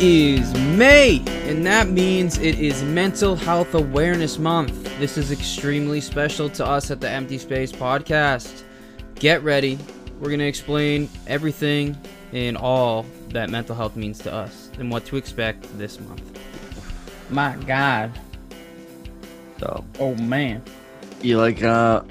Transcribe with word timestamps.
is 0.00 0.52
May, 0.76 1.22
and 1.48 1.64
that 1.66 1.88
means 1.88 2.38
it 2.38 2.58
is 2.58 2.82
Mental 2.82 3.36
Health 3.36 3.74
Awareness 3.74 4.38
Month. 4.38 4.84
This 4.98 5.18
is 5.18 5.30
extremely 5.30 6.00
special 6.00 6.48
to 6.50 6.64
us 6.66 6.90
at 6.90 7.00
the 7.00 7.08
Empty 7.08 7.38
Space 7.38 7.70
Podcast. 7.72 8.62
Get 9.16 9.42
ready. 9.42 9.78
We're 10.18 10.28
going 10.28 10.40
to 10.40 10.46
explain 10.46 11.08
everything 11.26 11.96
and 12.32 12.56
all 12.56 13.04
that 13.30 13.50
mental 13.50 13.74
health 13.74 13.96
means 13.96 14.18
to 14.20 14.32
us 14.32 14.70
and 14.78 14.90
what 14.90 15.04
to 15.06 15.16
expect 15.16 15.66
this 15.78 16.00
month. 16.00 16.38
My 17.28 17.56
God. 17.66 18.18
So 19.58 19.84
Oh, 19.98 20.14
man. 20.16 20.62
you 21.20 21.38
like 21.38 21.62
uh 21.62 22.02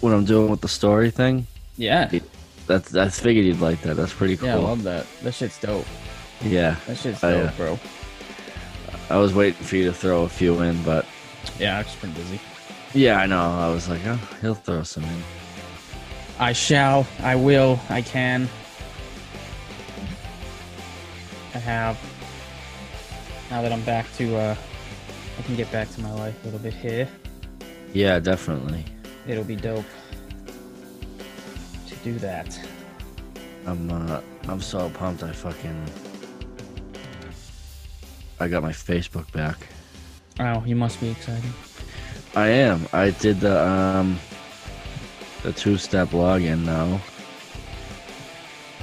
what 0.00 0.12
I'm 0.12 0.24
doing 0.24 0.50
with 0.50 0.60
the 0.60 0.68
story 0.68 1.10
thing? 1.10 1.46
Yeah. 1.76 2.10
That's 2.66 2.94
I 2.94 3.08
figured 3.08 3.46
you'd 3.46 3.60
like 3.60 3.80
that. 3.82 3.96
That's 3.96 4.12
pretty 4.12 4.36
cool. 4.36 4.48
Yeah, 4.48 4.56
I 4.56 4.60
love 4.60 4.82
that. 4.82 5.06
That 5.22 5.32
shit's 5.32 5.58
dope. 5.58 5.86
Yeah. 6.42 6.76
That 6.86 6.96
shit's 6.96 7.22
Oh, 7.24 7.30
dope, 7.32 7.44
yeah. 7.50 7.56
bro. 7.56 7.78
I 9.10 9.16
was 9.16 9.32
waiting 9.34 9.62
for 9.64 9.76
you 9.76 9.84
to 9.86 9.92
throw 9.92 10.22
a 10.24 10.28
few 10.28 10.60
in, 10.62 10.82
but 10.82 11.06
Yeah, 11.58 11.78
I've 11.78 11.86
just 11.86 12.00
been 12.00 12.12
busy. 12.12 12.40
yeah, 12.94 13.16
I 13.18 13.26
know. 13.26 13.40
I 13.40 13.68
was 13.72 13.88
like, 13.88 14.00
oh, 14.06 14.18
he'll 14.40 14.54
throw 14.54 14.82
some 14.82 15.04
in. 15.04 15.22
I 16.38 16.52
shall. 16.52 17.06
I 17.20 17.34
will. 17.36 17.80
I 17.88 18.02
can. 18.02 18.48
I 21.54 21.58
have. 21.58 21.98
Now 23.50 23.62
that 23.62 23.72
I'm 23.72 23.82
back 23.82 24.06
to, 24.18 24.36
uh, 24.36 24.54
I 25.38 25.42
can 25.42 25.56
get 25.56 25.70
back 25.72 25.90
to 25.92 26.00
my 26.02 26.12
life 26.12 26.36
a 26.42 26.44
little 26.46 26.60
bit 26.60 26.74
here. 26.74 27.08
Yeah, 27.94 28.18
definitely. 28.18 28.84
It'll 29.26 29.44
be 29.44 29.56
dope 29.56 29.84
to 31.88 31.94
do 32.04 32.18
that. 32.18 32.58
I'm 33.66 33.90
uh 33.90 34.20
I'm 34.48 34.60
so 34.60 34.88
pumped 34.90 35.22
I 35.22 35.32
fucking 35.32 35.84
I 38.40 38.48
got 38.48 38.62
my 38.62 38.72
Facebook 38.72 39.30
back. 39.32 39.56
Oh, 40.40 40.62
you 40.64 40.76
must 40.76 41.00
be 41.00 41.10
excited. 41.10 41.50
I 42.36 42.48
am. 42.48 42.86
I 42.92 43.10
did 43.10 43.40
the 43.40 43.66
um 43.66 44.18
the 45.42 45.52
two 45.52 45.76
step 45.76 46.08
login 46.08 46.64
now. 46.64 47.00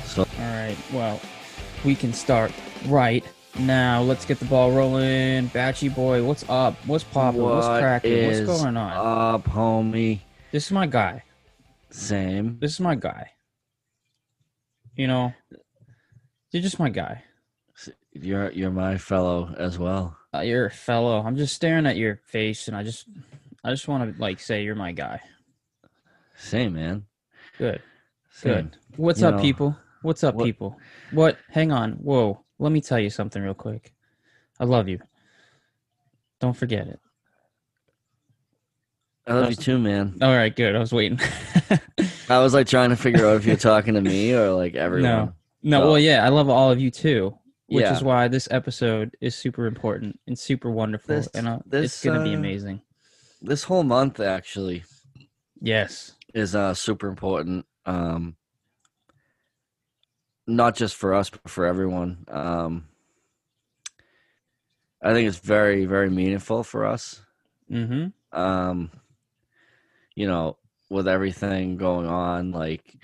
So 0.03 0.23
All 0.23 0.27
right. 0.39 0.77
Well, 0.91 1.21
we 1.83 1.95
can 1.95 2.13
start 2.13 2.51
right 2.87 3.23
now. 3.57 4.01
Let's 4.01 4.25
get 4.25 4.39
the 4.39 4.45
ball 4.45 4.71
rolling. 4.71 5.49
Batchy 5.49 5.93
boy, 5.93 6.23
what's 6.23 6.43
up? 6.49 6.75
What's 6.85 7.03
popping? 7.03 7.41
What's 7.41 7.67
cracking? 7.67 8.27
What's 8.27 8.61
going 8.61 8.77
on? 8.77 9.35
Up, 9.35 9.45
homie. 9.45 10.21
This 10.51 10.65
is 10.65 10.71
my 10.71 10.85
guy. 10.85 11.23
Same. 11.91 12.59
This 12.59 12.73
is 12.73 12.79
my 12.79 12.95
guy. 12.95 13.31
You 14.95 15.07
know, 15.07 15.33
you're 16.51 16.61
just 16.63 16.79
my 16.79 16.89
guy. 16.89 17.23
You're 18.17 18.51
you're 18.51 18.71
my 18.71 18.97
fellow 18.97 19.53
as 19.57 19.77
well. 19.77 20.15
Uh, 20.33 20.39
you're 20.39 20.65
a 20.67 20.71
fellow. 20.71 21.21
I'm 21.21 21.35
just 21.35 21.53
staring 21.55 21.85
at 21.85 21.97
your 21.97 22.21
face, 22.27 22.67
and 22.67 22.75
I 22.75 22.83
just, 22.83 23.05
I 23.63 23.71
just 23.71 23.87
want 23.87 24.15
to 24.15 24.21
like 24.21 24.39
say 24.39 24.63
you're 24.63 24.75
my 24.75 24.91
guy. 24.93 25.19
Same, 26.37 26.73
man. 26.73 27.05
Good, 27.57 27.81
Same. 28.31 28.53
good. 28.53 28.77
What's 28.97 29.21
You 29.21 29.27
up, 29.27 29.35
know, 29.35 29.41
people? 29.41 29.77
What's 30.01 30.23
up, 30.23 30.35
what- 30.35 30.45
people? 30.45 30.77
What? 31.11 31.37
Hang 31.51 31.71
on. 31.71 31.93
Whoa. 31.93 32.41
Let 32.59 32.71
me 32.71 32.79
tell 32.81 32.99
you 32.99 33.09
something 33.09 33.41
real 33.41 33.53
quick. 33.53 33.93
I 34.59 34.63
love 34.65 34.87
you. 34.87 34.99
Don't 36.39 36.55
forget 36.55 36.87
it. 36.87 36.99
I 39.27 39.33
love 39.33 39.49
you 39.49 39.55
too, 39.55 39.77
man. 39.79 40.17
All 40.21 40.33
right, 40.35 40.55
good. 40.55 40.75
I 40.75 40.79
was 40.79 40.93
waiting. 40.93 41.19
I 42.29 42.39
was 42.39 42.53
like 42.53 42.67
trying 42.67 42.91
to 42.91 42.95
figure 42.95 43.27
out 43.27 43.37
if 43.37 43.45
you're 43.45 43.55
talking 43.55 43.95
to 43.95 44.01
me 44.01 44.33
or 44.33 44.51
like 44.51 44.75
everyone. 44.75 45.33
no, 45.63 45.81
Oh. 45.83 45.87
well, 45.91 45.99
yeah, 45.99 46.23
I 46.23 46.29
love 46.29 46.47
all 46.49 46.71
of 46.71 46.79
you 46.79 46.91
too, 46.91 47.35
which 47.67 47.83
Yeah. 47.83 47.93
is 47.93 48.03
why 48.03 48.27
this 48.27 48.47
episode 48.51 49.15
is 49.21 49.35
super 49.35 49.65
important 49.65 50.19
and 50.27 50.37
super 50.37 50.69
wonderful, 50.69 51.15
This- 51.15 51.27
and 51.33 51.47
uh, 51.47 51.59
it's 51.71 52.03
gonna 52.03 52.23
be 52.23 52.33
uh, 52.33 52.37
amazing. 52.37 52.81
This 53.41 53.63
whole 53.63 53.83
month 53.83 54.19
actually 54.19 54.83
Yes. 55.61 56.13
is 56.33 56.55
uh 56.55 56.73
super 56.73 57.07
important. 57.07 57.65
Um 57.85 58.35
not 60.47 60.75
just 60.75 60.95
for 60.95 61.13
us 61.13 61.29
but 61.29 61.49
for 61.49 61.65
everyone. 61.65 62.25
Um 62.27 62.87
I 65.01 65.13
think 65.13 65.27
it's 65.27 65.37
very, 65.37 65.85
very 65.85 66.09
meaningful 66.09 66.63
for 66.63 66.85
us. 66.85 67.21
Mm-hmm. 67.71 68.07
um 68.39 68.91
you 70.13 70.27
know 70.27 70.57
with 70.89 71.07
everything 71.07 71.77
going 71.77 72.05
on 72.05 72.51
like 72.51 72.95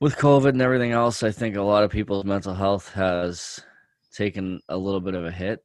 with 0.00 0.16
covid 0.16 0.50
and 0.50 0.62
everything 0.62 0.92
else 0.92 1.22
i 1.22 1.30
think 1.30 1.56
a 1.56 1.62
lot 1.62 1.84
of 1.84 1.90
people's 1.90 2.24
mental 2.24 2.54
health 2.54 2.92
has 2.92 3.60
taken 4.12 4.60
a 4.68 4.76
little 4.76 5.00
bit 5.00 5.14
of 5.14 5.24
a 5.24 5.30
hit 5.30 5.64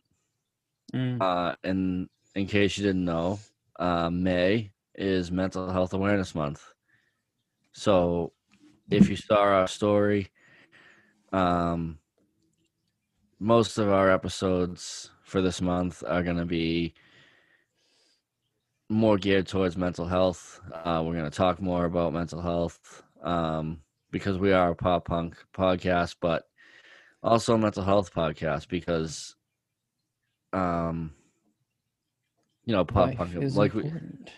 Mm. 0.94 1.20
uh 1.20 1.56
and 1.64 2.08
in 2.36 2.46
case 2.46 2.78
you 2.78 2.84
didn't 2.86 3.04
know 3.04 3.40
uh 3.80 4.10
may 4.10 4.72
is 4.94 5.32
mental 5.32 5.70
health 5.70 5.94
awareness 5.94 6.36
month 6.36 6.64
so 7.74 8.32
if 8.92 9.10
you 9.10 9.16
saw 9.16 9.40
our 9.40 9.68
story 9.68 10.30
um 11.34 11.98
most 13.40 13.78
of 13.78 13.90
our 13.90 14.12
episodes 14.12 15.10
for 15.24 15.42
this 15.42 15.60
month 15.60 16.04
are 16.08 16.24
going 16.24 16.38
to 16.38 16.46
be 16.46 16.94
more 18.90 19.18
geared 19.18 19.48
towards 19.48 19.76
mental 19.76 20.06
health. 20.06 20.62
Uh, 20.72 21.02
we're 21.06 21.14
going 21.14 21.30
to 21.30 21.36
talk 21.36 21.62
more 21.62 21.86
about 21.86 22.14
mental 22.14 22.42
health 22.42 23.04
um, 23.24 23.82
because 24.12 24.38
we 24.38 24.52
are 24.54 24.72
a 24.72 24.76
pop 24.76 25.06
punk 25.06 25.36
podcast, 25.56 26.16
but 26.22 26.44
also 27.24 27.56
a 27.56 27.58
mental 27.58 27.84
health 27.84 28.14
podcast 28.14 28.68
because, 28.70 29.36
um, 30.54 31.14
you 32.66 32.74
know, 32.74 32.86
pop 32.86 33.08
Life 33.08 33.18
punk 33.18 33.36
is 33.38 33.58
like 33.58 33.74
we, 33.74 33.84
important. 33.84 34.32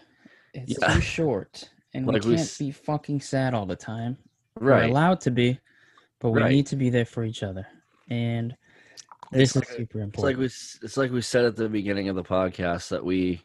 It's 0.54 0.78
Yeah. 0.82 0.94
too 0.94 1.02
short, 1.02 1.70
and 1.94 2.08
Like 2.08 2.24
we 2.24 2.32
we 2.32 2.36
can't 2.38 2.48
s- 2.48 2.58
be 2.58 2.72
fucking 2.72 3.22
sad 3.22 3.54
all 3.54 3.66
the 3.66 3.76
time. 3.76 4.18
Right, 4.60 4.84
We're 4.86 4.90
allowed 4.90 5.22
to 5.22 5.32
be, 5.32 5.60
but 6.20 6.32
we 6.32 6.42
Right. 6.42 6.52
need 6.52 6.68
to 6.68 6.76
be 6.76 6.90
there 6.90 7.06
for 7.06 7.24
each 7.24 7.44
other, 7.44 7.68
and 8.10 8.56
It's 9.34 9.54
this 9.54 9.56
like- 9.56 9.70
is 9.70 9.76
super 9.76 10.02
It's 10.02 10.24
like 10.24 10.38
we 10.38 10.46
it's 10.46 10.98
like 10.98 11.12
we 11.12 11.22
said 11.22 11.46
at 11.46 11.56
the 11.56 11.70
beginning 11.70 12.10
of 12.10 12.16
the 12.16 12.24
podcast 12.24 12.90
that 12.90 13.04
we 13.06 13.42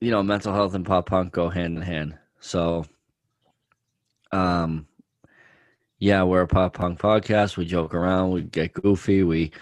you 0.00 0.10
know, 0.10 0.20
mental 0.20 0.52
health 0.52 0.74
and 0.74 0.84
pop 0.84 1.06
punk 1.06 1.32
go 1.32 1.48
hand 1.48 1.76
in 1.76 1.82
hand. 1.82 2.18
So 2.40 2.84
um 4.32 4.86
yeah, 5.98 6.24
we're 6.24 6.42
a 6.42 6.48
pop 6.48 6.74
punk 6.74 6.98
podcast. 6.98 7.56
We 7.56 7.64
joke 7.64 7.94
around, 7.94 8.32
we 8.32 8.42
get 8.42 8.72
goofy, 8.72 9.22
we 9.22 9.52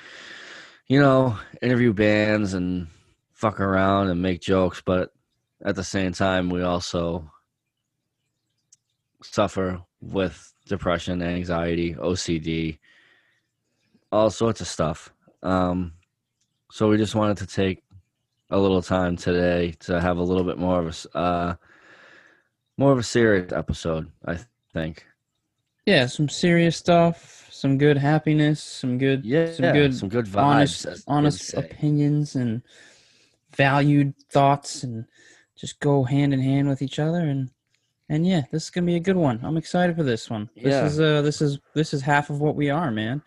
you 0.91 0.98
know, 0.98 1.38
interview 1.62 1.92
bands 1.92 2.54
and 2.54 2.88
fuck 3.32 3.60
around 3.60 4.08
and 4.08 4.20
make 4.20 4.41
jokes, 4.41 4.82
but 4.84 5.12
at 5.64 5.76
the 5.76 5.84
same 5.84 6.12
time 6.12 6.50
we 6.50 6.62
also 6.62 7.31
suffer 9.22 9.81
with 10.00 10.53
depression, 10.66 11.22
anxiety, 11.22 11.94
OCD, 11.94 12.78
all 14.10 14.31
sorts 14.31 14.60
of 14.60 14.66
stuff. 14.66 15.12
Um, 15.42 15.92
so 16.72 16.88
we 16.88 16.97
just 16.97 17.14
wanted 17.14 17.37
to 17.37 17.47
take 17.47 17.84
a 18.50 18.58
little 18.58 18.82
time 18.82 19.16
today 19.16 19.72
to 19.81 20.00
have 20.00 20.19
a 20.19 20.22
little 20.22 20.44
bit 20.44 20.58
more 20.58 20.81
of 20.81 21.06
a 21.14 21.19
uh, 21.19 21.55
more 22.76 22.93
of 22.93 22.99
a 22.99 23.02
serious 23.02 23.52
episode. 23.52 24.11
I 24.26 24.38
think. 24.72 25.05
yeah, 25.87 26.06
some 26.06 26.28
serious 26.28 26.76
stuff, 26.76 27.49
some 27.50 27.78
good 27.78 27.96
happiness, 27.99 28.62
some 28.62 28.99
good, 28.99 29.25
Yeah, 29.25 29.50
some 29.52 29.72
good, 29.72 29.94
some 29.94 30.08
good 30.08 30.26
vibes. 30.26 30.43
honest, 30.43 30.87
honest 31.06 31.55
opinions 31.55 32.37
and 32.37 32.62
valued 33.56 34.14
thoughts, 34.31 34.82
and 34.84 35.05
just 35.56 35.81
go 35.81 36.05
hand 36.05 36.32
in 36.32 36.40
hand 36.40 36.69
with 36.69 36.82
each 36.82 36.99
other. 36.99 37.20
And 37.20 37.50
and 38.08 38.26
yeah, 38.26 38.43
this 38.50 38.64
is 38.64 38.70
gonna 38.70 38.87
be 38.87 38.96
a 38.96 39.00
good 39.00 39.17
one. 39.17 39.40
I'm 39.43 39.56
excited 39.56 39.96
for 39.96 40.02
this 40.02 40.28
one. 40.31 40.49
This 40.55 40.64
Yeah. 40.75 40.87
is 40.87 41.00
uh, 41.00 41.22
this 41.22 41.40
is 41.43 41.58
this 41.75 41.93
is 41.94 42.02
half 42.02 42.31
of 42.31 42.40
what 42.40 42.56
we 42.56 42.70
are, 42.70 42.90
man. 42.90 43.22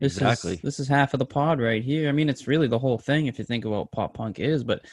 This 0.00 0.16
Exactly. 0.16 0.54
is 0.54 0.60
this 0.60 0.80
is 0.80 0.88
half 0.88 1.14
of 1.14 1.18
the 1.18 1.26
pod 1.26 1.60
right 1.60 1.82
here. 1.82 2.08
I 2.08 2.12
mean, 2.12 2.28
it's 2.28 2.48
really 2.48 2.66
the 2.68 2.78
whole 2.78 2.98
thing 2.98 3.26
if 3.26 3.38
you 3.38 3.44
think 3.44 3.64
about 3.64 3.78
what 3.78 3.92
pop 3.92 4.14
punk 4.14 4.38
is. 4.40 4.64
But 4.64 4.84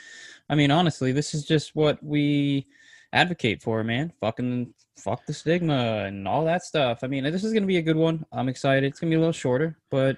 I 0.50 0.56
mean, 0.56 0.72
honestly, 0.72 1.12
this 1.12 1.34
is 1.34 1.46
just 1.46 1.76
what 1.76 2.02
we 2.04 2.66
advocate 3.14 3.62
for, 3.62 3.84
man. 3.84 4.12
Fucking 4.20 4.74
fuck 4.98 5.26
the 5.26 5.34
stigma 5.34 6.04
and 6.06 6.28
all 6.28 6.46
that 6.46 6.64
stuff. 6.64 7.00
I 7.04 7.08
mean, 7.08 7.24
this 7.24 7.44
is 7.44 7.54
gonna 7.54 7.66
be 7.66 7.78
a 7.78 7.82
good 7.82 7.96
one. 7.98 8.26
I'm 8.32 8.50
excited. 8.50 8.84
It's 8.86 9.00
gonna 9.00 9.10
be 9.12 9.16
a 9.16 9.20
little 9.20 9.32
shorter, 9.34 9.78
but 9.90 10.18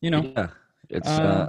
you 0.00 0.10
know, 0.10 0.32
yeah, 0.36 0.48
it's 0.88 1.08
uh, 1.08 1.10
uh, 1.22 1.48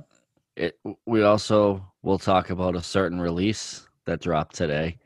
it. 0.56 0.80
We 1.06 1.24
also 1.24 1.86
will 2.02 2.20
talk 2.20 2.50
about 2.50 2.76
a 2.76 2.82
certain 2.82 3.20
release 3.22 3.88
that 4.06 4.20
dropped 4.22 4.56
today, 4.56 4.98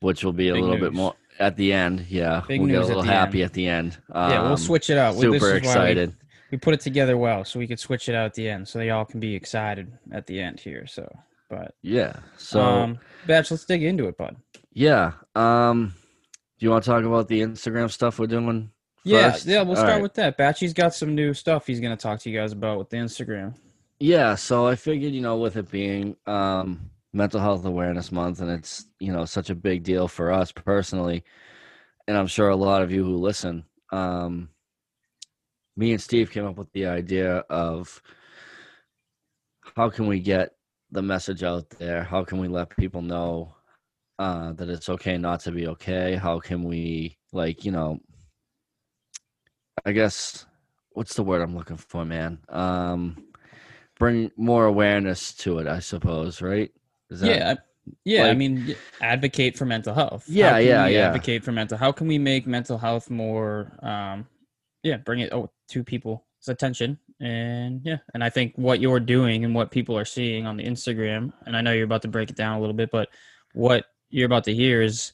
which 0.00 0.24
will 0.24 0.32
be 0.32 0.48
a 0.48 0.54
little 0.54 0.78
bit 0.78 0.92
more 0.92 1.14
at 1.38 1.56
the 1.56 1.72
end. 1.72 2.06
Yeah, 2.08 2.42
Big 2.46 2.60
we'll 2.60 2.68
get 2.68 2.76
a 2.76 2.80
news 2.80 2.90
at 2.90 2.96
little 2.96 3.10
happy 3.10 3.42
end. 3.42 3.46
at 3.46 3.52
the 3.54 3.68
end. 3.68 3.98
yeah, 4.14 4.42
we'll 4.42 4.50
Um, 4.52 4.56
switch 4.56 4.90
it 4.90 4.98
out. 4.98 5.14
Super 5.16 5.38
why 5.46 5.52
we- 5.52 5.58
excited. 5.58 6.16
We, 6.52 6.58
put 6.58 6.74
it 6.74 6.80
together 6.80 7.16
well, 7.18 7.44
so 7.44 7.58
we 7.58 7.66
could 7.66 7.80
switch 7.80 8.08
it 8.08 8.14
out 8.14 8.24
at 8.26 8.34
the 8.34 8.48
end, 8.48 8.68
so 8.68 8.78
they 8.78 8.90
all 8.90 9.04
can 9.04 9.18
be 9.18 9.34
excited 9.34 9.92
at 10.12 10.26
the 10.28 10.40
end 10.40 10.60
here. 10.60 10.86
So, 10.86 11.04
but 11.48 11.74
Yeah. 11.82 12.14
So 12.36 12.60
um, 12.60 12.98
Batch, 13.26 13.50
let's 13.50 13.64
dig 13.64 13.82
into 13.82 14.06
it, 14.08 14.16
bud. 14.16 14.36
yeah. 14.72 15.12
Um, 15.34 15.94
do 16.58 16.64
you 16.66 16.70
want 16.70 16.84
to 16.84 16.90
talk 16.90 17.04
about 17.04 17.28
the 17.28 17.40
Instagram 17.42 17.90
stuff 17.90 18.18
we're 18.18 18.26
doing 18.26 18.70
Yeah, 19.04 19.36
yeah, 19.44 19.60
we'll 19.62 19.70
All 19.70 19.76
start 19.76 19.92
right. 19.94 20.02
with 20.02 20.14
that. 20.14 20.38
Batchy's 20.38 20.72
got 20.72 20.94
some 20.94 21.14
new 21.14 21.34
stuff 21.34 21.66
he's 21.66 21.80
gonna 21.80 21.96
talk 21.96 22.20
to 22.20 22.30
you 22.30 22.38
guys 22.38 22.52
about 22.52 22.78
with 22.78 22.90
the 22.90 22.96
Instagram. 22.96 23.54
Yeah, 23.98 24.34
so 24.34 24.66
I 24.66 24.74
figured, 24.76 25.12
you 25.14 25.20
know, 25.22 25.36
with 25.38 25.56
it 25.56 25.70
being 25.70 26.16
um, 26.26 26.90
Mental 27.12 27.40
Health 27.40 27.64
Awareness 27.64 28.12
Month, 28.12 28.40
and 28.40 28.50
it's 28.50 28.86
you 29.00 29.12
know 29.12 29.24
such 29.24 29.48
a 29.50 29.54
big 29.54 29.84
deal 29.84 30.08
for 30.08 30.32
us 30.32 30.52
personally, 30.52 31.24
and 32.08 32.16
I'm 32.16 32.26
sure 32.26 32.48
a 32.48 32.56
lot 32.56 32.82
of 32.82 32.90
you 32.90 33.04
who 33.04 33.16
listen. 33.16 33.64
Um, 33.92 34.48
me 35.76 35.92
and 35.92 36.00
Steve 36.00 36.30
came 36.30 36.46
up 36.46 36.56
with 36.56 36.72
the 36.72 36.86
idea 36.86 37.36
of 37.50 38.02
how 39.76 39.90
can 39.90 40.06
we 40.06 40.20
get 40.20 40.55
the 40.90 41.02
message 41.02 41.42
out 41.42 41.70
there? 41.70 42.02
How 42.02 42.24
can 42.24 42.38
we 42.38 42.48
let 42.48 42.76
people 42.76 43.02
know 43.02 43.54
uh, 44.18 44.52
that 44.52 44.68
it's 44.68 44.88
okay 44.88 45.18
not 45.18 45.40
to 45.40 45.52
be 45.52 45.66
okay? 45.68 46.14
How 46.14 46.40
can 46.40 46.64
we, 46.64 47.16
like, 47.32 47.64
you 47.64 47.72
know, 47.72 47.98
I 49.84 49.92
guess 49.92 50.46
what's 50.90 51.14
the 51.14 51.22
word 51.22 51.42
I'm 51.42 51.56
looking 51.56 51.76
for, 51.76 52.04
man? 52.04 52.38
Um, 52.48 53.24
bring 53.98 54.30
more 54.36 54.66
awareness 54.66 55.34
to 55.34 55.58
it, 55.58 55.66
I 55.66 55.80
suppose, 55.80 56.40
right? 56.40 56.70
Is 57.10 57.22
yeah, 57.22 57.54
I- 57.56 57.62
yeah. 58.04 58.24
I 58.24 58.34
mean, 58.34 58.74
advocate 59.00 59.56
for 59.56 59.64
mental 59.64 59.94
health. 59.94 60.24
Yeah, 60.28 60.58
yeah, 60.58 60.86
yeah. 60.86 61.06
Advocate 61.06 61.44
for 61.44 61.52
mental. 61.52 61.78
How 61.78 61.92
can 61.92 62.08
we 62.08 62.18
make 62.18 62.46
mental 62.46 62.78
health 62.78 63.10
more? 63.10 63.72
Um, 63.80 64.26
yeah, 64.82 64.96
bring 64.96 65.20
it 65.20 65.32
oh, 65.32 65.50
to 65.68 65.84
people's 65.84 66.20
attention, 66.48 66.98
and 67.20 67.80
yeah, 67.84 67.98
and 68.14 68.22
I 68.22 68.30
think 68.30 68.52
what 68.56 68.80
you're 68.80 69.00
doing 69.00 69.44
and 69.44 69.54
what 69.54 69.70
people 69.70 69.96
are 69.96 70.04
seeing 70.04 70.46
on 70.46 70.56
the 70.56 70.64
Instagram, 70.64 71.32
and 71.46 71.56
I 71.56 71.60
know 71.60 71.72
you're 71.72 71.84
about 71.84 72.02
to 72.02 72.08
break 72.08 72.30
it 72.30 72.36
down 72.36 72.56
a 72.56 72.60
little 72.60 72.74
bit, 72.74 72.90
but 72.90 73.08
what 73.54 73.86
you're 74.10 74.26
about 74.26 74.44
to 74.44 74.54
hear 74.54 74.82
is 74.82 75.12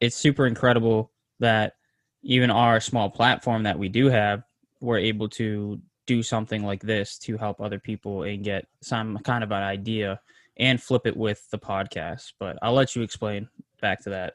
it's 0.00 0.16
super 0.16 0.46
incredible 0.46 1.10
that 1.40 1.76
even 2.22 2.50
our 2.50 2.80
small 2.80 3.10
platform 3.10 3.62
that 3.64 3.78
we 3.78 3.88
do 3.88 4.06
have, 4.06 4.42
we're 4.80 4.98
able 4.98 5.28
to 5.28 5.80
do 6.06 6.22
something 6.22 6.64
like 6.64 6.82
this 6.82 7.18
to 7.18 7.36
help 7.36 7.60
other 7.60 7.78
people 7.78 8.24
and 8.24 8.44
get 8.44 8.66
some 8.80 9.18
kind 9.18 9.42
of 9.44 9.50
an 9.52 9.62
idea 9.62 10.20
and 10.56 10.82
flip 10.82 11.06
it 11.06 11.16
with 11.16 11.48
the 11.50 11.58
podcast. 11.58 12.32
But 12.38 12.58
I'll 12.62 12.74
let 12.74 12.94
you 12.94 13.02
explain 13.02 13.48
back 13.80 14.02
to 14.02 14.10
that. 14.10 14.34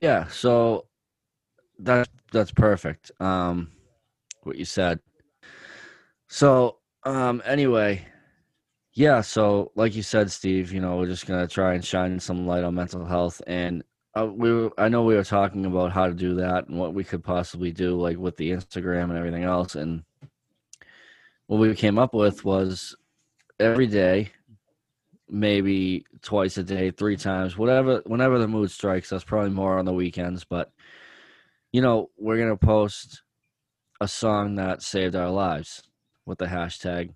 Yeah, 0.00 0.28
so 0.28 0.86
that's 1.78 2.08
that's 2.32 2.52
perfect. 2.52 3.10
Um 3.20 3.72
what 4.42 4.56
you 4.56 4.64
said. 4.64 5.00
So, 6.32 6.78
um 7.02 7.42
anyway, 7.44 8.06
yeah, 8.94 9.20
so 9.20 9.72
like 9.74 9.96
you 9.96 10.02
said 10.04 10.30
Steve, 10.30 10.72
you 10.72 10.80
know, 10.80 10.96
we're 10.96 11.06
just 11.06 11.26
going 11.26 11.40
to 11.40 11.52
try 11.52 11.74
and 11.74 11.84
shine 11.84 12.20
some 12.20 12.46
light 12.46 12.62
on 12.62 12.76
mental 12.76 13.04
health 13.04 13.42
and 13.48 13.82
uh, 14.16 14.26
we 14.26 14.52
were, 14.52 14.70
I 14.78 14.88
know 14.88 15.02
we 15.02 15.16
were 15.16 15.24
talking 15.24 15.66
about 15.66 15.90
how 15.90 16.06
to 16.06 16.14
do 16.14 16.36
that 16.36 16.68
and 16.68 16.78
what 16.78 16.94
we 16.94 17.02
could 17.02 17.24
possibly 17.24 17.72
do 17.72 17.96
like 18.00 18.16
with 18.16 18.36
the 18.36 18.52
Instagram 18.52 19.04
and 19.04 19.16
everything 19.18 19.42
else 19.42 19.74
and 19.74 20.04
what 21.48 21.58
we 21.58 21.74
came 21.74 21.98
up 21.98 22.14
with 22.14 22.44
was 22.44 22.94
every 23.58 23.88
day 23.88 24.30
maybe 25.28 26.04
twice 26.22 26.58
a 26.58 26.62
day, 26.62 26.92
three 26.92 27.16
times, 27.16 27.58
whatever, 27.58 28.02
whenever 28.06 28.38
the 28.38 28.48
mood 28.48 28.70
strikes 28.70 29.12
us. 29.12 29.24
Probably 29.24 29.50
more 29.50 29.80
on 29.80 29.84
the 29.84 29.92
weekends, 29.92 30.44
but 30.44 30.70
you 31.72 31.82
know, 31.82 32.10
we're 32.16 32.38
gonna 32.38 32.56
post 32.56 33.22
a 34.00 34.06
song 34.06 34.54
that 34.56 34.82
saved 34.82 35.16
our 35.16 35.30
lives 35.30 35.89
with 36.26 36.38
the 36.38 36.46
hashtag 36.46 37.14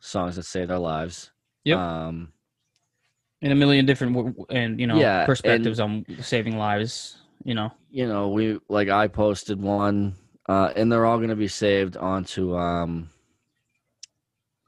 songs 0.00 0.36
that 0.36 0.44
saved 0.44 0.70
our 0.70 0.78
lives. 0.78 1.30
Yep. 1.64 1.78
Um, 1.78 2.32
In 3.42 3.52
a 3.52 3.54
million 3.54 3.86
different 3.86 4.36
and 4.50 4.80
you 4.80 4.86
know 4.86 4.98
Yeah, 4.98 5.26
perspectives 5.26 5.80
on 5.80 6.04
saving 6.20 6.56
lives. 6.56 7.16
You 7.44 7.54
know, 7.54 7.72
you 7.90 8.06
know, 8.06 8.28
we 8.28 8.58
like 8.68 8.88
I 8.90 9.08
posted 9.08 9.60
one, 9.62 10.14
uh, 10.48 10.72
and 10.76 10.92
they're 10.92 11.06
all 11.06 11.18
gonna 11.18 11.36
be 11.36 11.48
saved 11.48 11.96
onto 11.96 12.54
um, 12.54 13.08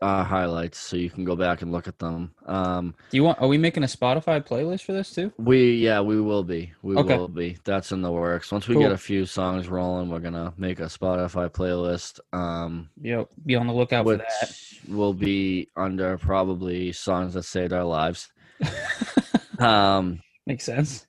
uh, 0.02 0.24
highlights, 0.24 0.78
so 0.78 0.96
you 0.96 1.08
can 1.08 1.24
go 1.24 1.36
back 1.36 1.62
and 1.62 1.70
look 1.72 1.86
at 1.88 1.98
them. 1.98 2.32
Um, 2.46 2.94
do 3.10 3.16
you 3.16 3.24
want? 3.24 3.40
Are 3.40 3.46
we 3.48 3.56
making 3.56 3.84
a 3.84 3.86
Spotify 3.86 4.44
playlist 4.46 4.82
for 4.84 4.92
this 4.92 5.14
too? 5.14 5.32
We 5.38 5.76
yeah, 5.76 6.00
we 6.00 6.20
will 6.20 6.42
be. 6.44 6.72
We 6.82 6.96
Okay. 6.96 7.16
will 7.16 7.28
be. 7.28 7.56
That's 7.64 7.92
in 7.92 8.02
the 8.02 8.10
works. 8.10 8.50
Once 8.52 8.68
we 8.68 8.74
Cool. 8.74 8.82
get 8.82 8.92
a 8.92 8.98
few 8.98 9.24
songs 9.24 9.68
rolling, 9.68 10.10
we're 10.10 10.18
gonna 10.18 10.52
make 10.58 10.80
a 10.80 10.84
Spotify 10.86 11.48
playlist. 11.48 12.18
Um 12.36 12.90
Yep. 13.00 13.28
Be 13.46 13.54
on 13.56 13.66
the 13.68 13.72
lookout 13.72 14.04
for 14.04 14.16
that. 14.16 14.54
will 14.88 15.14
be 15.14 15.68
under 15.76 16.18
probably 16.18 16.92
songs 16.92 17.34
that 17.34 17.44
saved 17.44 17.72
our 17.72 17.84
lives. 17.84 18.30
Um 19.58 20.20
Makes 20.46 20.64
sense. 20.64 21.06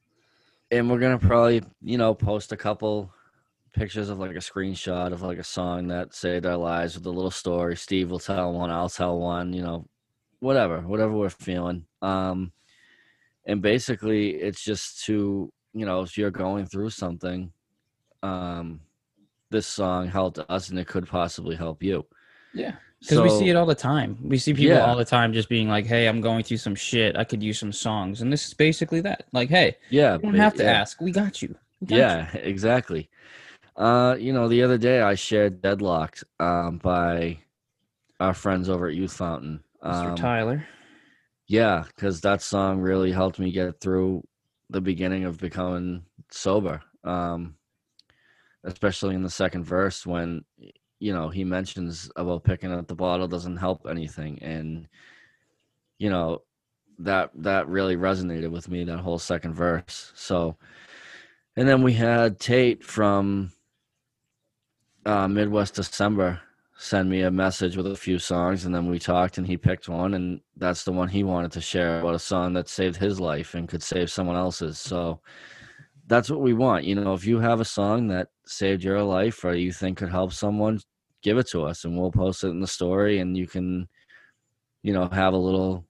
and 0.72 0.90
we're 0.90 1.00
gonna 1.00 1.18
probably, 1.20 1.64
you 1.82 1.98
know, 1.98 2.14
post 2.14 2.52
a 2.52 2.58
couple 2.58 3.12
pictures 3.74 4.10
of 4.10 4.20
like 4.20 4.32
a 4.32 4.40
screenshot 4.40 5.12
of 5.12 5.22
like 5.22 5.40
a 5.40 5.44
song 5.44 5.88
that 5.88 6.14
saved 6.14 6.46
our 6.46 6.58
lives 6.58 6.96
with 6.96 7.06
a 7.06 7.10
little 7.10 7.32
story. 7.32 7.76
Steve 7.76 8.10
will 8.12 8.20
tell 8.20 8.54
one, 8.54 8.70
I'll 8.70 8.90
tell 8.90 9.20
one, 9.20 9.52
you 9.54 9.64
know, 9.64 9.88
whatever, 10.40 10.82
whatever 10.82 11.14
we're 11.14 11.30
feeling. 11.30 11.86
Um, 12.02 12.52
and 13.46 13.62
basically, 13.62 14.36
it's 14.36 14.64
just 14.64 15.04
to, 15.06 15.52
you 15.74 15.86
know, 15.86 16.02
if 16.02 16.18
you're 16.18 16.32
going 16.32 16.66
through 16.66 16.92
something, 16.92 17.52
um, 18.22 18.80
this 19.50 19.68
song 19.68 20.08
helped 20.08 20.40
us 20.50 20.70
and 20.70 20.80
it 20.80 20.88
could 20.88 21.08
possibly 21.08 21.56
help 21.56 21.84
you. 21.84 22.06
Yeah. 22.54 22.76
Because 23.00 23.20
we 23.20 23.30
see 23.30 23.50
it 23.50 23.58
all 23.58 23.66
the 23.66 23.76
time. 23.76 24.18
We 24.22 24.38
see 24.38 24.54
people 24.54 24.78
Yeah. 24.78 24.86
all 24.86 24.96
the 24.96 25.04
time 25.04 25.34
just 25.34 25.50
being 25.50 25.68
like, 25.68 25.86
"Hey, 25.86 26.08
I'm 26.08 26.22
going 26.22 26.42
through 26.42 26.58
some 26.58 26.74
shit. 26.74 27.18
I 27.18 27.26
could 27.26 27.44
use 27.44 27.60
some 27.60 27.74
songs." 27.74 28.22
And 28.22 28.32
this 28.32 28.48
is 28.48 28.54
basically 28.54 29.02
that. 29.02 29.26
Like, 29.34 29.50
"Hey, 29.50 29.76
Yeah, 29.90 30.14
you 30.14 30.20
don't 30.20 30.36
have 30.36 30.54
to 30.56 30.64
yeah. 30.64 30.72
ask. 30.72 31.02
We 31.02 31.12
got 31.12 31.42
you." 31.42 31.54
We 31.82 31.88
got 31.88 31.96
Yeah, 31.98 32.34
exactly. 32.38 33.10
Uh, 33.76 34.16
you 34.20 34.34
know, 34.34 34.48
the 34.48 34.64
other 34.64 34.78
day 34.78 35.02
I 35.02 35.16
shared 35.16 35.62
Deadlocked 35.62 36.24
um, 36.40 36.78
by 36.78 37.40
our 38.20 38.34
friends 38.34 38.70
over 38.70 38.88
at 38.88 38.96
Youth 38.96 39.14
Fountain. 39.14 39.64
you, 39.84 39.90
Mr. 39.90 40.10
Um, 40.10 40.16
Tyler. 40.16 40.68
yeah, 41.48 41.84
because 41.88 42.22
that 42.22 42.42
song 42.42 42.80
really 42.80 43.12
helped 43.12 43.40
me 43.40 43.52
get 43.52 43.80
through 43.80 44.24
the 44.70 44.82
beginning 44.82 45.26
of 45.26 45.40
becoming 45.40 46.04
sober. 46.30 46.82
Um, 47.04 47.56
especially 48.64 49.14
in 49.16 49.24
the 49.24 49.30
second 49.30 49.66
verse 49.66 50.06
when 50.06 50.46
you 51.00 51.12
know 51.14 51.28
he 51.28 51.44
mentions 51.44 52.10
about 52.16 52.46
picking 52.46 52.72
up 52.72 52.88
the 52.88 52.96
bottle 52.96 53.28
doesn't 53.28 53.58
help 53.58 53.86
anything, 53.90 54.40
and 54.42 54.88
you 55.98 56.10
know 56.10 56.44
that 57.00 57.32
that 57.36 57.68
really 57.68 57.98
resonated 57.98 58.52
with 58.52 58.70
me 58.70 58.84
that 58.84 59.00
whole 59.00 59.20
second 59.20 59.54
verse. 59.54 60.12
So, 60.16 60.58
and 61.56 61.68
then 61.68 61.82
we 61.84 61.94
had 61.94 62.40
Tate 62.40 62.84
from 62.84 63.52
uh, 65.06 65.28
Midwest 65.28 65.76
December 65.76 66.42
send 66.76 67.10
me 67.10 67.22
a 67.22 67.32
message 67.32 67.78
with 67.78 67.88
a 67.88 67.96
few 67.96 68.20
songs, 68.20 68.66
and 68.66 68.74
then 68.74 68.90
we 68.90 69.00
talked, 69.00 69.38
and 69.38 69.46
he 69.48 69.56
picked 69.56 69.88
one, 69.88 70.16
and 70.16 70.42
that's 70.58 70.84
the 70.84 70.92
one 70.92 71.08
he 71.08 71.24
wanted 71.24 71.52
to 71.52 71.62
share 71.62 72.00
about 72.00 72.16
a 72.16 72.20
song 72.20 72.54
that 72.54 72.68
saved 72.68 72.98
his 72.98 73.20
life 73.20 73.54
and 73.54 73.70
could 73.70 73.84
save 73.84 74.12
someone 74.12 74.36
else's. 74.36 74.80
So 74.80 75.22
that's 76.08 76.30
what 76.30 76.42
we 76.42 76.54
want. 76.54 76.84
You 76.86 76.96
know, 76.96 77.14
if 77.14 77.26
you 77.26 77.40
have 77.40 77.62
a 77.62 77.66
song 77.66 78.08
that 78.10 78.30
saved 78.46 78.84
your 78.84 79.02
life 79.04 79.46
or 79.46 79.56
you 79.56 79.72
think 79.72 80.00
could 80.00 80.10
help 80.10 80.34
someone, 80.34 80.80
give 81.22 81.38
it 81.38 81.48
to 81.50 81.64
us, 81.64 81.86
and 81.86 81.98
we'll 81.98 82.12
post 82.12 82.44
it 82.44 82.50
in 82.50 82.60
the 82.60 82.68
story, 82.68 83.20
and 83.20 83.38
you 83.38 83.48
can, 83.48 83.88
you 84.82 84.94
know, 84.94 85.08
have 85.08 85.34
a 85.34 85.38
little, 85.38 85.86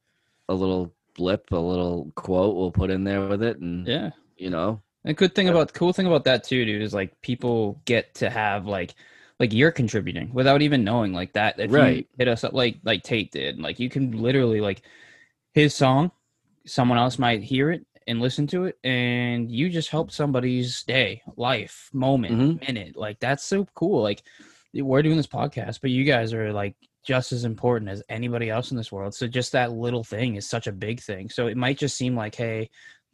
a 0.49 0.53
little 0.53 0.93
blip, 1.15 1.51
a 1.51 1.55
little 1.55 2.11
quote 2.15 2.55
we'll 2.55 2.71
put 2.71 2.91
in 2.91 3.03
there 3.03 3.27
with 3.27 3.41
it, 3.41 3.57
and 3.59 3.87
Yeah. 3.87 4.11
you 4.37 4.49
know, 4.51 4.82
The 5.03 5.13
good 5.13 5.35
thing 5.35 5.49
about 5.49 5.73
cool 5.73 5.91
thing 5.93 6.07
about 6.07 6.23
that 6.25 6.43
too, 6.43 6.63
dude, 6.65 6.81
is 6.81 6.93
like 6.93 7.19
people 7.21 7.81
get 7.85 8.13
to 8.15 8.29
have 8.29 8.65
like 8.65 8.95
like 9.39 9.51
you're 9.51 9.71
contributing 9.71 10.33
without 10.33 10.61
even 10.61 10.83
knowing 10.83 11.11
like 11.13 11.33
that. 11.33 11.59
If 11.59 11.71
you 11.71 11.77
Right. 11.77 12.07
hit 12.17 12.27
us 12.27 12.43
up 12.43 12.53
like 12.53 12.77
like 12.83 13.03
Tate 13.03 13.31
did, 13.31 13.59
like 13.59 13.79
you 13.79 13.89
can 13.89 14.11
literally 14.21 14.61
like 14.61 14.81
his 15.53 15.75
song, 15.75 16.11
someone 16.65 16.97
else 16.97 17.19
might 17.19 17.43
hear 17.43 17.71
it 17.71 17.85
and 18.07 18.21
listen 18.21 18.47
to 18.47 18.65
it, 18.65 18.77
and 18.83 19.49
you 19.51 19.69
just 19.69 19.89
help 19.89 20.11
somebody's 20.11 20.83
day, 20.83 21.21
life, 21.37 21.89
moment, 21.93 22.57
Mhm. 22.57 22.67
minute. 22.67 22.95
Like 22.95 23.19
that's 23.19 23.43
so 23.43 23.65
cool. 23.75 24.01
Like 24.01 24.23
we're 24.73 25.03
doing 25.03 25.17
this 25.17 25.27
podcast, 25.27 25.81
but 25.81 25.91
you 25.91 26.03
guys 26.05 26.33
are 26.33 26.53
like 26.53 26.75
just 27.05 27.33
as 27.33 27.43
important 27.43 27.91
as 27.91 28.01
anybody 28.07 28.49
else 28.49 28.71
in 28.71 28.77
this 28.77 28.91
world. 28.91 29.13
So 29.13 29.27
just 29.27 29.51
that 29.51 29.73
little 29.73 30.03
thing 30.05 30.35
is 30.35 30.47
such 30.49 30.67
a 30.67 30.71
big 30.71 31.01
thing. 31.01 31.29
So 31.29 31.47
it 31.47 31.57
might 31.57 31.77
just 31.77 31.97
seem 31.97 32.15
like, 32.15 32.35
hey, 32.35 32.69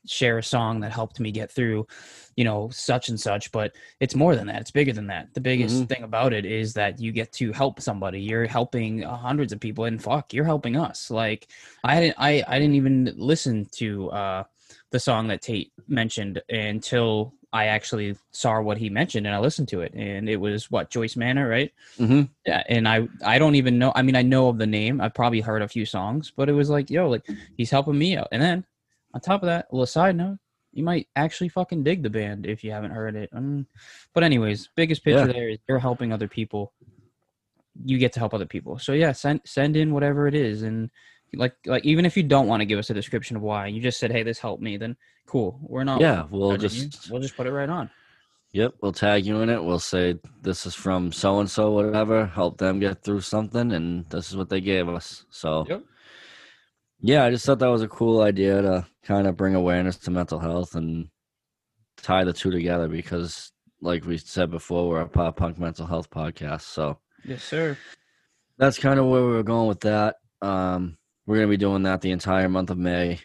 share 0.07 0.37
a 0.37 0.43
song 0.43 0.79
that 0.81 0.91
helped 0.91 1.19
me 1.19 1.31
get 1.31 1.51
through, 1.51 1.87
you 2.35 2.43
know, 2.43 2.69
such 2.71 3.09
and 3.09 3.19
such, 3.19 3.51
but 3.51 3.73
it's 3.99 4.15
more 4.15 4.35
than 4.35 4.47
that. 4.47 4.61
It's 4.61 4.71
bigger 4.71 4.93
than 4.93 5.07
that. 5.07 5.33
The 5.33 5.41
biggest 5.41 5.83
Mhm. 5.83 5.89
thing 5.89 6.03
about 6.03 6.33
it 6.33 6.45
is 6.45 6.73
that 6.73 6.99
you 6.99 7.11
get 7.11 7.31
to 7.33 7.51
help 7.51 7.81
somebody. 7.81 8.21
You're 8.21 8.47
helping 8.47 9.03
uh, 9.03 9.15
hundreds 9.17 9.51
of 9.53 9.59
people 9.59 9.85
and 9.85 10.01
fuck, 10.01 10.33
you're 10.33 10.45
helping 10.45 10.75
us. 10.77 11.11
Like 11.11 11.47
I 11.83 11.99
didn't 12.01 12.15
I 12.19 12.43
I 12.47 12.59
didn't 12.59 12.75
even 12.75 13.13
listen 13.17 13.65
to 13.73 14.09
uh 14.11 14.43
the 14.91 14.99
song 14.99 15.27
that 15.27 15.41
Tate 15.41 15.71
mentioned 15.87 16.41
until 16.49 17.33
I 17.51 17.65
actually 17.65 18.15
saw 18.31 18.61
what 18.61 18.77
he 18.77 18.89
mentioned 18.89 19.25
and 19.25 19.35
I 19.35 19.39
listened 19.39 19.67
to 19.69 19.81
it 19.81 19.93
and 19.95 20.29
it 20.29 20.37
was 20.37 20.69
what 20.71 20.89
Joyce 20.91 21.15
Manor, 21.15 21.47
right? 21.47 21.71
hmm 21.97 22.23
Yeah, 22.45 22.63
and 22.69 22.87
I 22.87 23.07
I 23.25 23.39
don't 23.39 23.55
even 23.55 23.77
know. 23.79 23.91
I 23.95 24.01
mean, 24.01 24.15
I 24.15 24.21
know 24.21 24.49
of 24.49 24.57
the 24.57 24.67
name. 24.67 25.01
I've 25.01 25.13
probably 25.13 25.41
heard 25.41 25.61
a 25.61 25.67
few 25.67 25.85
songs, 25.85 26.31
but 26.35 26.49
it 26.49 26.53
was 26.53 26.69
like, 26.69 26.89
yo, 26.89 27.09
like 27.09 27.25
he's 27.57 27.71
helping 27.71 27.97
me 27.97 28.17
out. 28.17 28.29
And 28.31 28.41
then 28.41 28.65
on 29.13 29.21
top 29.21 29.41
of 29.43 29.47
that, 29.47 29.67
a 29.71 29.75
little 29.75 29.85
side 29.85 30.15
note, 30.15 30.37
you 30.71 30.83
might 30.83 31.07
actually 31.15 31.49
fucking 31.49 31.83
dig 31.83 32.03
the 32.03 32.09
band 32.09 32.45
if 32.45 32.63
you 32.63 32.71
haven't 32.71 32.91
heard 32.91 33.15
it. 33.15 33.29
Um, 33.33 33.65
but 34.13 34.23
anyways, 34.23 34.69
biggest 34.75 35.03
picture 35.03 35.25
Yeah. 35.27 35.33
there 35.33 35.49
is 35.49 35.57
you're 35.67 35.79
helping 35.79 36.13
other 36.13 36.27
people. 36.27 36.73
You 37.85 37.97
get 37.97 38.13
to 38.13 38.19
help 38.19 38.33
other 38.33 38.45
people. 38.45 38.77
So 38.77 38.93
yeah, 38.93 39.11
send 39.13 39.41
send 39.45 39.75
in 39.77 39.93
whatever 39.93 40.27
it 40.27 40.35
is, 40.35 40.63
and 40.63 40.89
like 41.33 41.55
like 41.65 41.85
even 41.85 42.05
if 42.05 42.17
you 42.17 42.23
don't 42.23 42.47
want 42.47 42.61
to 42.61 42.65
give 42.65 42.77
us 42.79 42.89
a 42.89 42.93
description 42.93 43.35
of 43.37 43.41
why, 43.41 43.67
you 43.67 43.81
just 43.81 43.99
said, 43.99 44.11
hey, 44.11 44.23
this 44.23 44.39
helped 44.39 44.61
me. 44.61 44.77
Then 44.77 44.95
cool, 45.25 45.59
we're 45.63 45.83
not. 45.83 46.01
yeah, 46.01 46.25
we'll 46.29 46.51
judging 46.57 46.71
you. 46.83 46.87
just 46.89 47.09
we'll 47.09 47.21
just 47.21 47.37
put 47.37 47.47
it 47.47 47.51
right 47.51 47.69
on. 47.69 47.89
Yep, 48.51 48.75
we'll 48.81 48.91
tag 48.93 49.25
you 49.27 49.41
in 49.41 49.49
it. 49.49 49.63
We'll 49.63 49.77
say 49.79 50.17
this 50.41 50.65
is 50.65 50.73
from 50.73 51.11
so 51.11 51.39
and 51.39 51.49
so, 51.49 51.71
whatever. 51.71 52.25
Help 52.25 52.57
them 52.57 52.79
get 52.79 53.03
through 53.03 53.21
something, 53.21 53.71
and 53.71 54.09
this 54.09 54.29
is 54.29 54.35
what 54.35 54.49
they 54.49 54.59
gave 54.59 54.89
us. 54.89 55.25
So, 55.29 55.65
Yep. 55.69 55.83
Yeah, 56.99 57.23
I 57.23 57.31
just 57.31 57.45
thought 57.45 57.59
that 57.59 57.67
was 57.67 57.81
a 57.81 57.87
cool 57.87 58.21
idea 58.21 58.61
to 58.61 58.85
kind 59.03 59.27
of 59.27 59.37
bring 59.37 59.55
awareness 59.55 59.97
to 59.97 60.11
mental 60.11 60.39
health 60.39 60.75
and 60.75 61.09
tie 61.97 62.23
the 62.23 62.33
two 62.33 62.51
together 62.51 62.87
because, 62.87 63.51
like 63.81 64.05
we 64.05 64.17
said 64.17 64.51
before, 64.51 64.87
we're 64.89 65.01
a 65.01 65.07
pop 65.07 65.37
punk 65.37 65.57
mental 65.57 65.85
health 65.87 66.09
podcast. 66.09 66.61
So 66.61 66.99
Yes, 67.25 67.43
sir. 67.43 67.77
that's 68.57 68.77
kind 68.79 68.99
of 68.99 69.05
where 69.07 69.21
we 69.25 69.31
were 69.31 69.43
going 69.43 69.67
with 69.67 69.81
that. 69.81 70.17
Um, 70.41 70.97
we're 71.25 71.35
gonna 71.37 71.47
be 71.47 71.57
doing 71.57 71.83
that 71.83 72.01
the 72.01 72.11
entire 72.11 72.49
month 72.49 72.69
of 72.69 72.77
May, 72.77 73.19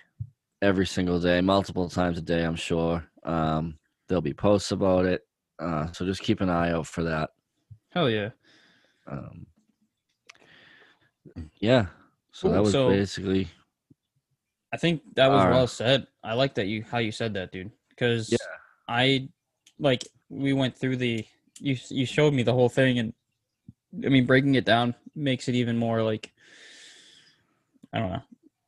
every 0.62 0.86
single 0.86 1.18
day, 1.20 1.40
multiple 1.40 1.88
times 1.88 2.18
a 2.18 2.22
day. 2.22 2.42
I'm 2.44 2.56
sure. 2.56 3.04
Um, 3.24 3.78
there'll 4.08 4.20
be 4.22 4.34
posts 4.34 4.70
about 4.72 5.06
it. 5.06 5.22
Uh, 5.58 5.90
so 5.92 6.04
just 6.04 6.20
keep 6.22 6.40
an 6.40 6.50
eye 6.50 6.72
out 6.72 6.86
for 6.86 7.04
that. 7.04 7.30
Hell 7.90 8.10
yeah. 8.10 8.30
Um, 9.06 9.46
yeah. 11.58 11.86
So 12.32 12.48
that 12.50 12.62
was 12.62 12.72
so- 12.72 12.88
basically 12.90 13.48
I 14.74 14.76
think 14.76 15.02
that 15.14 15.30
was 15.30 15.44
well 15.44 15.68
said. 15.68 16.08
I 16.24 16.34
like 16.34 16.54
that 16.54 16.66
you 16.66 16.82
how 16.90 16.98
you 16.98 17.12
said 17.12 17.34
that, 17.34 17.52
dude. 17.52 17.70
Because 17.90 18.28
Yeah. 18.32 18.38
I 18.88 19.28
like 19.78 20.02
we 20.28 20.52
went 20.52 20.76
through 20.76 20.96
the 20.96 21.24
you 21.60 21.76
you 21.90 22.04
showed 22.06 22.34
me 22.34 22.42
the 22.42 22.52
whole 22.52 22.68
thing, 22.68 22.98
and 22.98 23.12
I 24.04 24.08
mean 24.08 24.26
breaking 24.26 24.56
it 24.56 24.64
down 24.64 24.96
makes 25.14 25.48
it 25.48 25.54
even 25.54 25.78
more 25.78 26.02
like 26.02 26.32
I 27.92 28.00
don't 28.00 28.10
know. 28.10 28.22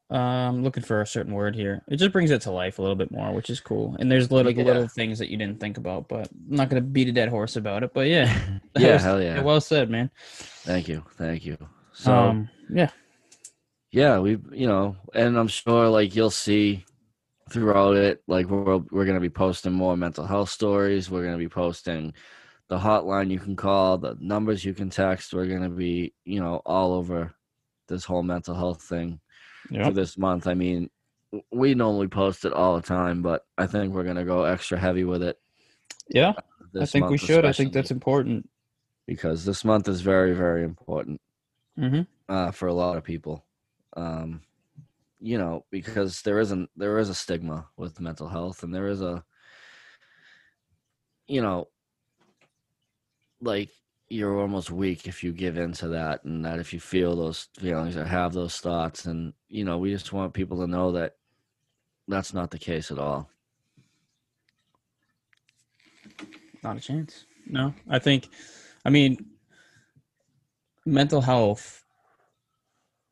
Uh, 0.08 0.48
I'm 0.48 0.62
looking 0.62 0.84
for 0.84 1.00
a 1.00 1.06
certain 1.06 1.34
word 1.34 1.56
here. 1.56 1.82
It 1.88 1.96
just 1.96 2.12
brings 2.12 2.30
it 2.30 2.42
to 2.42 2.52
life 2.52 2.78
a 2.78 2.82
little 2.82 2.94
bit 2.94 3.10
more, 3.10 3.32
which 3.32 3.50
is 3.50 3.58
cool. 3.58 3.96
And 3.98 4.08
there's 4.08 4.30
little 4.30 4.52
Yeah. 4.52 4.62
little 4.62 4.86
things 4.86 5.18
that 5.18 5.28
you 5.28 5.36
didn't 5.36 5.58
think 5.58 5.78
about, 5.78 6.06
but 6.08 6.28
I'm 6.28 6.56
not 6.56 6.68
gonna 6.68 6.80
beat 6.82 7.08
a 7.08 7.12
dead 7.12 7.28
horse 7.30 7.56
about 7.56 7.82
it. 7.82 7.92
But 7.92 8.06
yeah, 8.06 8.30
yeah, 8.78 8.92
was- 8.92 9.02
hell 9.02 9.20
yeah. 9.20 9.42
well 9.42 9.60
said, 9.60 9.90
man. 9.90 10.10
Thank 10.62 10.86
you, 10.86 11.02
thank 11.18 11.44
you. 11.44 11.56
So 11.92 12.14
um, 12.14 12.48
yeah, 12.70 12.90
yeah, 13.92 14.18
we 14.18 14.38
you 14.52 14.66
know, 14.66 14.96
and 15.14 15.38
I'm 15.38 15.48
sure 15.48 15.88
like 15.88 16.14
you'll 16.14 16.30
see 16.30 16.84
throughout 17.50 17.96
it, 17.96 18.22
like 18.26 18.46
we're 18.48 18.78
we're 18.90 19.06
gonna 19.06 19.20
be 19.20 19.30
posting 19.30 19.72
more 19.72 19.96
mental 19.96 20.26
health 20.26 20.50
stories. 20.50 21.10
We're 21.10 21.24
gonna 21.24 21.38
be 21.38 21.48
posting 21.48 22.12
the 22.68 22.78
hotline 22.78 23.30
you 23.30 23.38
can 23.38 23.56
call, 23.56 23.98
the 23.98 24.16
numbers 24.20 24.64
you 24.64 24.74
can 24.74 24.90
text. 24.90 25.32
We're 25.32 25.46
gonna 25.46 25.70
be 25.70 26.14
you 26.24 26.40
know 26.40 26.62
all 26.66 26.92
over 26.94 27.34
this 27.88 28.04
whole 28.04 28.22
mental 28.22 28.54
health 28.54 28.82
thing 28.82 29.20
for 29.84 29.92
this 29.92 30.18
month. 30.18 30.46
I 30.46 30.54
mean, 30.54 30.90
we 31.52 31.74
normally 31.74 32.08
post 32.08 32.44
it 32.44 32.52
all 32.52 32.76
the 32.76 32.82
time, 32.82 33.22
but 33.22 33.42
I 33.56 33.66
think 33.66 33.94
we're 33.94 34.04
gonna 34.04 34.24
go 34.24 34.44
extra 34.44 34.78
heavy 34.78 35.04
with 35.04 35.22
it. 35.22 35.38
yeah. 36.10 36.32
I 36.36 36.42
This 36.72 36.90
think 36.90 37.08
we 37.08 37.18
should. 37.18 37.44
I 37.46 37.52
think 37.52 37.72
that's 37.72 37.90
important. 37.92 38.48
because 39.06 39.44
this 39.44 39.64
month 39.64 39.88
is 39.88 40.00
very 40.00 40.34
very 40.34 40.64
important. 40.64 41.20
hmm 41.76 42.02
uh, 42.28 42.50
for 42.50 42.66
a 42.66 42.74
lot 42.74 42.96
of 42.96 43.04
people. 43.04 43.45
Um, 43.96 44.42
you 45.20 45.38
know, 45.38 45.64
because 45.70 46.22
there 46.22 46.38
isn't 46.38 46.70
there 46.76 46.98
is 46.98 47.08
a 47.08 47.14
stigma 47.14 47.66
with 47.76 48.00
mental 48.00 48.28
health, 48.28 48.62
and 48.62 48.74
there 48.74 48.88
is 48.88 49.00
a, 49.00 49.24
you 51.26 51.40
know, 51.40 51.68
like 53.40 53.70
you're 54.08 54.38
almost 54.40 54.70
weak 54.70 55.08
if 55.08 55.24
you 55.24 55.32
give 55.32 55.56
in 55.56 55.72
to 55.72 55.88
that, 55.88 56.22
and 56.24 56.44
that 56.44 56.58
if 56.58 56.72
you 56.72 56.78
feel 56.78 57.16
those 57.16 57.48
feelings 57.58 57.96
or 57.96 58.04
have 58.04 58.34
those 58.34 58.58
thoughts, 58.58 59.06
and 59.06 59.32
you 59.48 59.64
know, 59.64 59.78
we 59.78 59.90
just 59.90 60.12
want 60.12 60.34
people 60.34 60.58
to 60.58 60.66
know 60.66 60.92
that 60.92 61.16
that's 62.06 62.34
not 62.34 62.50
the 62.50 62.58
case 62.58 62.90
at 62.90 62.98
all. 62.98 63.28
Not 66.62 66.76
a 66.76 66.80
chance. 66.80 67.24
No, 67.48 67.72
I 67.88 67.98
think, 67.98 68.28
I 68.84 68.90
mean, 68.90 69.24
mental 70.84 71.20
health 71.20 71.85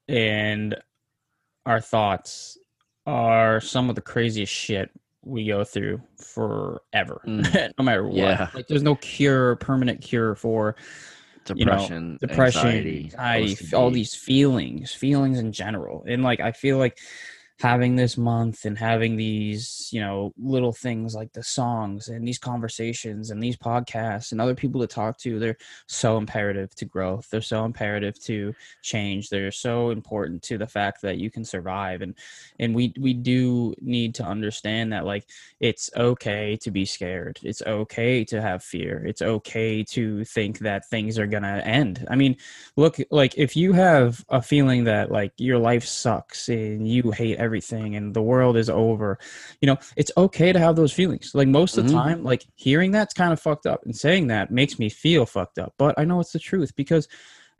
and 0.08 0.76
our 1.66 1.80
thoughts 1.80 2.58
are 3.06 3.60
some 3.60 3.88
of 3.88 3.94
the 3.94 4.02
craziest 4.02 4.52
shit 4.52 4.90
we 5.24 5.46
go 5.46 5.64
through 5.64 6.00
forever, 6.18 7.22
Mm. 7.26 7.72
no 7.78 7.84
matter 7.84 8.06
what. 8.06 8.16
Yeah. 8.16 8.48
Like, 8.54 8.66
there's 8.66 8.82
no 8.82 8.96
cure, 8.96 9.56
permanent 9.56 10.02
cure 10.02 10.34
for 10.34 10.76
You 11.54 11.64
know, 11.64 11.72
Depression, 11.72 12.18
depression, 12.20 12.66
anxiety, 12.66 13.04
anxiety, 13.12 13.76
all 13.76 13.90
these 13.90 14.14
feelings, 14.14 14.92
feelings 14.94 15.38
in 15.38 15.52
general. 15.52 16.04
And 16.08 16.22
like 16.22 16.40
I 16.40 16.52
feel 16.52 16.78
like 16.78 16.98
having 17.60 17.94
this 17.94 18.18
month 18.18 18.64
and 18.64 18.76
having 18.76 19.16
these, 19.16 19.88
you 19.92 20.00
know, 20.00 20.32
little 20.36 20.72
things 20.72 21.14
like 21.14 21.32
the 21.32 21.42
songs 21.42 22.08
and 22.08 22.26
these 22.26 22.38
conversations 22.38 23.30
and 23.30 23.40
these 23.40 23.56
podcasts 23.56 24.32
and 24.32 24.40
other 24.40 24.56
people 24.56 24.80
to 24.80 24.86
talk 24.88 25.16
to, 25.18 25.38
they're 25.38 25.56
so 25.86 26.16
imperative 26.18 26.74
to 26.74 26.84
growth. 26.84 27.28
They're 27.30 27.40
so 27.40 27.64
imperative 27.64 28.20
to 28.24 28.54
change. 28.82 29.28
They're 29.28 29.52
so 29.52 29.90
important 29.90 30.42
to 30.44 30.58
the 30.58 30.66
fact 30.66 31.00
that 31.02 31.18
you 31.18 31.30
can 31.30 31.44
survive. 31.44 32.02
And 32.02 32.16
and 32.58 32.74
we 32.74 32.92
we 32.98 33.14
do 33.14 33.74
need 33.80 34.16
to 34.16 34.24
understand 34.24 34.92
that 34.92 35.04
like 35.06 35.28
it's 35.60 35.90
okay 35.96 36.56
to 36.62 36.70
be 36.72 36.84
scared. 36.84 37.38
It's 37.42 37.62
okay 37.62 38.24
to 38.24 38.42
have 38.42 38.64
fear. 38.64 39.04
It's 39.06 39.22
okay 39.22 39.84
to 39.84 40.24
think 40.24 40.58
that 40.60 40.88
things 40.88 41.18
are 41.20 41.26
gonna 41.28 41.62
end. 41.64 42.04
I 42.10 42.16
mean, 42.16 42.36
look, 42.76 42.98
like 43.10 43.38
if 43.38 43.56
you 43.56 43.72
have 43.74 44.24
a 44.28 44.42
feeling 44.42 44.84
that 44.84 45.12
like 45.12 45.32
your 45.38 45.58
life 45.58 45.84
sucks 45.84 46.48
and 46.48 46.88
you 46.88 47.12
hate 47.12 47.38
everything 47.44 47.94
and 47.94 48.14
the 48.14 48.22
world 48.22 48.56
is 48.56 48.68
over, 48.68 49.18
you 49.60 49.66
know, 49.66 49.76
it's 49.96 50.10
okay 50.16 50.52
to 50.52 50.58
have 50.58 50.74
those 50.74 50.92
feelings. 50.92 51.30
Like 51.34 51.48
most 51.48 51.76
of 51.78 51.86
the 51.86 51.92
Mhm. 51.92 51.94
time, 51.94 52.24
like 52.24 52.46
hearing 52.56 52.90
that's 52.90 53.14
kind 53.14 53.32
of 53.32 53.40
fucked 53.40 53.66
up 53.66 53.84
and 53.84 53.94
saying 53.94 54.26
that 54.28 54.50
makes 54.50 54.78
me 54.78 54.88
feel 54.88 55.26
fucked 55.26 55.58
up. 55.58 55.74
But 55.78 55.96
I 55.98 56.04
know 56.04 56.20
it's 56.20 56.32
the 56.32 56.38
truth 56.38 56.74
because 56.74 57.06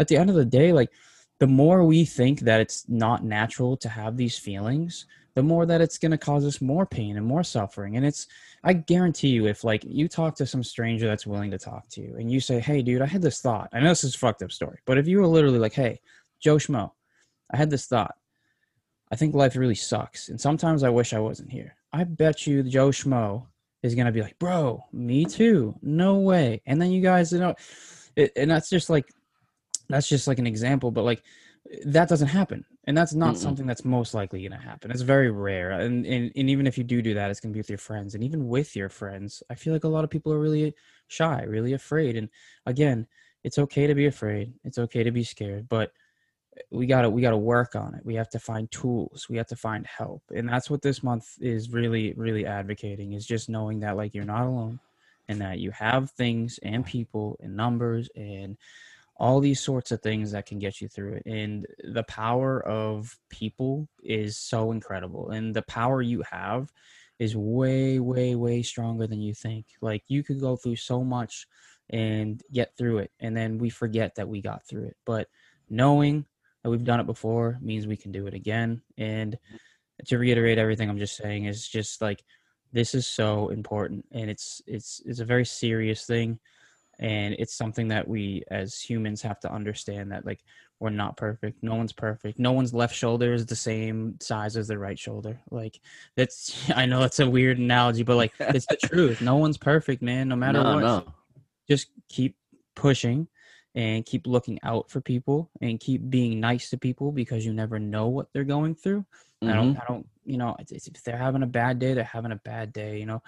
at 0.01 0.09
the 0.09 0.17
end 0.17 0.31
of 0.31 0.37
the 0.37 0.45
day, 0.45 0.73
like 0.73 0.91
the 1.39 1.47
more 1.47 1.85
we 1.85 2.05
think 2.05 2.41
that 2.41 2.61
it's 2.61 2.89
not 2.89 3.25
natural 3.25 3.77
to 3.79 3.89
have 3.89 4.17
these 4.17 4.39
feelings, 4.39 5.07
the 5.35 5.43
more 5.43 5.67
that 5.67 5.81
it's 5.81 5.99
going 5.99 6.13
to 6.13 6.19
cause 6.19 6.45
us 6.45 6.61
more 6.61 6.87
pain 6.87 7.17
and 7.17 7.27
more 7.27 7.43
suffering. 7.43 7.97
And 7.97 8.07
it's, 8.07 8.29
I 8.63 8.73
guarantee 8.73 9.29
you, 9.31 9.47
if 9.47 9.65
like 9.65 9.83
you 9.85 10.09
talk 10.09 10.37
to 10.37 10.47
some 10.47 10.63
stranger 10.63 11.07
that's 11.09 11.27
willing 11.27 11.51
to 11.51 11.59
talk 11.59 11.89
to 11.91 12.01
you 12.01 12.17
and 12.19 12.31
you 12.31 12.41
say, 12.41 12.61
Hey, 12.61 12.83
dude, 12.83 13.03
I 13.03 13.07
had 13.07 13.21
this 13.23 13.41
thought. 13.41 13.69
I 13.73 13.81
know 13.81 13.89
this 13.89 14.05
is 14.05 14.15
a 14.15 14.19
fucked 14.19 14.43
up 14.43 14.53
story, 14.53 14.79
but 14.87 14.97
if 14.97 15.09
you 15.09 15.19
were 15.19 15.27
literally 15.27 15.59
like, 15.59 15.75
Hey, 15.75 16.01
Joe 16.41 16.57
Schmo, 16.57 16.93
I 17.53 17.57
had 17.57 17.71
this 17.71 17.87
thought. 17.87 18.15
I 19.15 19.17
think 19.17 19.33
life 19.33 19.55
really 19.55 19.77
sucks. 19.77 20.29
And 20.29 20.41
sometimes 20.41 20.83
I 20.83 20.89
wish 20.89 21.13
I 21.13 21.21
wasn't 21.21 21.53
here. 21.53 21.77
I 21.93 22.03
bet 22.03 22.49
you 22.49 22.65
Joe 22.65 22.89
Schmo 22.89 23.47
is 23.85 23.95
going 23.95 24.07
to 24.07 24.13
be 24.13 24.23
like, 24.23 24.37
Bro, 24.41 24.83
me 24.93 25.25
too. 25.25 25.77
No 25.83 26.17
way. 26.19 26.63
And 26.67 26.83
then 26.83 26.91
you 26.91 27.01
guys, 27.01 27.33
you 27.33 27.39
know, 27.39 27.55
it, 28.17 28.33
and 28.35 28.51
that's 28.51 28.69
just 28.69 28.91
like, 28.91 29.09
that's 29.89 30.09
just 30.09 30.27
like 30.27 30.41
an 30.41 30.49
example, 30.49 30.91
but 30.91 31.05
like 31.05 31.23
that 31.85 32.09
doesn't 32.09 32.27
happen. 32.27 32.65
And 32.89 32.99
that's 32.99 33.15
not 33.15 33.37
Mm-mm. 33.37 33.39
something 33.39 33.67
that's 33.69 33.85
most 33.85 34.15
likely 34.15 34.41
going 34.41 34.61
to 34.61 34.67
happen. 34.67 34.91
It's 34.91 35.03
very 35.03 35.31
rare. 35.31 35.71
And, 35.71 36.05
and 36.05 36.33
and 36.35 36.51
even 36.51 36.67
if 36.67 36.77
you 36.77 36.83
do 36.83 37.01
do 37.01 37.15
that, 37.15 37.31
it's 37.31 37.39
going 37.39 37.53
to 37.53 37.55
be 37.55 37.61
with 37.61 37.71
your 37.71 37.79
friends. 37.79 38.17
And 38.17 38.25
even 38.25 38.49
with 38.49 38.75
your 38.75 38.89
friends, 38.89 39.45
I 39.49 39.55
feel 39.55 39.73
like 39.73 39.85
a 39.85 39.89
lot 39.89 40.03
of 40.03 40.11
people 40.11 40.33
are 40.33 40.41
really 40.41 40.75
shy, 41.07 41.45
really 41.45 41.75
afraid. 41.75 42.17
And 42.17 42.29
again, 42.67 43.07
it's 43.45 43.61
okay 43.61 43.87
to 43.87 43.95
be 43.95 44.07
afraid. 44.07 44.55
It's 44.65 44.79
okay 44.79 45.05
to 45.05 45.13
be 45.13 45.23
scared, 45.23 45.69
but 45.69 45.93
we 46.71 46.87
got 46.87 47.03
to 47.03 47.11
we 47.11 47.23
got 47.23 47.31
to 47.31 47.37
work 47.37 47.75
on 47.75 47.95
it. 47.95 48.05
We 48.05 48.15
have 48.15 48.31
to 48.31 48.39
find 48.39 48.71
tools. 48.71 49.27
We 49.29 49.37
have 49.37 49.49
to 49.49 49.57
find 49.57 49.87
help. 49.87 50.23
And 50.35 50.49
that's 50.49 50.71
what 50.71 50.83
this 50.83 51.03
month 51.03 51.27
is 51.41 51.71
really 51.71 52.13
really 52.15 52.47
advocating 52.47 53.13
is 53.13 53.27
just 53.27 53.49
knowing 53.49 53.81
that 53.81 53.97
like 53.97 54.15
you're 54.15 54.25
not 54.25 54.47
alone 54.47 54.81
and 55.29 55.41
that 55.41 55.59
you 55.59 55.71
have 55.71 56.11
things 56.13 56.59
and 56.63 56.85
people 56.85 57.39
and 57.41 57.57
numbers 57.57 58.09
and 58.15 58.57
all 59.17 59.41
these 59.41 59.61
sorts 59.61 59.93
of 59.93 60.03
things 60.03 60.33
that 60.33 60.47
can 60.47 60.59
get 60.59 60.81
you 60.81 60.89
through 60.89 61.15
it. 61.15 61.23
And 61.27 61.67
the 61.85 62.03
power 62.05 62.61
of 62.67 63.17
people 63.31 63.89
is 64.03 64.37
so 64.37 64.73
incredible. 64.73 65.31
And 65.31 65.55
the 65.55 65.63
power 65.63 66.03
you 66.03 66.23
have 66.31 66.73
is 67.19 67.37
way, 67.37 68.01
way, 68.01 68.35
way 68.35 68.63
stronger 68.63 69.07
than 69.07 69.21
you 69.21 69.33
think. 69.33 69.67
Like 69.81 70.03
you 70.09 70.25
could 70.25 70.41
go 70.41 70.57
through 70.57 70.77
so 70.77 71.05
much 71.05 71.47
and 71.91 72.43
get 72.53 72.77
through 72.77 72.99
it. 72.99 73.13
And 73.21 73.37
then 73.37 73.59
we 73.59 73.71
forget 73.71 74.17
that 74.17 74.29
we 74.29 74.41
got 74.41 74.67
through 74.67 74.87
it. 74.87 74.97
But 75.05 75.29
knowing 75.71 76.27
we've 76.65 76.85
done 76.85 77.01
it 77.01 77.07
before 77.07 77.59
means 77.61 77.87
we 77.87 77.97
can 77.97 78.13
do 78.13 78.27
it 78.27 78.35
again. 78.35 78.83
And 78.97 79.39
to 80.07 80.19
reiterate 80.19 80.59
everything 80.59 80.89
I'm 80.89 80.99
just 80.99 81.17
saying 81.17 81.45
is 81.45 81.69
just 81.69 82.01
like 82.01 82.25
this 82.73 82.95
is 82.95 83.07
so 83.07 83.49
important 83.49 84.05
and 84.11 84.29
it's 84.29 84.61
it's 84.67 85.01
it's 85.07 85.21
a 85.21 85.25
very 85.25 85.45
serious 85.45 86.05
thing 86.07 86.41
and 86.99 87.35
it's 87.39 87.55
something 87.55 87.89
that 87.89 88.07
we 88.07 88.43
as 88.51 88.81
humans 88.81 89.23
have 89.23 89.39
to 89.41 89.53
understand 89.53 90.13
that 90.13 90.27
like 90.27 90.41
we're 90.81 90.91
not 90.91 91.17
perfect. 91.17 91.63
No 91.63 91.77
one's 91.77 91.93
perfect. 91.93 92.39
No 92.39 92.53
one's 92.53 92.75
left 92.75 92.95
shoulder 92.95 93.33
is 93.33 93.47
the 93.47 93.57
same 93.57 94.17
size 94.21 94.57
as 94.57 94.67
the 94.69 94.77
right 94.77 94.99
shoulder. 94.99 95.41
Like 95.51 95.81
that's 96.17 96.71
i 96.77 96.85
know 96.87 97.05
it's 97.05 97.21
a 97.21 97.31
weird 97.31 97.59
analogy 97.59 98.03
but 98.03 98.17
like 98.17 98.33
it's 98.41 98.67
the 98.67 98.77
truth. 98.85 99.21
No 99.21 99.37
one's 99.37 99.59
perfect 99.59 100.03
man 100.03 100.29
no 100.29 100.37
matter 100.37 100.63
no, 100.63 100.75
what. 100.75 100.81
no. 100.81 101.05
just 101.69 101.89
keep 102.09 102.37
pushing 102.75 103.29
and 103.75 104.07
keep 104.07 104.27
looking 104.27 104.59
out 104.63 104.91
for 104.91 105.01
people 105.01 105.51
and 105.61 105.81
keep 105.81 106.09
being 106.09 106.39
nice 106.41 106.71
to 106.71 106.79
people 106.79 107.11
because 107.13 107.45
you 107.45 107.53
never 107.53 107.79
know 107.79 108.09
what 108.09 108.29
they're 108.33 108.45
going 108.45 108.75
through 108.75 109.05
I 109.43 109.53
don't, 109.53 109.75
Mhm. 109.75 109.83
I 109.83 109.85
don't, 109.87 110.09
you 110.25 110.39
know, 110.39 110.57
if 110.59 111.03
they're 111.05 111.19
having 111.19 111.43
a 111.43 111.47
bad 111.47 111.79
day, 111.79 111.93
they're 111.93 112.03
having 112.05 112.33
a 112.33 112.37
bad 112.37 112.73
day. 112.73 112.99
You 112.99 113.05
know, 113.05 113.23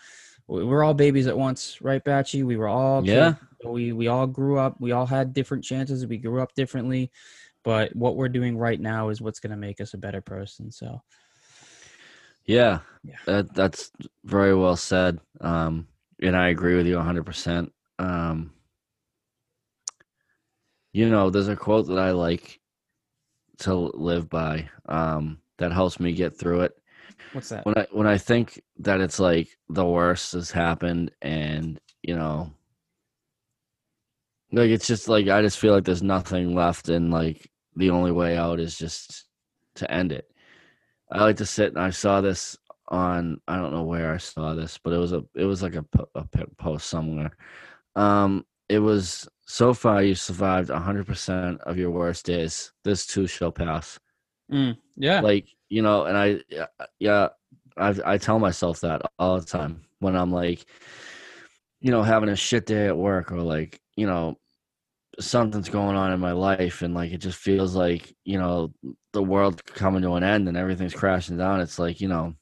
We- 0.49 0.65
we're 0.65 0.83
all 0.85 0.95
babies 0.95 1.27
at 1.27 1.37
once, 1.37 1.83
right, 1.83 2.03
Batchy? 2.03 2.43
We 2.45 2.57
were 2.57 2.69
all, 2.69 3.03
kids. 3.03 3.11
Yeah. 3.11 3.35
We 3.71 3.93
we 3.93 4.07
all 4.07 4.27
grew 4.27 4.59
up. 4.59 4.81
We 4.81 4.93
all 4.93 5.05
had 5.05 5.35
different 5.35 5.65
chances. 5.65 6.07
We 6.07 6.17
grew 6.19 6.41
up 6.41 6.55
differently, 6.55 7.11
but 7.65 7.95
what 7.97 8.17
we're 8.17 8.29
doing 8.31 8.57
right 8.57 8.81
now 8.81 9.09
is 9.11 9.21
what's 9.21 9.41
going 9.41 9.51
to 9.51 9.57
make 9.59 9.81
us 9.81 9.93
a 9.93 9.99
better 9.99 10.21
person. 10.23 10.71
So, 10.71 11.03
Yeah, 12.47 12.79
Yeah. 13.03 13.17
That, 13.27 13.55
that's 13.55 13.91
very 14.25 14.55
well 14.55 14.77
said. 14.77 15.21
Um, 15.41 15.89
and 16.23 16.37
I 16.37 16.49
agree 16.49 16.77
with 16.77 16.87
you 16.87 16.97
100%. 16.97 17.73
Um, 17.99 18.53
you 20.97 21.11
know, 21.11 21.29
there's 21.29 21.49
a 21.49 21.57
quote 21.57 21.89
that 21.89 21.99
I 21.99 22.13
like 22.13 22.59
to 23.59 23.75
live 23.75 24.31
by 24.31 24.71
um, 24.89 25.39
that 25.59 25.71
helps 25.71 26.01
me 26.01 26.15
get 26.15 26.39
through 26.39 26.63
it. 26.63 26.73
what's 27.35 27.51
that? 27.51 27.67
When 27.67 27.77
I 27.77 27.87
when 27.93 28.07
I 28.07 28.17
think 28.17 28.63
that 28.79 29.03
it's 29.03 29.21
like 29.21 29.49
the 29.69 29.85
worst 29.85 30.33
has 30.33 30.51
happened, 30.51 31.11
and 31.21 31.79
you 32.03 32.17
know, 32.17 32.51
like 34.53 34.71
it's 34.71 34.87
just 34.87 35.07
like 35.07 35.29
I 35.29 35.43
just 35.43 35.59
feel 35.59 35.75
like 35.75 35.85
there's 35.85 36.03
nothing 36.03 36.55
left, 36.55 36.89
and 36.89 37.11
like 37.11 37.47
the 37.75 37.91
only 37.91 38.11
way 38.11 38.39
out 38.39 38.59
is 38.59 38.79
just 38.79 39.27
to 39.75 39.91
end 39.91 40.13
it. 40.13 40.31
I 41.13 41.21
like 41.21 41.37
to 41.37 41.47
sit 41.47 41.75
and 41.75 41.79
I 41.79 41.91
saw 41.91 42.23
this 42.23 42.57
on 42.89 43.39
I 43.47 43.57
don't 43.57 43.75
know 43.75 43.83
where 43.83 44.15
I 44.15 44.17
saw 44.17 44.55
this, 44.55 44.79
but 44.83 44.95
it 44.95 44.99
was 44.99 45.13
a 45.13 45.23
it 45.35 45.45
was 45.45 45.63
like 45.63 45.75
a, 45.75 45.85
a 46.15 46.25
post 46.57 46.89
somewhere. 46.89 47.37
Um, 47.97 48.47
it 48.69 48.79
was 48.79 49.29
so 49.47 49.73
far 49.73 50.03
you 50.03 50.15
survived 50.15 50.71
100% 50.71 51.61
of 51.61 51.77
your 51.77 51.91
worst 51.91 52.27
days. 52.27 52.73
This 52.85 53.07
too 53.07 53.27
shall 53.27 53.53
pass. 53.53 53.99
Mm, 54.53 54.77
yeah. 54.97 55.21
Like 55.21 55.49
you 55.69 55.83
know, 55.83 56.05
and 56.05 56.17
I 56.17 56.41
yeah, 56.49 56.67
yeah 56.99 57.29
I 57.77 57.95
I 58.05 58.19
tell 58.19 58.39
myself 58.39 58.81
that 58.81 59.03
all 59.19 59.39
the 59.39 59.47
time 59.47 59.83
when 59.99 60.17
I'm 60.17 60.33
like, 60.33 60.65
you 61.81 61.91
know, 61.91 62.03
having 62.03 62.29
a 62.29 62.37
shit 62.37 62.67
day 62.67 62.87
at 62.87 62.97
work 62.97 63.33
or 63.33 63.41
like 63.41 63.81
you 63.97 64.07
know 64.07 64.39
something's 65.19 65.69
going 65.69 65.97
on 65.97 66.13
in 66.13 66.21
my 66.21 66.33
life 66.33 66.83
and 66.83 66.95
like 66.95 67.13
it 67.13 67.19
just 67.19 67.39
feels 67.39 67.75
like 67.75 68.15
you 68.25 68.39
know 68.39 68.73
the 69.13 69.23
world 69.23 69.65
coming 69.65 70.03
to 70.03 70.13
an 70.13 70.23
end 70.23 70.49
and 70.49 70.57
everything's 70.57 70.95
crashing 70.95 71.39
down 71.39 71.61
it's 71.61 71.79
like 71.79 72.01
you 72.01 72.09
know 72.09 72.35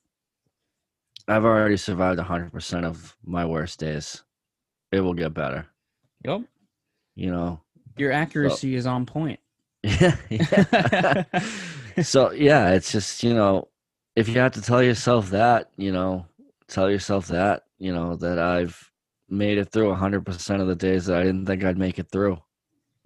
i've 1.28 1.44
already 1.44 1.76
survived 1.76 2.18
100% 2.18 2.84
of 2.84 3.16
my 3.24 3.44
worst 3.44 3.78
days 3.78 4.24
it 4.90 5.00
will 5.00 5.14
get 5.14 5.34
better 5.34 5.66
yep. 6.24 6.42
you 7.14 7.30
know 7.30 7.60
Your 7.96 8.12
accuracy 8.12 8.74
is 8.74 8.86
on 8.86 9.06
point. 9.06 9.40
yeah, 9.82 11.24
so 12.02 12.32
yeah 12.32 12.70
it's 12.70 12.90
just 12.90 13.22
you 13.22 13.34
know 13.34 13.68
if 14.16 14.28
you 14.28 14.38
have 14.38 14.52
to 14.52 14.62
tell 14.62 14.82
yourself 14.82 15.28
that 15.30 15.70
you 15.76 15.92
know 15.92 16.24
tell 16.68 16.90
yourself 16.90 17.26
that 17.26 17.64
you 17.78 17.92
know 17.92 18.16
that 18.16 18.38
i've 18.38 18.90
made 19.28 19.58
it 19.58 19.70
through 19.70 19.92
100% 19.92 20.60
of 20.60 20.68
the 20.68 20.74
days 20.74 21.06
that 21.06 21.18
i 21.18 21.22
didn't 21.22 21.44
think 21.44 21.64
i'd 21.64 21.78
make 21.78 21.98
it 21.98 22.10
through 22.10 22.38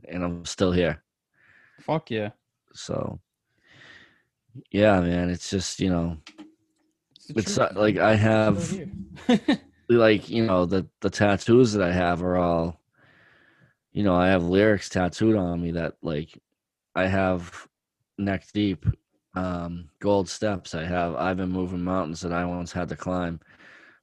and 0.08 0.22
i'm 0.22 0.44
still 0.44 0.70
here 0.70 1.02
Fuck 1.80 2.10
yeah. 2.10 2.30
so 2.72 3.18
yeah 4.70 5.00
man 5.00 5.30
it's 5.30 5.50
just 5.50 5.80
you 5.80 5.90
know 5.90 6.16
it's 7.30 7.58
uh, 7.58 7.72
like 7.74 7.98
i 7.98 8.14
have 8.14 8.78
like 9.88 10.28
you 10.28 10.44
know 10.44 10.66
the 10.66 10.86
the 11.00 11.10
tattoos 11.10 11.72
that 11.72 11.82
i 11.82 11.92
have 11.92 12.22
are 12.22 12.36
all 12.36 12.77
you 13.98 14.04
know 14.04 14.14
i 14.14 14.28
have 14.28 14.44
lyrics 14.44 14.88
tattooed 14.88 15.34
on 15.34 15.60
me 15.60 15.72
that 15.72 15.94
like 16.02 16.38
i 16.94 17.04
have 17.04 17.66
neck 18.16 18.46
deep 18.54 18.86
um 19.34 19.90
gold 19.98 20.28
steps. 20.28 20.72
I 20.72 20.84
have 20.84 21.16
i've 21.16 21.36
been 21.36 21.48
moving 21.48 21.82
mountains 21.82 22.20
that 22.20 22.32
i 22.32 22.44
once 22.44 22.70
had 22.70 22.88
to 22.90 22.96
climb 22.96 23.40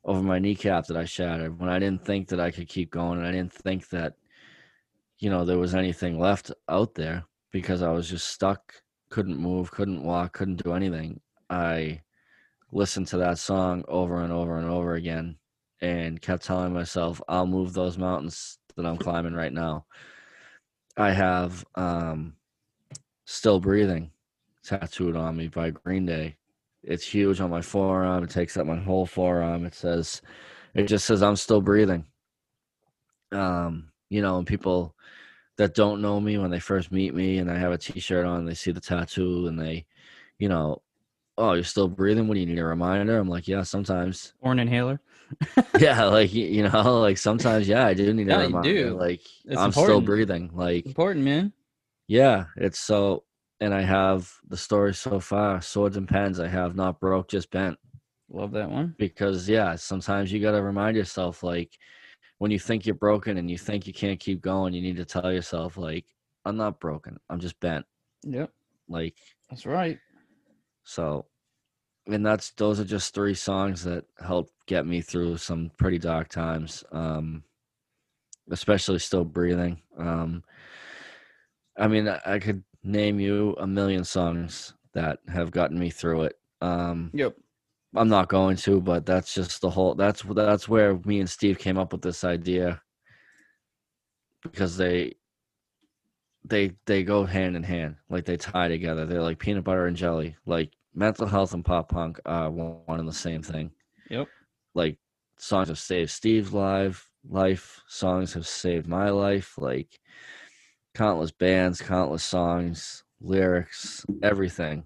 over 0.04 0.22
my 0.22 0.38
kneecap 0.38 0.86
that 0.88 0.98
i 0.98 1.06
shattered 1.06 1.58
when 1.58 1.70
i 1.70 1.80
didn't 1.80 2.04
think 2.04 2.28
that 2.28 2.42
i 2.42 2.52
could 2.52 2.68
keep 2.68 2.92
going. 2.92 3.20
And 3.20 3.28
i 3.28 3.32
didn't 3.32 3.54
think 3.54 3.88
that 3.90 4.16
you 5.20 5.30
know 5.30 5.46
there 5.46 5.60
was 5.60 5.74
anything 5.74 6.20
left 6.20 6.52
out 6.68 6.94
there 6.94 7.24
because 7.54 7.82
i 7.82 7.90
was 7.90 8.10
just 8.10 8.28
stuck 8.28 8.74
couldn't 9.10 9.40
move 9.40 9.72
couldn't 9.72 10.04
walk 10.04 10.34
couldn't 10.34 10.62
do 10.62 10.74
anything. 10.74 11.22
I 11.50 12.02
listened 12.74 13.08
to 13.08 13.18
that 13.20 13.38
song 13.38 13.86
over 13.88 14.24
and 14.24 14.34
over 14.34 14.58
and 14.58 14.70
over 14.70 14.96
again 14.96 15.38
and 15.80 16.22
kept 16.22 16.44
telling 16.44 16.74
myself 16.74 17.22
I'll 17.30 17.48
move 17.48 17.72
those 17.72 17.98
mountains 17.98 18.58
that 18.76 18.86
I'm 18.86 18.98
climbing 18.98 19.34
right 19.34 19.54
now. 19.54 19.86
I 20.98 21.12
have 21.12 21.66
um 21.76 22.36
Still 23.26 23.60
Breathing 23.60 24.12
tattooed 24.64 25.16
on 25.16 25.36
me 25.38 25.48
by 25.48 25.72
Green 25.72 26.06
Day. 26.06 26.38
It's 26.84 27.06
huge 27.06 27.42
on 27.42 27.50
my 27.50 27.62
forearm. 27.62 28.24
It 28.24 28.30
takes 28.30 28.58
up 28.58 28.68
my 28.68 28.76
whole 28.76 29.06
forearm. 29.06 29.66
It 29.66 29.74
says 29.74 30.22
it 30.74 30.84
just 30.84 31.06
says 31.06 31.24
I'm 31.24 31.36
still 31.36 31.62
breathing. 31.62 32.06
Um, 33.32 33.92
you 34.10 34.22
know, 34.22 34.38
and 34.38 34.46
people 34.46 34.96
that 35.58 35.74
don't 35.74 36.02
know 36.02 36.20
me 36.20 36.38
when 36.38 36.52
they 36.52 36.60
first 36.60 36.92
meet 36.92 37.16
me 37.16 37.38
and 37.40 37.50
I 37.50 37.58
have 37.58 37.72
a 37.72 37.78
t-shirt 37.78 38.26
on, 38.26 38.46
they 38.46 38.54
see 38.54 38.72
the 38.72 38.82
tattoo 38.82 39.48
and 39.48 39.60
they, 39.60 39.86
you 40.38 40.50
know, 40.50 40.82
oh, 41.38 41.54
you're 41.54 41.64
still 41.64 41.88
breathing? 41.88 42.28
What 42.28 42.36
do 42.36 42.42
you 42.42 42.46
need 42.46 42.60
a 42.60 42.66
reminder? 42.66 43.18
I'm 43.18 43.30
like, 43.30 43.48
yeah, 43.48 43.64
sometimes 43.64 44.34
or 44.42 44.52
an 44.52 44.60
inhaler. 44.60 45.00
yeah, 45.80 46.06
like 46.06 46.34
you 46.34 46.64
know, 46.64 47.00
like 47.08 47.18
sometimes, 47.18 47.68
yeah, 47.68 47.86
I 47.86 47.94
do 47.94 48.14
need 48.14 48.28
Yeah, 48.28 48.36
a 48.36 48.40
you 48.40 48.46
reminder. 48.48 48.74
do. 48.90 48.98
Like 48.98 49.22
It's 49.46 49.58
I'm 49.62 49.72
still 49.72 50.02
breathing. 50.02 50.52
Like 50.54 50.86
Important, 50.86 51.26
man. 51.26 51.54
yeah, 52.08 52.46
it's 52.58 52.80
so. 52.80 53.24
And 53.62 53.74
I 53.74 53.82
have 53.82 54.32
the 54.48 54.58
story 54.58 54.94
so 54.94 55.20
far. 55.20 55.62
Swords 55.62 55.96
and 55.98 56.08
pens. 56.08 56.40
I 56.40 56.48
have 56.48 56.76
not 56.76 57.00
broke, 57.00 57.30
just 57.30 57.50
bent. 57.52 57.78
Love 58.30 58.52
that 58.52 58.70
one. 58.70 58.96
Because 58.98 59.48
yeah, 59.48 59.76
sometimes 59.76 60.32
you 60.32 60.42
got 60.42 60.52
to 60.52 60.62
remind 60.62 60.98
yourself, 60.98 61.42
like 61.42 61.72
when 62.40 62.52
you 62.52 62.60
think 62.60 62.86
you're 62.86 62.96
broken 62.96 63.38
and 63.38 63.50
you 63.50 63.58
think 63.58 63.88
you 63.88 63.94
can't 63.94 64.20
keep 64.20 64.42
going, 64.42 64.74
you 64.74 64.82
need 64.82 64.98
to 64.98 65.06
tell 65.06 65.32
yourself, 65.32 65.78
like 65.78 66.06
I'm 66.44 66.58
not 66.58 66.80
broken. 66.80 67.18
I'm 67.30 67.40
just 67.40 67.60
bent. 67.60 67.86
Yep. 68.24 68.52
Like 68.90 69.16
That's 69.50 69.66
right. 69.66 70.00
So, 70.84 71.26
and 72.08 72.26
that's 72.26 72.52
those 72.52 72.80
are 72.80 72.86
just 72.86 73.14
three 73.14 73.34
songs 73.34 73.84
that 73.84 74.06
helped 74.20 74.54
get 74.68 74.86
me 74.86 75.02
through 75.02 75.38
some 75.38 75.72
pretty 75.78 75.98
dark 75.98 76.30
times. 76.30 76.84
Um, 76.92 77.44
especially 78.52 79.00
still 79.00 79.26
breathing. 79.26 79.82
Um, 79.98 80.44
I 81.78 81.88
mean, 81.88 82.08
I, 82.08 82.40
could 82.40 82.64
name 82.84 83.20
you 83.20 83.56
a 83.60 83.68
million 83.68 84.04
songs 84.04 84.74
that 84.94 85.20
have 85.28 85.52
gotten 85.52 85.78
me 85.80 85.90
through 85.90 86.24
it. 86.24 86.40
Um, 86.62 87.12
Yep. 87.14 87.36
I'm 87.96 88.10
not 88.10 88.28
going 88.28 88.58
to, 88.58 88.82
but 88.82 89.06
that's 89.06 89.34
just 89.34 89.62
the 89.62 89.70
whole. 89.70 89.96
That's 89.96 90.22
that's 90.22 90.68
where 90.68 91.00
me 91.06 91.22
and 91.22 91.30
Steve 91.30 91.58
came 91.58 91.78
up 91.78 91.94
with 91.94 92.02
this 92.02 92.26
idea 92.26 92.82
because 94.44 94.76
they 94.76 95.14
they 96.44 96.74
they 96.86 97.04
go 97.04 97.24
hand 97.24 97.56
in 97.56 97.64
hand, 97.64 97.96
like 98.10 98.26
they 98.26 98.36
tie 98.36 98.68
together. 98.68 99.06
They're 99.06 99.22
like 99.22 99.40
peanut 99.40 99.64
butter 99.64 99.88
and 99.88 99.96
jelly. 99.96 100.36
Like 100.46 100.72
mental 100.96 101.28
health 101.28 101.54
and 101.54 101.64
pop 101.64 101.90
punk 101.90 102.20
are 102.26 102.50
one 102.50 103.00
and 103.00 103.08
the 103.08 103.14
same 103.14 103.44
thing. 103.44 103.72
Yep. 104.10 104.28
Like 104.74 104.98
songs 105.38 105.68
have 105.68 105.78
saved 105.78 106.12
Steve's 106.12 106.54
life, 106.54 107.10
life. 107.30 107.82
Songs 107.88 108.34
have 108.34 108.48
saved 108.48 108.88
my 108.88 109.10
life. 109.10 109.56
Like 109.58 110.00
countless 110.96 111.32
bands, 111.32 111.82
countless 111.82 112.24
songs, 112.24 113.04
lyrics, 113.20 114.06
everything. 114.24 114.84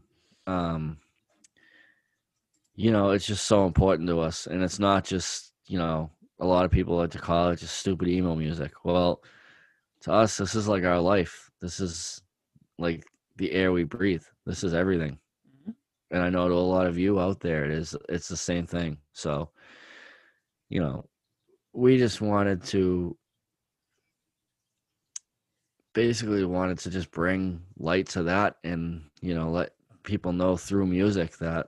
Um, 0.48 0.98
you 2.76 2.92
know, 2.92 3.12
it's 3.12 3.26
just 3.26 3.46
so 3.46 3.66
important 3.66 4.10
to 4.10 4.20
us, 4.20 4.48
and 4.48 4.64
it's 4.64 4.80
not 4.80 5.06
just 5.06 5.54
you 5.68 5.78
know 5.78 6.10
a 6.40 6.46
lot 6.46 6.66
of 6.66 6.72
people 6.72 6.96
like 6.98 7.12
to 7.12 7.20
call 7.20 7.50
it 7.50 7.60
just 7.60 7.78
stupid 7.78 8.08
emo 8.08 8.36
music. 8.36 8.72
Well, 8.84 9.22
to 10.02 10.12
us, 10.12 10.38
this 10.38 10.56
is 10.56 10.68
like 10.68 10.84
our 10.84 11.00
life. 11.00 11.52
This 11.62 11.80
is 11.80 12.22
like 12.78 13.06
the 13.36 13.52
air 13.52 13.72
we 13.72 13.84
breathe. 13.84 14.24
This 14.46 14.64
is 14.64 14.74
everything. 14.74 15.20
And 16.12 16.24
I 16.24 16.30
know 16.30 16.48
to 16.48 16.56
a 16.56 16.56
lot 16.56 16.88
of 16.88 16.98
you 16.98 17.20
out 17.20 17.40
there, 17.40 17.66
it 17.66 17.72
is. 17.72 17.96
It's 18.10 18.28
the 18.28 18.38
same 18.38 18.66
thing. 18.66 18.98
So, 19.14 19.50
you 20.70 20.82
know, 20.82 21.06
we 21.74 21.98
just 21.98 22.22
wanted 22.22 22.64
to 22.66 23.16
basically 25.94 26.46
wanted 26.46 26.80
to 26.80 26.90
just 26.90 27.12
bring 27.12 27.62
light 27.78 28.08
to 28.08 28.24
that 28.24 28.58
and 28.64 29.04
you 29.22 29.34
know 29.34 29.50
let 29.50 29.72
people 30.04 30.32
know 30.32 30.56
through 30.56 30.86
music 30.86 31.36
that 31.38 31.68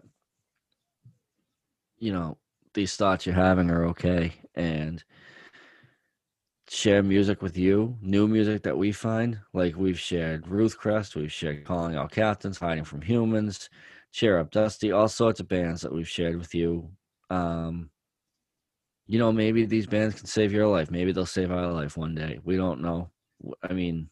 you 1.98 2.14
know 2.14 2.38
these 2.74 2.96
thoughts 2.96 3.26
you're 3.26 3.36
having 3.36 3.70
are 3.70 3.86
okay 3.86 4.34
and 4.56 5.04
share 6.72 7.04
music 7.04 7.42
with 7.42 7.58
you, 7.58 7.98
new 8.02 8.28
music 8.30 8.64
that 8.64 8.78
we 8.78 8.94
find. 8.94 9.38
Like 9.54 9.76
we've 9.76 10.00
shared 10.00 10.48
Ruth 10.48 10.78
Crest, 10.78 11.16
we've 11.16 11.32
shared 11.32 11.66
Calling 11.66 11.98
All 11.98 12.08
Captains, 12.08 12.60
Hiding 12.60 12.86
from 12.86 13.02
Humans, 13.02 13.70
Cheer 14.12 14.40
Up 14.40 14.52
Dusty, 14.52 14.92
all 14.92 15.08
sorts 15.08 15.40
of 15.40 15.48
bands 15.48 15.82
that 15.82 15.94
we've 15.94 16.08
shared 16.08 16.38
with 16.38 16.54
you. 16.54 16.90
Um, 17.30 17.90
you 19.08 19.20
know, 19.20 19.32
maybe 19.32 19.66
these 19.66 19.88
bands 19.88 20.16
can 20.16 20.28
save 20.28 20.52
your 20.52 20.68
life. 20.68 20.92
Maybe 20.92 21.12
they'll 21.12 21.26
save 21.26 21.52
our 21.52 21.72
life 21.72 21.98
one 21.98 22.16
day. 22.16 22.40
We 22.44 22.58
don't 22.58 22.82
know. 22.82 23.10
I 23.64 23.74
mean, 23.74 24.10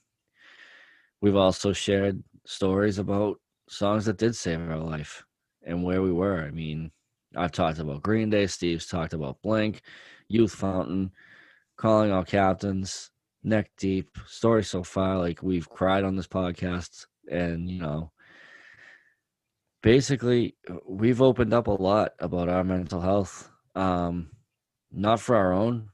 we've 1.21 1.35
also 1.35 1.73
shared 1.73 2.23
stories 2.45 2.97
about 2.97 3.39
songs 3.69 4.05
that 4.05 4.17
did 4.17 4.35
save 4.35 4.59
our 4.59 4.77
life 4.77 5.23
and 5.65 5.83
where 5.83 6.01
we 6.01 6.11
were. 6.11 6.41
I 6.41 6.51
mean, 6.51 6.91
I've 7.35 7.51
talked 7.51 7.79
about 7.79 8.03
Green 8.03 8.29
Day, 8.29 8.47
Steve's 8.47 8.87
talked 8.87 9.13
about 9.13 9.41
Blink, 9.41 9.81
Youth 10.27 10.53
Fountain, 10.53 11.11
Calling 11.77 12.11
All 12.11 12.23
Captains, 12.23 13.11
Neck 13.43 13.69
Deep, 13.77 14.17
story 14.25 14.63
so 14.63 14.83
far. 14.83 15.17
Like 15.17 15.43
we've 15.43 15.69
cried 15.69 16.03
on 16.03 16.15
this 16.15 16.27
podcast, 16.27 17.05
and 17.31 17.69
you 17.69 17.79
know, 17.79 18.11
basically, 19.81 20.55
we've 20.87 21.21
opened 21.21 21.53
up 21.53 21.67
a 21.67 21.71
lot 21.71 22.13
about 22.19 22.49
our 22.49 22.63
mental 22.63 23.01
health. 23.01 23.49
Um, 23.75 24.31
not 24.91 25.19
for 25.19 25.35
our 25.35 25.53
own 25.53 25.89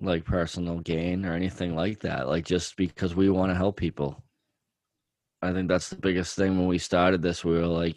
like 0.00 0.24
personal 0.24 0.80
gain 0.80 1.24
or 1.24 1.34
anything 1.34 1.74
like 1.74 2.00
that, 2.00 2.28
like 2.28 2.44
just 2.44 2.76
because 2.76 3.14
we 3.14 3.30
want 3.30 3.50
to 3.50 3.56
help 3.56 3.76
people. 3.76 4.22
I 5.40 5.52
think 5.52 5.68
that's 5.68 5.90
the 5.90 5.96
biggest 5.96 6.36
thing 6.36 6.58
when 6.58 6.66
we 6.66 6.78
started 6.78 7.22
this. 7.22 7.44
We 7.44 7.52
were 7.52 7.66
like, 7.66 7.96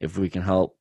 if 0.00 0.16
we 0.16 0.30
can 0.30 0.42
help 0.42 0.78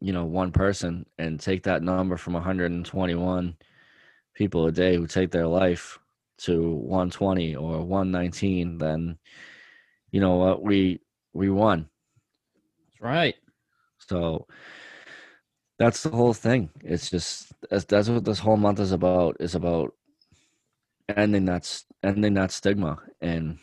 you 0.00 0.12
know 0.12 0.24
one 0.24 0.52
person 0.52 1.06
and 1.18 1.40
take 1.40 1.62
that 1.62 1.82
number 1.82 2.16
from 2.16 2.34
121 2.34 3.56
people 4.34 4.66
a 4.66 4.72
day 4.72 4.96
who 4.96 5.06
take 5.06 5.30
their 5.30 5.46
life 5.46 5.98
to 6.38 6.74
120 6.74 7.56
or 7.56 7.82
119 7.82 8.78
then 8.78 9.16
you 10.10 10.20
know 10.20 10.36
what 10.36 10.62
we 10.62 11.00
we 11.36 11.50
won. 11.50 11.88
That's 12.86 13.00
right. 13.02 13.34
So 13.98 14.46
that's 15.78 16.02
the 16.02 16.10
whole 16.10 16.34
thing. 16.34 16.70
It's 16.82 17.10
just 17.10 17.52
that's, 17.70 17.84
that's 17.84 18.08
what 18.08 18.24
this 18.24 18.38
whole 18.38 18.56
month 18.56 18.80
is 18.80 18.92
about. 18.92 19.36
Is 19.40 19.54
about 19.54 19.94
ending 21.08 21.44
that 21.46 21.82
ending 22.02 22.34
that 22.34 22.50
stigma 22.50 22.98
and 23.20 23.58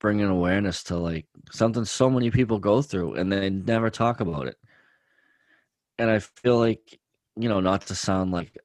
bringing 0.00 0.26
awareness 0.26 0.82
to 0.84 0.96
like 0.96 1.26
something 1.50 1.84
so 1.84 2.10
many 2.10 2.30
people 2.30 2.58
go 2.58 2.82
through 2.82 3.14
and 3.14 3.32
they 3.32 3.48
never 3.50 3.90
talk 3.90 4.20
about 4.20 4.46
it. 4.46 4.56
And 5.98 6.10
I 6.10 6.18
feel 6.18 6.58
like, 6.58 6.98
you 7.36 7.48
know, 7.48 7.60
not 7.60 7.86
to 7.86 7.94
sound 7.94 8.32
like 8.32 8.56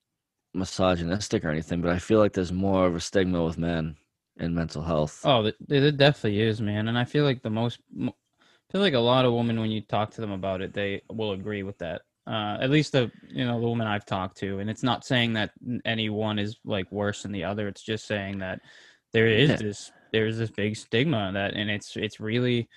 misogynistic 0.54 1.46
or 1.46 1.50
anything, 1.50 1.82
but 1.82 1.92
I 1.92 2.00
feel 2.00 2.20
like 2.20 2.34
there's 2.34 2.52
more 2.52 2.88
of 2.88 2.96
a 2.96 3.00
stigma 3.00 3.44
with 3.44 3.58
men 3.58 3.96
in 4.40 4.56
mental 4.56 4.82
health. 4.82 5.22
Oh, 5.24 5.52
there 5.68 5.92
definitely 5.92 6.42
is, 6.42 6.62
man. 6.62 6.88
And 6.88 6.98
I 6.98 7.06
feel 7.06 7.24
like 7.24 7.42
the 7.42 7.50
most, 7.50 7.80
I 8.02 8.12
feel 8.72 8.82
like 8.82 8.94
a 8.94 9.00
lot 9.00 9.26
of 9.26 9.34
women, 9.34 9.60
when 9.60 9.72
you 9.72 9.82
talk 9.82 10.12
to 10.12 10.22
them 10.22 10.32
about 10.32 10.62
it, 10.62 10.74
they 10.74 11.02
will 11.10 11.32
agree 11.34 11.64
with 11.64 11.78
that. 11.80 12.02
Uh, 12.28 12.58
at 12.62 12.70
least 12.70 12.92
the 12.92 13.12
you 13.28 13.44
know 13.44 13.60
the 13.60 13.68
woman 13.68 13.88
I've 13.88 14.06
talked 14.06 14.38
to, 14.38 14.60
and 14.60 14.70
it's 14.70 14.84
not 14.84 15.04
saying 15.04 15.34
that 15.34 15.52
any 15.84 16.10
one 16.10 16.38
is 16.38 16.58
like 16.64 16.92
worse 16.92 17.24
than 17.24 17.32
the 17.32 17.44
other. 17.44 17.68
It's 17.68 17.82
just 17.82 18.06
saying 18.06 18.40
that 18.40 18.60
there 19.14 19.26
is 19.26 19.50
yeah. 19.50 19.56
this 19.56 19.92
there's 20.14 20.38
this 20.38 20.52
big 20.52 20.76
stigma 20.76 21.32
that, 21.34 21.56
and 21.56 21.72
it's 21.72 21.96
it's 21.96 22.20
really 22.20 22.70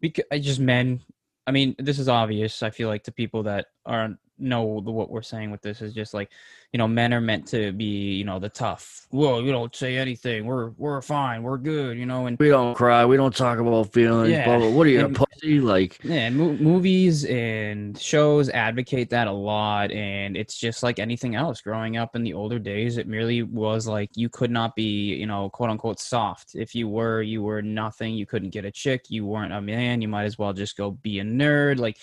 because 0.00 0.24
just 0.40 0.60
men 0.60 1.00
I 1.46 1.50
mean, 1.50 1.74
this 1.78 1.98
is 1.98 2.08
obvious. 2.08 2.62
I 2.62 2.70
feel 2.70 2.88
like 2.88 3.04
to 3.04 3.12
people 3.12 3.44
that 3.44 3.66
aren't 3.84 4.18
know 4.42 4.62
what 4.62 5.10
we're 5.10 5.22
saying 5.22 5.50
with 5.50 5.62
this 5.62 5.80
is 5.80 5.94
just 5.94 6.14
like, 6.14 6.30
you 6.72 6.78
know, 6.78 6.88
men 6.88 7.12
are 7.12 7.20
meant 7.20 7.46
to 7.48 7.72
be, 7.72 8.14
you 8.14 8.24
know, 8.24 8.38
the 8.38 8.48
tough. 8.48 9.06
Whoa, 9.10 9.40
you 9.40 9.52
don't 9.52 9.74
say 9.76 9.98
anything. 9.98 10.46
We're 10.46 10.70
we're 10.70 11.02
fine. 11.02 11.42
We're 11.42 11.58
good. 11.58 11.98
You 11.98 12.06
know, 12.06 12.26
and 12.26 12.38
we 12.38 12.48
don't 12.48 12.74
cry. 12.74 13.04
We 13.04 13.18
don't 13.18 13.34
talk 13.34 13.58
about 13.58 13.92
feelings. 13.92 14.30
Yeah. 14.30 14.46
Blah, 14.46 14.58
blah. 14.58 14.70
What 14.70 14.86
are 14.86 14.90
you, 14.90 15.04
and, 15.04 15.14
a 15.14 15.18
pussy? 15.18 15.60
Like, 15.60 16.02
yeah. 16.02 16.26
And 16.26 16.36
mo- 16.36 16.54
movies 16.54 17.26
and 17.26 17.98
shows 17.98 18.48
advocate 18.48 19.10
that 19.10 19.26
a 19.26 19.32
lot, 19.32 19.92
and 19.92 20.34
it's 20.34 20.56
just 20.56 20.82
like 20.82 20.98
anything 20.98 21.34
else. 21.34 21.60
Growing 21.60 21.98
up 21.98 22.16
in 22.16 22.22
the 22.22 22.32
older 22.32 22.58
days, 22.58 22.96
it 22.96 23.06
merely 23.06 23.42
was 23.42 23.86
like 23.86 24.08
you 24.14 24.30
could 24.30 24.50
not 24.50 24.74
be, 24.74 25.14
you 25.14 25.26
know, 25.26 25.50
quote 25.50 25.68
unquote 25.68 26.00
soft. 26.00 26.54
If 26.54 26.74
you 26.74 26.88
were, 26.88 27.20
you 27.20 27.42
were 27.42 27.60
nothing. 27.60 28.14
You 28.14 28.24
couldn't 28.24 28.50
get 28.50 28.64
a 28.64 28.70
chick. 28.70 29.10
You 29.10 29.26
weren't 29.26 29.52
a 29.52 29.60
man. 29.60 30.00
You 30.00 30.08
might 30.08 30.24
as 30.24 30.38
well 30.38 30.54
just 30.54 30.78
go 30.78 30.92
be 30.92 31.18
a 31.18 31.22
nerd. 31.22 31.78
Like 31.78 31.98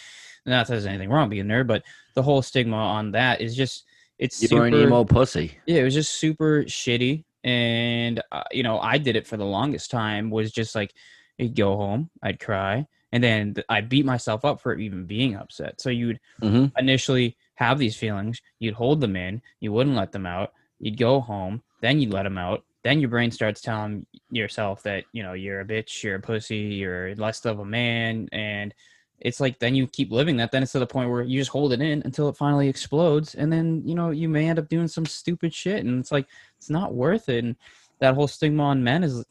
not 0.50 0.68
that 0.68 0.74
there's 0.74 0.86
anything 0.86 1.10
wrong 1.10 1.30
being 1.30 1.48
there, 1.48 1.64
but 1.64 1.84
the 2.16 2.24
whole 2.24 2.42
stigma 2.42 2.76
on 2.76 3.12
that 3.12 3.42
is 3.42 3.56
just 3.56 3.86
it's 4.18 4.42
you're 4.42 4.50
super, 4.50 4.66
an 4.66 4.74
emo 4.76 5.04
pussy. 5.04 5.58
Yeah, 5.66 5.82
it 5.82 5.84
was 5.84 5.94
just 5.94 6.16
super 6.16 6.64
shitty, 6.64 7.24
and 7.44 8.22
uh, 8.32 8.44
you 8.52 8.64
know 8.64 8.80
I 8.80 8.98
did 8.98 9.16
it 9.16 9.28
for 9.28 9.38
the 9.38 9.46
longest 9.46 9.92
time. 9.92 10.30
Was 10.30 10.52
just 10.52 10.76
like 10.76 10.94
I'd 11.40 11.56
go 11.56 11.78
home, 11.78 12.10
I'd 12.22 12.40
cry, 12.40 12.86
and 13.12 13.24
then 13.24 13.56
I 13.70 13.82
beat 13.82 14.06
myself 14.06 14.46
up 14.46 14.62
for 14.62 14.76
even 14.76 15.06
being 15.06 15.36
upset. 15.36 15.80
So 15.80 15.90
you'd 15.90 16.20
mm-hmm. 16.42 16.78
initially 16.78 17.38
have 17.56 17.80
these 17.80 17.96
feelings, 17.96 18.42
you'd 18.60 18.74
hold 18.74 19.02
them 19.02 19.16
in, 19.16 19.42
you 19.60 19.72
wouldn't 19.72 19.96
let 19.96 20.12
them 20.12 20.26
out, 20.26 20.54
you'd 20.80 20.98
go 20.98 21.20
home, 21.20 21.62
then 21.82 22.00
you'd 22.00 22.14
let 22.14 22.24
them 22.24 22.38
out, 22.38 22.64
then 22.84 23.00
your 23.00 23.10
brain 23.10 23.32
starts 23.32 23.62
telling 23.62 24.06
yourself 24.32 24.84
that 24.84 25.04
you 25.12 25.24
know 25.24 25.34
you're 25.34 25.62
a 25.62 25.66
bitch, 25.66 26.04
you're 26.04 26.16
a 26.16 26.22
pussy, 26.22 26.58
you're 26.58 27.16
less 27.16 27.46
of 27.46 27.60
a 27.60 27.66
man, 27.66 28.28
and 28.32 28.74
it's 29.22 29.40
like 29.40 29.60
then 29.60 29.76
you 29.76 29.88
keep 29.88 30.12
living 30.12 30.38
that 30.38 30.52
then 30.52 30.64
it's 30.64 30.72
to 30.72 30.80
the 30.80 30.88
point 30.88 31.10
where 31.10 31.22
you 31.22 31.40
just 31.40 31.52
hold 31.52 31.74
it 31.74 31.82
in 31.82 32.02
until 32.06 32.30
it 32.30 32.38
finally 32.38 32.68
explodes 32.68 33.36
and 33.36 33.52
then 33.52 33.82
you 33.86 33.96
know 33.96 34.12
you 34.12 34.30
may 34.30 34.50
end 34.50 34.60
up 34.60 34.70
doing 34.70 34.88
some 34.88 35.06
stupid 35.06 35.54
shit 35.54 35.86
and 35.86 36.00
it's 36.00 36.12
like 36.12 36.28
it's 36.58 36.70
not 36.70 36.94
worth 36.94 37.30
it 37.30 37.44
and 37.44 37.56
that 38.00 38.16
whole 38.16 38.28
stigma 38.28 38.64
on 38.64 38.84
men 38.84 39.04
is 39.04 39.26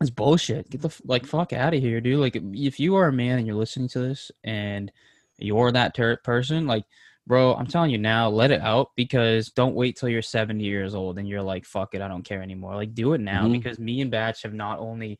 is 0.00 0.10
bullshit. 0.10 0.68
Get 0.70 0.82
the 0.82 0.94
like 1.04 1.26
fuck 1.26 1.52
out 1.52 1.74
of 1.74 1.80
here 1.80 2.00
dude. 2.00 2.20
Like 2.20 2.36
if 2.52 2.78
you 2.78 2.96
are 2.96 3.08
a 3.08 3.12
man 3.12 3.38
and 3.38 3.46
you're 3.46 3.56
listening 3.56 3.88
to 3.88 4.00
this 4.00 4.30
and 4.42 4.92
you're 5.38 5.72
that 5.72 5.94
ter- 5.94 6.16
person 6.18 6.64
like 6.66 6.84
bro 7.26 7.54
i'm 7.54 7.66
telling 7.66 7.90
you 7.90 7.98
now 7.98 8.28
let 8.28 8.52
it 8.52 8.60
out 8.60 8.90
because 8.94 9.48
don't 9.48 9.74
wait 9.74 9.96
till 9.96 10.08
you're 10.08 10.22
70 10.22 10.62
years 10.62 10.94
old 10.94 11.18
and 11.18 11.28
you're 11.28 11.42
like 11.42 11.64
fuck 11.64 11.92
it 11.94 12.00
i 12.00 12.06
don't 12.06 12.22
care 12.22 12.40
anymore. 12.42 12.76
Like 12.76 12.94
do 12.94 13.14
it 13.14 13.20
now 13.20 13.42
mm-hmm. 13.44 13.52
because 13.52 13.78
me 13.78 14.00
and 14.00 14.10
batch 14.10 14.42
have 14.42 14.54
not 14.54 14.78
only 14.78 15.18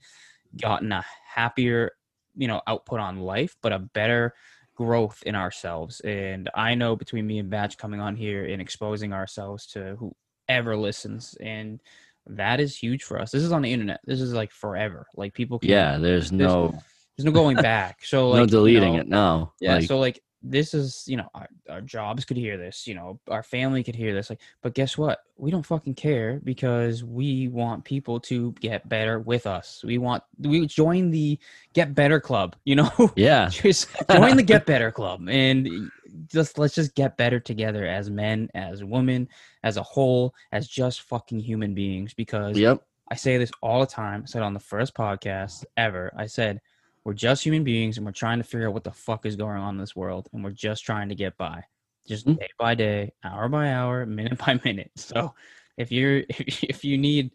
gotten 0.60 0.92
a 0.92 1.04
happier 1.26 1.92
you 2.36 2.48
know 2.48 2.60
output 2.66 3.00
on 3.00 3.20
life 3.20 3.56
but 3.62 3.72
a 3.72 3.78
better 3.78 4.34
growth 4.74 5.22
in 5.24 5.34
ourselves. 5.34 6.00
And 6.00 6.50
i 6.54 6.74
know 6.74 6.96
between 6.96 7.26
me 7.26 7.38
and 7.38 7.50
batch 7.50 7.78
coming 7.78 8.00
on 8.00 8.16
here 8.16 8.44
and 8.44 8.60
exposing 8.60 9.12
ourselves 9.12 9.66
to 9.68 10.12
whoever 10.48 10.76
listens 10.76 11.36
and 11.40 11.80
that 12.26 12.58
is 12.58 12.76
huge 12.76 13.02
for 13.02 13.20
us. 13.20 13.30
This 13.30 13.42
is 13.42 13.52
on 13.52 13.60
the 13.60 13.70
internet. 13.70 14.00
This 14.06 14.22
is 14.22 14.32
like 14.32 14.50
forever. 14.50 15.06
Like 15.14 15.34
people 15.34 15.58
can, 15.58 15.70
yeah 15.70 15.98
there's, 15.98 16.30
there's 16.30 16.32
no 16.32 16.74
there's 17.16 17.26
no 17.26 17.32
going 17.32 17.56
back. 17.56 18.04
So 18.04 18.28
like 18.30 18.40
no 18.40 18.46
deleting 18.46 18.94
you 18.94 18.98
know, 18.98 19.00
it 19.02 19.08
now 19.08 19.52
yeah 19.60 19.74
like, 19.74 19.84
so 19.84 19.98
like 19.98 20.22
this 20.46 20.74
is 20.74 21.04
you 21.06 21.16
know 21.16 21.28
our, 21.34 21.48
our, 21.70 21.80
jobs 21.80 22.24
could 22.24 22.36
hear 22.36 22.58
this 22.58 22.86
you 22.86 22.94
know 22.94 23.18
our 23.28 23.42
family 23.42 23.82
could 23.82 23.96
hear 23.96 24.12
this 24.12 24.28
like 24.28 24.40
but 24.62 24.74
guess 24.74 24.96
what? 24.96 25.20
We 25.36 25.50
don't 25.50 25.64
fucking 25.64 25.94
care 25.94 26.40
because 26.44 27.02
we 27.02 27.48
want 27.48 27.84
people 27.84 28.20
to 28.20 28.52
get 28.60 28.88
better 28.88 29.18
with 29.18 29.46
us. 29.46 29.82
We 29.84 29.98
want 29.98 30.22
we 30.38 30.66
join 30.66 31.10
the 31.10 31.38
get 31.72 31.94
better 31.94 32.20
club 32.20 32.56
you 32.64 32.76
know? 32.76 32.90
Yeah. 33.16 33.48
Just 33.50 33.88
join 34.10 34.36
the 34.36 34.42
get 34.42 34.66
better 34.66 34.90
club 34.90 35.28
and 35.28 35.90
just 36.30 36.58
let's 36.58 36.74
just 36.74 36.94
get 36.94 37.16
better 37.16 37.40
together 37.40 37.84
as 37.86 38.08
men 38.08 38.48
as 38.54 38.84
women 38.84 39.28
as 39.64 39.76
a 39.76 39.82
whole 39.82 40.32
as 40.52 40.68
just 40.68 41.02
fucking 41.02 41.40
human 41.40 41.74
beings 41.74 42.14
because 42.14 42.56
yep. 42.56 42.82
I 43.10 43.16
say 43.16 43.36
this 43.36 43.50
all 43.62 43.80
the 43.80 43.86
time. 43.86 44.22
I 44.22 44.26
said 44.26 44.42
on 44.42 44.54
the 44.54 44.60
first 44.60 44.94
podcast 44.94 45.64
ever. 45.76 46.12
I 46.16 46.26
said 46.26 46.60
we're 47.04 47.12
just 47.12 47.44
human 47.44 47.64
beings 47.64 47.96
and 47.96 48.06
we're 48.06 48.12
trying 48.12 48.38
to 48.38 48.44
figure 48.44 48.68
out 48.68 48.74
what 48.74 48.84
the 48.84 48.92
fuck 48.92 49.26
is 49.26 49.36
going 49.36 49.58
on 49.58 49.74
in 49.74 49.80
this 49.80 49.94
world 49.94 50.28
and 50.32 50.42
we're 50.42 50.50
just 50.50 50.84
trying 50.84 51.08
to 51.10 51.14
get 51.14 51.36
by. 51.36 51.62
Just 52.08 52.26
mm-hmm. 52.26 52.38
day 52.38 52.48
by 52.58 52.74
day, 52.74 53.12
hour 53.22 53.48
by 53.48 53.72
hour, 53.72 54.06
minute 54.06 54.38
by 54.38 54.58
minute. 54.64 54.90
So 54.96 55.34
if 55.76 55.92
you're 55.92 56.22
if 56.28 56.84
you 56.84 56.98
need 56.98 57.30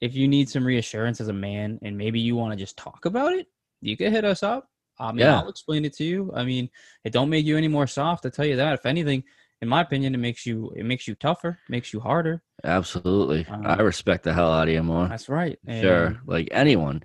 if 0.00 0.14
you 0.14 0.28
need 0.28 0.48
some 0.48 0.64
reassurance 0.64 1.20
as 1.20 1.28
a 1.28 1.32
man 1.32 1.78
and 1.82 1.98
maybe 1.98 2.20
you 2.20 2.36
want 2.36 2.52
to 2.52 2.56
just 2.56 2.76
talk 2.76 3.04
about 3.04 3.32
it, 3.32 3.46
you 3.80 3.96
can 3.96 4.12
hit 4.12 4.24
us 4.24 4.42
up. 4.42 4.68
I 4.98 5.12
mean, 5.12 5.20
yeah. 5.20 5.38
I'll 5.38 5.48
explain 5.48 5.84
it 5.84 5.94
to 5.94 6.04
you. 6.04 6.30
I 6.34 6.44
mean, 6.44 6.68
it 7.04 7.12
don't 7.12 7.30
make 7.30 7.46
you 7.46 7.56
any 7.56 7.68
more 7.68 7.86
soft. 7.86 8.26
I 8.26 8.28
tell 8.28 8.44
you 8.44 8.56
that. 8.56 8.74
If 8.74 8.84
anything, 8.84 9.24
in 9.62 9.68
my 9.68 9.80
opinion, 9.80 10.14
it 10.14 10.18
makes 10.18 10.46
you 10.46 10.72
it 10.76 10.84
makes 10.84 11.08
you 11.08 11.14
tougher, 11.14 11.58
makes 11.68 11.92
you 11.92 12.00
harder. 12.00 12.42
Absolutely, 12.64 13.46
um, 13.50 13.66
I 13.66 13.80
respect 13.80 14.24
the 14.24 14.32
hell 14.32 14.52
out 14.52 14.68
of 14.68 14.74
you 14.74 14.82
more. 14.82 15.08
That's 15.08 15.28
right. 15.28 15.58
And, 15.66 15.82
sure, 15.82 16.20
like 16.26 16.48
anyone 16.52 17.02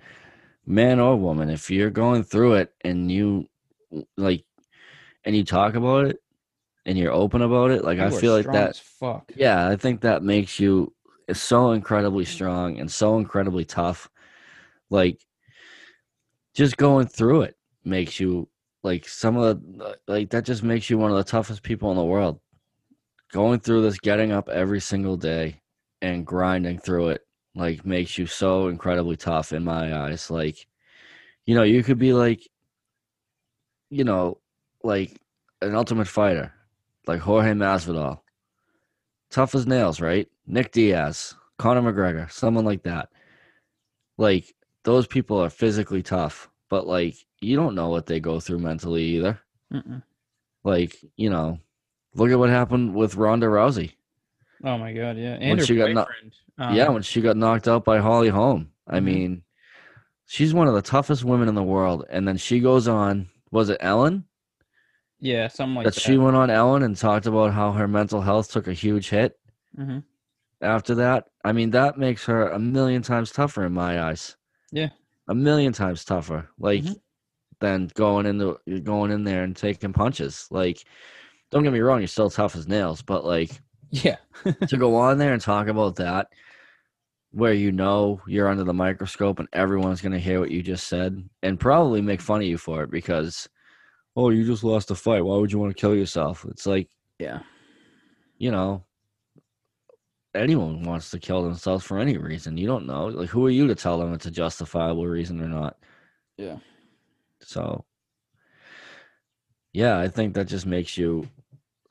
man 0.66 1.00
or 1.00 1.16
woman, 1.16 1.48
if 1.50 1.70
you're 1.70 1.90
going 1.90 2.22
through 2.22 2.54
it 2.54 2.74
and 2.84 3.10
you 3.10 3.48
like 4.16 4.44
and 5.24 5.36
you 5.36 5.44
talk 5.44 5.74
about 5.74 6.06
it 6.06 6.18
and 6.84 6.98
you're 6.98 7.12
open 7.12 7.42
about 7.42 7.70
it, 7.70 7.84
like 7.84 7.98
you 7.98 8.04
I 8.04 8.10
feel 8.10 8.32
like 8.32 8.50
that 8.52 8.76
fuck. 8.76 9.32
Yeah, 9.36 9.68
I 9.68 9.76
think 9.76 10.00
that 10.00 10.22
makes 10.22 10.58
you 10.60 10.92
so 11.32 11.72
incredibly 11.72 12.24
strong 12.24 12.78
and 12.78 12.90
so 12.90 13.18
incredibly 13.18 13.64
tough. 13.64 14.08
Like 14.90 15.20
just 16.54 16.76
going 16.76 17.06
through 17.06 17.42
it 17.42 17.56
makes 17.84 18.18
you 18.18 18.48
like 18.82 19.08
some 19.08 19.36
of 19.36 19.60
the 19.60 19.98
like 20.06 20.30
that 20.30 20.44
just 20.44 20.62
makes 20.62 20.88
you 20.88 20.98
one 20.98 21.10
of 21.10 21.16
the 21.16 21.24
toughest 21.24 21.62
people 21.62 21.90
in 21.90 21.96
the 21.96 22.04
world 22.04 22.40
going 23.32 23.60
through 23.60 23.82
this, 23.82 23.98
getting 23.98 24.32
up 24.32 24.48
every 24.48 24.80
single 24.80 25.16
day 25.16 25.60
and 26.00 26.26
grinding 26.26 26.78
through 26.78 27.08
it, 27.08 27.25
like 27.56 27.86
makes 27.86 28.18
you 28.18 28.26
so 28.26 28.68
incredibly 28.68 29.16
tough 29.16 29.52
in 29.52 29.64
my 29.64 29.96
eyes. 29.96 30.30
Like, 30.30 30.66
you 31.46 31.54
know, 31.54 31.62
you 31.62 31.82
could 31.82 31.98
be 31.98 32.12
like, 32.12 32.48
you 33.88 34.04
know, 34.04 34.38
like 34.84 35.18
an 35.62 35.74
ultimate 35.74 36.06
fighter, 36.06 36.52
like 37.06 37.20
Jorge 37.20 37.52
Masvidal, 37.52 38.20
tough 39.30 39.54
as 39.54 39.66
nails, 39.66 40.00
right? 40.00 40.28
Nick 40.46 40.70
Diaz, 40.72 41.34
Conor 41.58 41.80
McGregor, 41.90 42.30
someone 42.30 42.66
like 42.66 42.82
that. 42.82 43.08
Like 44.18 44.54
those 44.84 45.06
people 45.06 45.42
are 45.42 45.50
physically 45.50 46.02
tough, 46.02 46.50
but 46.68 46.86
like 46.86 47.16
you 47.40 47.56
don't 47.56 47.74
know 47.74 47.88
what 47.88 48.06
they 48.06 48.20
go 48.20 48.38
through 48.38 48.58
mentally 48.58 49.02
either. 49.02 49.40
Mm-mm. 49.72 50.02
Like 50.62 50.96
you 51.16 51.30
know, 51.30 51.58
look 52.14 52.30
at 52.30 52.38
what 52.38 52.50
happened 52.50 52.94
with 52.94 53.16
Ronda 53.16 53.46
Rousey. 53.46 53.94
Oh 54.64 54.78
my 54.78 54.92
god, 54.92 55.16
yeah. 55.16 55.32
When 55.38 55.42
And 55.42 55.60
her 55.60 55.66
she 55.66 55.76
got 55.76 55.90
kno- 55.90 56.04
boyfriend. 56.06 56.34
um, 56.58 56.74
yeah, 56.76 56.88
when 56.88 57.02
she 57.02 57.20
got 57.20 57.36
knocked 57.36 57.68
out 57.68 57.84
by 57.84 57.98
Holly 57.98 58.28
Holm. 58.28 58.70
I 58.88 59.00
Mhm. 59.00 59.04
mean, 59.04 59.42
she's 60.26 60.54
one 60.54 60.68
of 60.68 60.74
the 60.74 60.82
toughest 60.82 61.24
women 61.24 61.48
in 61.48 61.54
the 61.54 61.62
world. 61.62 62.04
And 62.10 62.26
then 62.26 62.36
she 62.36 62.60
goes 62.60 62.88
on. 62.88 63.28
Was 63.50 63.68
it 63.68 63.78
Ellen? 63.80 64.24
yeah, 65.20 65.48
something 65.48 65.74
like 65.76 65.84
that 65.86 65.94
that. 65.94 66.00
she 66.00 66.16
went 66.18 66.36
on 66.36 66.50
Ellen 66.50 66.82
and 66.82 66.96
talked 66.96 67.26
about 67.26 67.52
how 67.52 67.72
her 67.72 67.88
mental 67.88 68.20
health 68.20 68.50
took 68.50 68.68
a 68.68 68.72
huge 68.72 69.08
hit 69.08 69.38
hmm 69.74 69.98
after 70.60 70.94
that. 70.96 71.26
I 71.44 71.52
mean, 71.52 71.70
that 71.70 71.98
makes 71.98 72.24
her 72.26 72.48
a 72.48 72.58
million 72.58 73.02
times 73.02 73.30
tougher 73.30 73.64
in 73.66 73.72
my 73.72 74.02
eyes. 74.02 74.36
Yeah. 74.72 74.88
A 75.28 75.34
million 75.34 75.72
times 75.72 76.04
tougher. 76.04 76.48
Like 76.58 76.84
Mhm. 76.84 76.96
than 77.60 77.88
going 77.94 78.26
into 78.26 78.58
going 78.82 79.10
in 79.10 79.24
there 79.24 79.42
and 79.44 79.56
taking 79.56 79.92
punches. 79.92 80.46
Like 80.50 80.82
don't 81.50 81.62
get 81.62 81.72
me 81.72 81.80
wrong, 81.80 82.00
you're 82.00 82.08
still 82.08 82.30
tough 82.30 82.56
as 82.56 82.66
nails, 82.68 83.02
but 83.02 83.24
like 83.24 83.60
Yeah. 83.90 84.16
to 84.68 84.76
go 84.76 84.96
on 84.96 85.18
there 85.18 85.32
and 85.32 85.40
talk 85.42 85.68
about 85.68 85.96
that 85.96 86.28
where 87.32 87.52
you 87.52 87.70
know 87.72 88.20
you're 88.26 88.48
under 88.48 88.64
the 88.64 88.72
microscope 88.72 89.38
and 89.38 89.48
everyone's 89.52 90.00
going 90.00 90.12
to 90.12 90.18
hear 90.18 90.40
what 90.40 90.50
you 90.50 90.62
just 90.62 90.88
said 90.88 91.22
and 91.42 91.60
probably 91.60 92.00
make 92.00 92.20
fun 92.20 92.40
of 92.40 92.46
you 92.46 92.56
for 92.56 92.82
it 92.82 92.90
because 92.90 93.48
oh 94.16 94.30
you 94.30 94.44
just 94.46 94.64
lost 94.64 94.90
a 94.90 94.94
fight 94.94 95.24
why 95.24 95.36
would 95.36 95.52
you 95.52 95.58
want 95.58 95.74
to 95.74 95.80
kill 95.80 95.94
yourself 95.94 96.46
it's 96.48 96.66
like 96.66 96.88
Yeah. 97.18 97.40
you 98.38 98.50
know 98.50 98.84
anyone 100.34 100.82
wants 100.82 101.10
to 101.10 101.18
kill 101.18 101.42
themselves 101.42 101.84
for 101.84 101.98
any 101.98 102.16
reason 102.16 102.56
you 102.56 102.66
don't 102.66 102.86
know 102.86 103.06
like 103.06 103.28
who 103.28 103.44
are 103.46 103.50
you 103.50 103.66
to 103.66 103.74
tell 103.74 103.98
them 103.98 104.12
it's 104.14 104.26
a 104.26 104.30
justifiable 104.30 105.06
reason 105.06 105.40
or 105.42 105.48
not 105.48 105.76
Yeah. 106.38 106.56
so 107.40 107.84
yeah 109.72 109.98
i 109.98 110.08
think 110.08 110.34
that 110.34 110.46
just 110.46 110.66
makes 110.66 110.96
you 110.96 111.28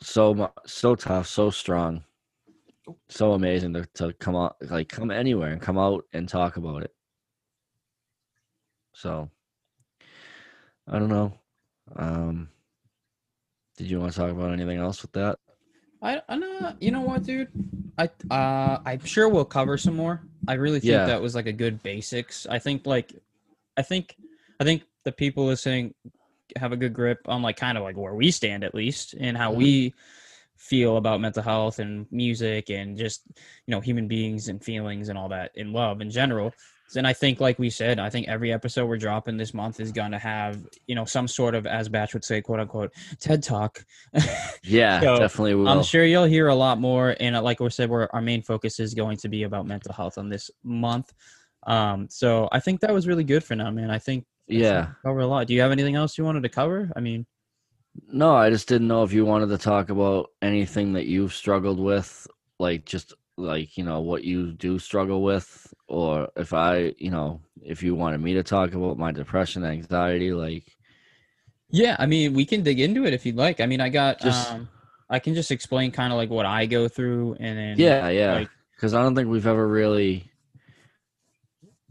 so 0.05 0.51
so 0.65 0.95
tough 0.95 1.27
so 1.27 1.49
strong 1.49 2.03
so 3.09 3.33
amazing 3.33 3.73
to, 3.73 3.85
to 3.95 4.13
come 4.13 4.35
out 4.35 4.55
like 4.69 4.87
come 4.87 5.09
anywhere 5.09 5.51
and 5.51 5.61
come 5.61 5.77
out 5.79 6.05
and 6.13 6.29
talk 6.29 6.57
about 6.57 6.83
it 6.83 6.93
so 8.93 9.29
i 10.87 10.99
don't 10.99 11.09
know 11.09 11.33
um 11.95 12.47
did 13.77 13.89
you 13.89 13.99
want 13.99 14.11
to 14.13 14.19
talk 14.19 14.29
about 14.29 14.53
anything 14.53 14.77
else 14.77 15.01
with 15.01 15.11
that 15.13 15.37
I, 16.01 16.21
I 16.29 16.35
know. 16.35 16.73
You 16.79 16.91
know 16.91 17.01
what, 17.01 17.23
dude? 17.23 17.47
I 17.97 18.09
uh, 18.29 18.79
I'm 18.85 19.03
sure 19.05 19.27
we'll 19.27 19.43
cover 19.45 19.75
some 19.75 19.95
more. 19.95 20.21
I 20.47 20.53
really 20.53 20.79
think 20.79 20.91
Yeah. 20.91 21.05
that 21.05 21.19
was 21.21 21.33
like 21.33 21.47
a 21.47 21.53
good 21.53 21.81
basics. 21.81 22.45
I 22.45 22.59
think 22.59 22.85
like, 22.85 23.11
I 23.75 23.81
think, 23.81 24.15
I 24.59 24.65
think 24.65 24.83
the 25.03 25.11
people 25.11 25.45
listening 25.45 25.95
have 26.58 26.71
a 26.71 26.77
good 26.77 26.93
grip 26.93 27.19
on 27.25 27.41
like 27.41 27.58
kind 27.58 27.77
of 27.77 27.84
like 27.84 27.97
where 27.97 28.13
we 28.15 28.31
stand 28.31 28.63
at 28.63 28.75
least 28.75 29.13
and 29.19 29.38
how 29.38 29.51
Mhm. 29.51 29.58
we 29.58 29.93
feel 30.58 30.97
about 30.97 31.19
mental 31.21 31.43
health 31.43 31.79
and 31.79 32.05
music 32.12 32.69
and 32.69 32.97
just 32.97 33.23
you 33.67 33.71
know 33.71 33.81
human 33.81 34.08
beings 34.08 34.47
and 34.47 34.63
feelings 34.63 35.10
and 35.10 35.17
all 35.17 35.29
that 35.29 35.51
in 35.55 35.73
love 35.73 36.01
in 36.01 36.10
general. 36.10 36.53
And 36.95 37.08
I 37.08 37.13
think, 37.13 37.39
like 37.41 37.58
we 37.58 37.71
said, 37.71 37.99
I 37.99 38.10
think 38.12 38.27
every 38.27 38.53
episode 38.53 38.86
we're 38.86 38.97
dropping 38.97 39.38
this 39.38 39.55
month 39.55 39.79
is 39.79 39.91
gonna 39.91 40.19
have 40.19 40.63
you 40.88 40.93
know 40.95 41.03
some 41.03 41.27
sort 41.27 41.55
of, 41.55 41.65
as 41.65 41.89
Batch 41.89 42.13
would 42.13 42.23
say, 42.23 42.41
quote 42.41 42.60
unquote, 42.60 42.93
TED 43.19 43.41
talk. 43.43 43.84
yeah 44.63 45.01
So, 45.01 45.17
definitely 45.17 45.55
will 45.55 45.67
I'm 45.67 45.84
sure 45.84 46.05
you'll 46.05 46.25
hear 46.25 46.47
a 46.47 46.55
lot 46.55 46.79
more. 46.79 47.15
And 47.19 47.36
uh, 47.36 47.41
like 47.41 47.60
we 47.60 47.69
said, 47.71 47.89
we're, 47.89 48.08
our 48.13 48.21
main 48.21 48.43
focus 48.43 48.79
is 48.79 48.93
going 48.93 49.17
to 49.17 49.29
be 49.29 49.43
about 49.43 49.65
mental 49.65 49.93
health 49.93 50.17
on 50.17 50.29
this 50.29 50.51
month. 50.63 51.12
Um, 51.67 52.08
so 52.10 52.47
I 52.51 52.60
think 52.60 52.81
that 52.81 52.93
was 52.93 53.08
really 53.08 53.23
good 53.23 53.43
for 53.43 53.55
now, 53.55 53.71
man. 53.71 53.89
I 53.89 53.97
think 53.97 54.25
yeah 54.47 54.88
covered 55.03 55.21
a 55.21 55.27
lot. 55.27 55.47
Do 55.47 55.53
you 55.53 55.62
have 55.62 55.71
anything 55.71 55.95
else 55.95 56.17
you 56.17 56.23
wanted 56.23 56.43
to 56.43 56.49
cover? 56.49 56.91
I 56.95 56.99
mean, 56.99 57.25
No, 58.12 58.36
I 58.36 58.49
just 58.49 58.67
didn't 58.67 58.88
know 58.88 59.03
if 59.03 59.13
you 59.13 59.25
wanted 59.25 59.49
to 59.49 59.58
talk 59.58 59.89
about 59.89 60.29
anything 60.41 60.93
that 60.93 61.05
you've 61.05 61.34
struggled 61.34 61.79
with, 61.79 62.27
like 62.60 62.86
just 62.86 63.13
like, 63.38 63.77
you 63.77 63.84
know, 63.84 64.01
what 64.01 64.23
you 64.23 64.51
do 64.53 64.79
struggle 64.79 65.21
with, 65.23 65.73
or 65.88 66.29
if 66.38 66.53
I, 66.53 66.93
you 66.97 67.12
know, 67.12 67.41
if 67.62 67.84
you 67.84 67.95
wanted 67.95 68.21
me 68.21 68.34
to 68.36 68.43
talk 68.43 68.73
about 68.73 68.97
my 68.97 69.12
depression, 69.12 69.63
anxiety, 69.65 70.31
like, 70.31 70.63
yeah, 71.69 71.95
I 71.99 72.05
mean, 72.05 72.34
we 72.34 72.45
can 72.45 72.63
dig 72.63 72.79
into 72.79 73.05
it 73.05 73.13
if 73.13 73.25
you'd 73.25 73.36
like. 73.36 73.60
I 73.60 73.65
mean, 73.65 73.81
I 73.81 73.89
got, 73.89 74.21
Just- 74.21 74.51
um, 74.51 74.69
I 75.10 75.19
can 75.19 75.36
just 75.36 75.51
explain 75.51 75.91
kind 75.91 76.12
of 76.13 76.17
like 76.17 76.29
what 76.29 76.45
I 76.45 76.65
go 76.65 76.88
through, 76.88 77.36
and 77.39 77.58
then 77.58 77.75
yeah, 77.77 78.10
yeah. 78.10 78.34
like, 78.34 78.49
Because 78.75 78.93
I 78.93 79.01
don't 79.01 79.15
think 79.15 79.29
we've 79.29 79.45
ever 79.47 79.67
really, 79.67 80.31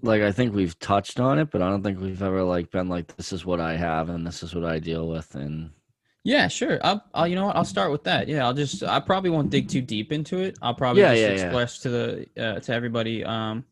like, 0.05 0.23
I 0.23 0.33
think 0.33 0.55
we've 0.55 0.79
touched 0.79 1.19
on 1.19 1.39
it, 1.39 1.51
but 1.51 1.63
I 1.63 1.71
don't 1.71 1.83
think 1.83 2.01
we've 2.01 2.23
ever, 2.23 2.43
like, 2.43 2.71
been 2.71 2.89
like, 2.89 3.17
this 3.17 3.33
is 3.33 3.45
what 3.45 3.61
I 3.61 3.77
have 3.77 4.09
and 4.11 4.27
this 4.27 4.43
is 4.43 4.55
what 4.55 4.65
I 4.65 4.79
deal 4.79 5.09
with. 5.09 5.35
And 5.35 5.71
yeah, 6.23 6.49
sure. 6.49 6.79
I'll, 6.85 7.05
I'll, 7.15 7.27
you 7.27 7.35
know 7.35 7.47
what? 7.47 7.57
I'll 7.57 7.65
start 7.65 7.91
with 7.91 8.05
that. 8.05 8.29
Yeah, 8.29 8.47
I'll 8.47 8.55
just, 8.55 8.83
I 8.83 9.01
probably 9.01 9.31
won't 9.31 9.51
dig 9.51 9.69
too 9.69 9.81
deep 9.81 10.13
into 10.13 10.39
it. 10.39 10.59
I'll 10.63 10.75
probably 10.75 11.03
Yeah, 11.03 11.15
just 11.15 11.21
yeah, 11.23 11.29
yeah. 11.29 11.45
express 11.47 11.79
to 11.81 11.89
the, 11.89 12.27
uh, 12.39 12.61
to 12.61 12.73
everybody, 12.73 13.25
um, 13.25 13.65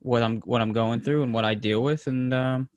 what 0.00 0.22
I'm, 0.22 0.40
what 0.40 0.62
I'm 0.62 0.72
going 0.72 1.00
through 1.00 1.22
and 1.22 1.34
what 1.34 1.44
I 1.44 1.54
deal 1.54 1.82
with, 1.82 2.06
and 2.06 2.32
um, 2.32 2.68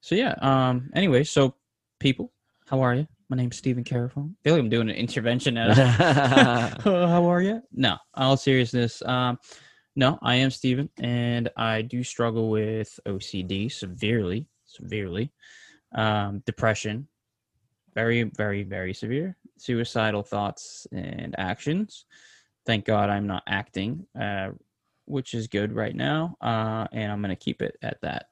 so 0.00 0.14
yeah. 0.14 0.34
Um, 0.40 0.90
anyway, 0.94 1.24
so 1.24 1.54
people, 2.00 2.32
how 2.66 2.80
are 2.80 2.94
you? 2.94 3.06
My 3.28 3.36
name's 3.36 3.56
Stephen 3.56 3.84
Carafone. 3.84 4.32
I 4.32 4.36
feel 4.42 4.54
like 4.54 4.60
I'm 4.60 4.68
doing 4.68 4.88
an 4.88 4.96
intervention 4.96 5.56
at. 5.58 5.78
Uh, 5.78 6.68
how 7.08 7.26
are 7.26 7.42
you? 7.42 7.62
No, 7.72 7.96
all 8.14 8.36
seriousness. 8.36 9.02
Um, 9.02 9.38
no, 9.96 10.18
I 10.22 10.36
am 10.36 10.50
Steven, 10.50 10.88
and 10.98 11.50
I 11.56 11.82
do 11.82 12.02
struggle 12.02 12.50
with 12.50 12.98
OCD 13.06 13.70
severely, 13.70 14.48
severely. 14.66 15.32
Um, 15.94 16.42
depression, 16.44 17.06
very, 17.94 18.24
very, 18.24 18.64
very 18.64 18.92
severe. 18.92 19.36
Suicidal 19.56 20.24
thoughts 20.24 20.86
and 20.90 21.34
actions. 21.38 22.06
Thank 22.66 22.84
God 22.86 23.08
I'm 23.08 23.28
not 23.28 23.44
acting, 23.46 24.06
uh, 24.20 24.50
which 25.04 25.32
is 25.34 25.46
good 25.46 25.72
right 25.72 25.94
now, 25.94 26.36
uh, 26.40 26.88
and 26.92 27.12
I'm 27.12 27.20
gonna 27.20 27.36
keep 27.36 27.62
it 27.62 27.76
at 27.80 28.00
that. 28.02 28.26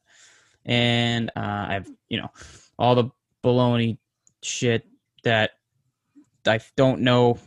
And 0.64 1.30
uh, 1.36 1.66
I've, 1.68 1.90
you 2.08 2.18
know, 2.18 2.30
all 2.78 2.96
the 2.96 3.10
baloney 3.44 3.98
shit 4.42 4.84
that 5.22 5.52
I 6.46 6.60
don't 6.76 7.02
know 7.02 7.38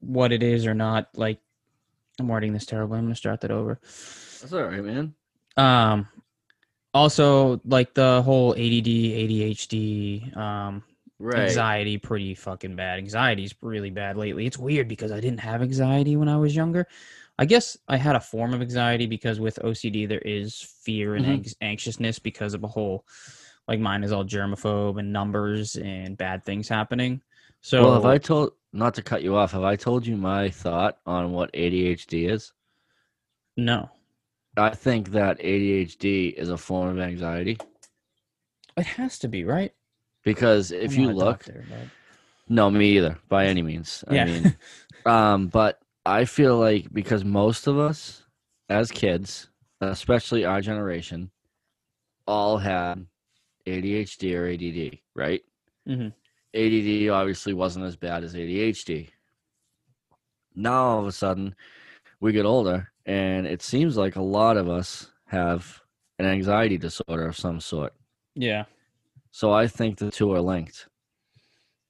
what 0.00 0.32
it 0.32 0.42
is 0.42 0.66
or 0.66 0.74
not. 0.74 1.08
Like, 1.14 1.40
I'm 2.20 2.28
wording 2.28 2.52
this 2.52 2.66
terribly. 2.66 2.98
I'm 2.98 3.04
gonna 3.04 3.14
start 3.14 3.40
that 3.42 3.50
over. 3.50 3.78
That's 4.40 4.52
all 4.52 4.64
right, 4.64 4.82
man. 4.82 5.14
Um, 5.56 6.08
also 6.94 7.60
like 7.64 7.94
the 7.94 8.22
whole 8.22 8.54
ADD, 8.54 8.86
ADHD, 8.86 10.36
um, 10.36 10.82
Right. 11.20 11.48
anxiety, 11.48 11.98
pretty 11.98 12.34
fucking 12.34 12.76
bad. 12.76 12.98
Anxiety 12.98 13.44
is 13.44 13.54
really 13.60 13.90
bad 13.90 14.16
lately. 14.16 14.46
It's 14.46 14.58
weird 14.58 14.86
because 14.88 15.10
I 15.10 15.20
didn't 15.20 15.40
have 15.40 15.62
anxiety 15.62 16.16
when 16.16 16.28
I 16.28 16.36
was 16.36 16.54
younger. 16.54 16.86
I 17.40 17.44
guess 17.44 17.76
I 17.88 17.96
had 17.96 18.14
a 18.16 18.20
form 18.20 18.54
of 18.54 18.62
anxiety 18.62 19.06
because 19.06 19.38
with 19.40 19.58
OCD 19.64 20.06
there 20.06 20.20
is 20.20 20.60
fear 20.60 21.14
and 21.16 21.24
Mhm. 21.24 21.28
anx- 21.28 21.54
anxiousness 21.60 22.18
because 22.18 22.54
of 22.54 22.62
a 22.64 22.68
whole, 22.68 23.04
like 23.66 23.80
mine 23.80 24.02
is 24.04 24.12
all 24.12 24.24
germaphobe 24.24 24.98
and 24.98 25.12
numbers 25.12 25.76
and 25.76 26.16
bad 26.16 26.44
things 26.44 26.68
happening. 26.68 27.20
So 27.60 27.82
well, 27.82 27.94
have 27.94 28.04
I 28.06 28.18
told, 28.18 28.52
not 28.72 28.94
to 28.94 29.02
cut 29.02 29.22
you 29.22 29.36
off, 29.36 29.52
have 29.52 29.64
I 29.64 29.76
told 29.76 30.06
you 30.06 30.16
my 30.16 30.48
thought 30.50 30.98
on 31.06 31.32
what 31.32 31.52
ADHD 31.52 32.30
is? 32.30 32.52
no, 33.56 33.90
I 34.56 34.70
think 34.70 35.10
that 35.10 35.38
ADHD 35.40 36.32
is 36.34 36.48
a 36.48 36.56
form 36.56 36.90
of 36.90 36.98
anxiety 37.00 37.58
it 38.76 38.86
has 38.86 39.18
to 39.20 39.28
be 39.28 39.44
right. 39.44 39.72
because 40.22 40.70
if 40.70 40.96
you 40.96 41.10
look, 41.12 41.44
doctor, 41.44 41.64
but- 41.68 41.88
no, 42.48 42.70
me 42.70 42.96
either, 42.96 43.18
by 43.28 43.46
any 43.46 43.60
means. 43.60 44.04
Yeah. 44.10 44.22
I 44.22 44.24
mean, 44.26 44.56
um, 45.06 45.46
but 45.48 45.80
I 46.06 46.24
feel 46.24 46.56
like 46.58 46.92
because 46.92 47.24
most 47.24 47.66
of 47.66 47.78
us 47.78 48.22
as 48.70 48.90
kids, 48.90 49.48
especially 49.80 50.44
our 50.44 50.60
generation, 50.60 51.30
all 52.26 52.56
had 52.58 53.04
ADHD 53.66 54.34
or 54.34 54.46
ADD, 54.48 54.98
right? 55.14 55.42
Mhm. 55.86 56.12
ADD 56.54 57.08
obviously 57.10 57.54
wasn't 57.54 57.86
as 57.86 57.96
bad 57.96 58.24
as 58.24 58.34
ADHD. 58.34 59.10
Now 60.54 60.84
all 60.88 61.00
of 61.00 61.06
a 61.06 61.12
sudden, 61.12 61.54
we 62.20 62.32
get 62.32 62.46
older, 62.46 62.92
and 63.06 63.46
it 63.46 63.62
seems 63.62 63.96
like 63.96 64.16
a 64.16 64.22
lot 64.22 64.56
of 64.56 64.68
us 64.68 65.12
have 65.26 65.82
an 66.18 66.26
anxiety 66.26 66.78
disorder 66.78 67.26
of 67.26 67.36
some 67.38 67.60
sort. 67.60 67.94
yeah, 68.34 68.64
So 69.30 69.52
I 69.52 69.68
think 69.68 69.96
the 69.96 70.10
two 70.10 70.30
are 70.32 70.40
linked. 70.42 70.86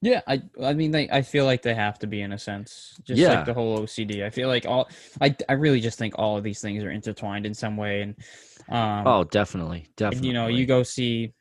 Yeah, 0.00 0.20
I 0.28 0.42
I 0.62 0.74
mean 0.74 0.92
they 0.92 1.10
I 1.10 1.22
feel 1.22 1.44
like 1.44 1.62
they 1.62 1.74
have 1.74 1.98
to 2.00 2.06
be 2.06 2.20
in 2.22 2.32
a 2.32 2.38
sense. 2.38 3.00
Just 3.04 3.18
Yeah. 3.18 3.26
like 3.26 3.44
the 3.44 3.54
whole 3.54 3.78
OCD. 3.78 4.24
I 4.24 4.30
feel 4.30 4.48
like 4.48 4.64
all 4.64 4.88
I 5.20 5.34
I 5.48 5.54
really 5.54 5.80
just 5.80 5.98
think 5.98 6.14
all 6.16 6.36
of 6.36 6.44
these 6.44 6.60
things 6.60 6.84
are 6.84 6.90
intertwined 6.90 7.46
in 7.46 7.54
some 7.54 7.76
way 7.76 8.02
and 8.02 8.14
um 8.68 9.06
Oh, 9.06 9.24
definitely, 9.24 9.88
and, 10.10 10.24
definitely. 10.24 10.26
you 10.26 10.32
know, 10.32 10.48
you 10.48 10.66
go 10.66 10.82
see 10.82 11.34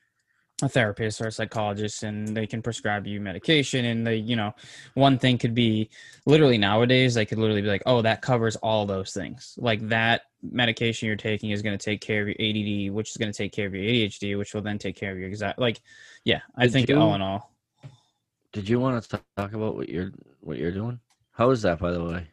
a 0.63 0.67
therapist 0.69 1.21
or 1.21 1.27
a 1.27 1.31
psychologist 1.31 2.01
and 2.01 2.35
they 2.35 2.47
can 2.47 2.63
prescribe 2.63 3.05
you 3.05 3.21
medication 3.21 3.85
and 3.85 4.07
they, 4.07 4.15
you 4.15 4.35
know, 4.35 4.53
one 4.95 5.19
thing 5.19 5.37
could 5.37 5.53
be 5.53 5.87
literally 6.25 6.57
nowadays 6.57 7.13
they 7.13 7.25
could 7.27 7.37
literally 7.37 7.61
be 7.61 7.67
like, 7.67 7.83
"Oh, 7.85 8.01
that 8.01 8.23
covers 8.23 8.55
all 8.57 8.85
those 8.87 9.13
things." 9.13 9.53
Like 9.57 9.87
that 9.89 10.23
medication 10.41 11.05
you're 11.07 11.15
taking 11.15 11.51
is 11.51 11.61
going 11.61 11.77
to 11.77 11.83
take 11.85 12.01
care 12.01 12.23
of 12.23 12.27
your 12.29 12.35
ADD, 12.39 12.91
which 12.91 13.11
is 13.11 13.17
going 13.17 13.31
to 13.31 13.37
take 13.37 13.51
care 13.51 13.67
of 13.67 13.75
your 13.75 13.83
ADHD, 13.83 14.35
which 14.37 14.55
will 14.55 14.63
then 14.63 14.79
take 14.79 14.95
care 14.95 15.11
of 15.11 15.19
your 15.19 15.27
exact 15.27 15.59
like 15.59 15.79
yeah, 16.25 16.41
I 16.55 16.63
Did 16.63 16.71
think 16.73 16.89
you- 16.89 16.99
all 16.99 17.13
in 17.13 17.21
all. 17.21 17.53
Did 18.53 18.67
you 18.67 18.79
want 18.79 19.03
to 19.03 19.09
talk 19.37 19.53
about 19.53 19.75
what 19.75 19.89
you're 19.89 20.11
what 20.41 20.57
you're 20.57 20.71
doing? 20.71 20.99
How 21.33 21.51
is 21.51 21.61
that, 21.61 21.77
by 21.77 21.91
the 21.91 22.03
way? 22.03 22.27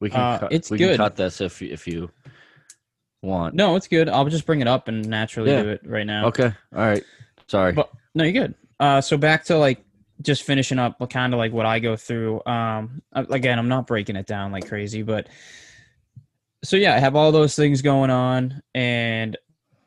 We 0.00 0.10
can 0.10 0.20
Uh, 0.20 0.38
cut, 0.40 0.52
it's 0.52 0.70
we 0.70 0.76
good. 0.76 0.96
can 0.96 1.06
cut 1.06 1.16
this 1.16 1.40
if 1.40 1.62
you- 1.62 1.72
if 1.72 1.86
you 1.86 2.10
want. 3.22 3.54
No, 3.54 3.76
it's 3.76 3.88
good. 3.88 4.08
I'll 4.10 4.26
just 4.26 4.44
bring 4.44 4.60
it 4.60 4.68
up 4.68 4.88
and 4.88 5.08
naturally 5.08 5.50
Yeah. 5.50 5.62
do 5.62 5.68
it 5.70 5.80
right 5.86 6.06
now. 6.06 6.26
Okay. 6.26 6.52
All 6.74 6.80
right. 6.86 7.02
Sorry. 7.50 7.72
But 7.72 7.90
no, 8.14 8.22
you're 8.22 8.44
good. 8.44 8.54
Uh, 8.78 9.00
so 9.00 9.16
back 9.16 9.44
to 9.46 9.58
like 9.58 9.84
just 10.22 10.44
finishing 10.44 10.78
up, 10.78 11.02
kind 11.10 11.34
of 11.34 11.38
like 11.38 11.52
what 11.52 11.66
I 11.66 11.80
go 11.80 11.96
through. 11.96 12.40
Um, 12.46 13.02
again, 13.12 13.58
I'm 13.58 13.68
not 13.68 13.88
breaking 13.88 14.14
it 14.14 14.26
down 14.26 14.52
like 14.52 14.68
crazy, 14.68 15.02
but 15.02 15.28
so 16.62 16.76
yeah, 16.76 16.94
I 16.94 17.00
have 17.00 17.16
all 17.16 17.32
those 17.32 17.56
things 17.56 17.82
going 17.82 18.10
on, 18.10 18.62
and 18.72 19.36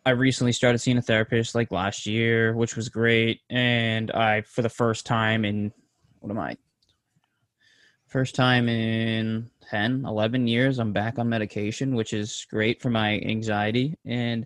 I 0.06 0.10
recently 0.10 0.52
started 0.52 0.80
seeing 0.80 0.98
a 0.98 1.02
therapist 1.02 1.56
like 1.56 1.72
last 1.72 2.06
year, 2.06 2.54
which 2.54 2.76
was 2.76 2.90
great. 2.90 3.40
And 3.50 4.12
I, 4.12 4.42
for 4.42 4.62
the 4.62 4.68
first 4.68 5.06
time 5.06 5.46
in 5.46 5.72
what 6.20 6.32
am 6.32 6.40
I? 6.40 6.58
First 8.08 8.36
time 8.36 8.68
in 8.68 9.50
10, 9.70 10.04
11 10.06 10.48
years, 10.48 10.80
I'm 10.80 10.92
back 10.92 11.18
on 11.18 11.30
medication, 11.30 11.96
which 11.96 12.12
is 12.12 12.46
great 12.50 12.82
for 12.82 12.90
my 12.90 13.20
anxiety 13.22 13.98
and 14.06 14.46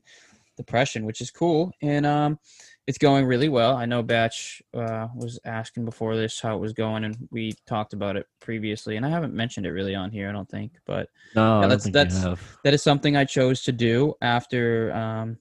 depression, 0.56 1.04
which 1.06 1.22
is 1.22 1.32
cool. 1.32 1.72
And 1.82 2.06
um, 2.06 2.40
it's 2.88 2.98
going 2.98 3.26
really 3.26 3.50
well. 3.50 3.76
I 3.76 3.86
know 3.86 4.02
Batch 4.02 4.62
uh, 4.74 5.08
was 5.14 5.40
asking 5.44 5.84
before 5.86 6.16
this 6.16 6.40
how 6.40 6.56
it 6.56 6.60
was 6.60 6.72
going, 6.74 7.04
and 7.04 7.28
we 7.32 7.52
talked 7.68 7.92
about 7.94 8.16
it 8.16 8.26
previously. 8.40 8.96
And 8.96 9.06
I 9.06 9.10
haven't 9.10 9.34
mentioned 9.34 9.66
it 9.66 9.72
really 9.72 9.94
on 9.94 10.10
here, 10.10 10.30
I 10.30 10.32
don't 10.32 10.50
think, 10.50 10.72
but 10.86 11.10
no, 11.36 11.62
yeah, 11.62 11.68
that's- 11.68 11.90
that's- 11.92 12.38
that 12.64 12.74
is 12.74 12.82
something 12.82 13.18
I 13.18 13.26
chose 13.26 13.62
to 13.64 13.74
do 13.74 14.14
after 14.22 14.94
um, 14.94 15.38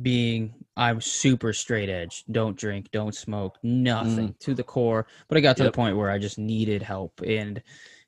being 0.00 0.54
I'm 0.76 1.00
super 1.00 1.52
straight 1.52 1.88
edge. 1.88 2.24
Don't 2.30 2.56
drink, 2.56 2.90
don't 2.92 3.14
smoke, 3.14 3.58
nothing 3.64 4.34
to 4.40 4.54
the 4.54 4.62
core. 4.62 5.06
But 5.28 5.38
I 5.38 5.40
got 5.40 5.56
to 5.56 5.64
Yep. 5.64 5.72
the 5.72 5.76
point 5.76 5.96
where 5.96 6.10
I 6.10 6.18
just 6.18 6.38
needed 6.38 6.82
help, 6.82 7.20
and 7.26 7.60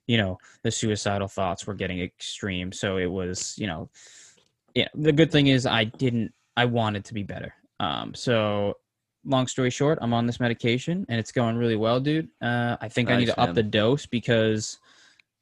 you 0.07 0.17
know 0.17 0.37
the 0.63 0.71
suicidal 0.71 1.27
thoughts 1.27 1.67
were 1.67 1.73
getting 1.73 1.99
extreme. 2.01 2.71
So 2.71 2.95
it 2.97 3.07
was, 3.11 3.55
you 3.57 3.67
know, 3.67 3.89
yeah. 4.73 4.87
The 4.95 5.11
good 5.11 5.31
thing 5.31 5.47
is 5.47 5.65
I 5.65 5.83
didn't. 5.85 6.33
I 6.55 6.63
wanted 6.65 7.03
to 7.05 7.13
be 7.13 7.23
better. 7.23 7.53
Um, 7.81 8.13
so 8.13 8.77
long 9.25 9.47
story 9.47 9.71
short, 9.71 9.97
I'm 10.01 10.13
on 10.13 10.27
this 10.27 10.39
medication 10.39 11.03
and 11.09 11.19
it's 11.19 11.31
going 11.31 11.57
really 11.57 11.75
well, 11.75 11.99
dude. 11.99 12.29
Uh, 12.41 12.77
I 12.79 12.87
think 12.87 13.09
I 13.09 13.17
need 13.17 13.27
Nice, 13.27 13.35
to 13.35 13.41
up 13.41 13.55
the 13.55 13.63
dose 13.63 14.05
because 14.05 14.77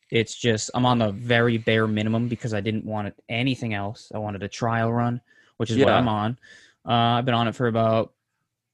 it's 0.10 0.36
just 0.36 0.72
I'm 0.74 0.86
on 0.86 1.00
the 1.00 1.12
very 1.12 1.58
bare 1.58 1.86
minimum 1.86 2.30
because 2.30 2.54
I 2.54 2.62
didn't 2.62 2.86
want 2.86 3.14
anything 3.28 3.74
else. 3.74 4.10
I 4.16 4.20
wanted 4.20 4.42
a 4.42 4.48
trial 4.48 4.92
run, 4.92 5.20
which 5.58 5.70
is 5.70 5.78
what 5.78 5.90
I'm 5.90 6.08
on. 6.08 6.40
Uh, 6.88 7.18
I've 7.20 7.26
been 7.26 7.36
on 7.36 7.50
it 7.50 7.56
for 7.56 7.68
about 7.68 8.14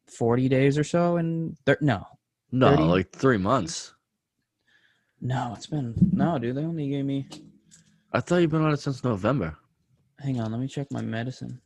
40 0.05 0.47
days 0.47 0.77
or 0.77 0.83
so, 0.83 1.17
and 1.17 1.57
thir- 1.65 1.79
no, 1.81 2.05
No, 2.51 2.69
30? 2.69 2.83
like 2.83 3.11
three 3.11 3.37
months. 3.39 3.93
no, 5.21 5.53
it's 5.57 5.65
been 5.65 5.95
no, 6.13 6.37
dude. 6.37 6.55
They 6.55 6.63
only 6.63 6.87
gave 6.87 7.03
me. 7.05 7.27
I 8.13 8.19
thought 8.21 8.37
you've 8.37 8.51
been 8.51 8.61
on 8.61 8.73
it 8.73 8.79
since 8.79 9.03
November. 9.03 9.57
Hang 10.19 10.39
on, 10.39 10.51
let 10.51 10.61
me 10.61 10.67
check 10.67 10.91
my 10.91 11.01
medicine. 11.01 11.59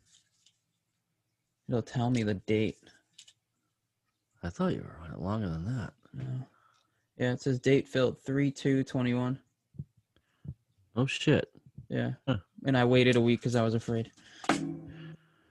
It'll 1.69 1.81
tell 1.83 2.09
me 2.09 2.23
the 2.23 2.33
date. 2.33 2.79
I 4.43 4.49
thought 4.49 4.73
you 4.73 4.81
were 4.81 5.05
on 5.05 5.11
it 5.13 5.19
longer 5.21 5.47
than 5.47 5.65
that. 5.65 5.93
No. 6.13 6.25
Yeah, 7.17 7.33
it 7.33 7.41
says 7.41 7.59
date 7.59 7.87
filled 7.87 8.19
three 8.21 8.51
two 8.51 8.83
twenty 8.83 9.13
one. 9.13 9.37
Oh 10.95 11.05
shit. 11.05 11.49
Yeah. 11.89 12.13
Huh. 12.27 12.37
And 12.65 12.75
I 12.75 12.85
waited 12.85 13.15
a 13.15 13.21
week 13.21 13.41
because 13.41 13.55
I 13.55 13.61
was 13.61 13.75
afraid. 13.75 14.11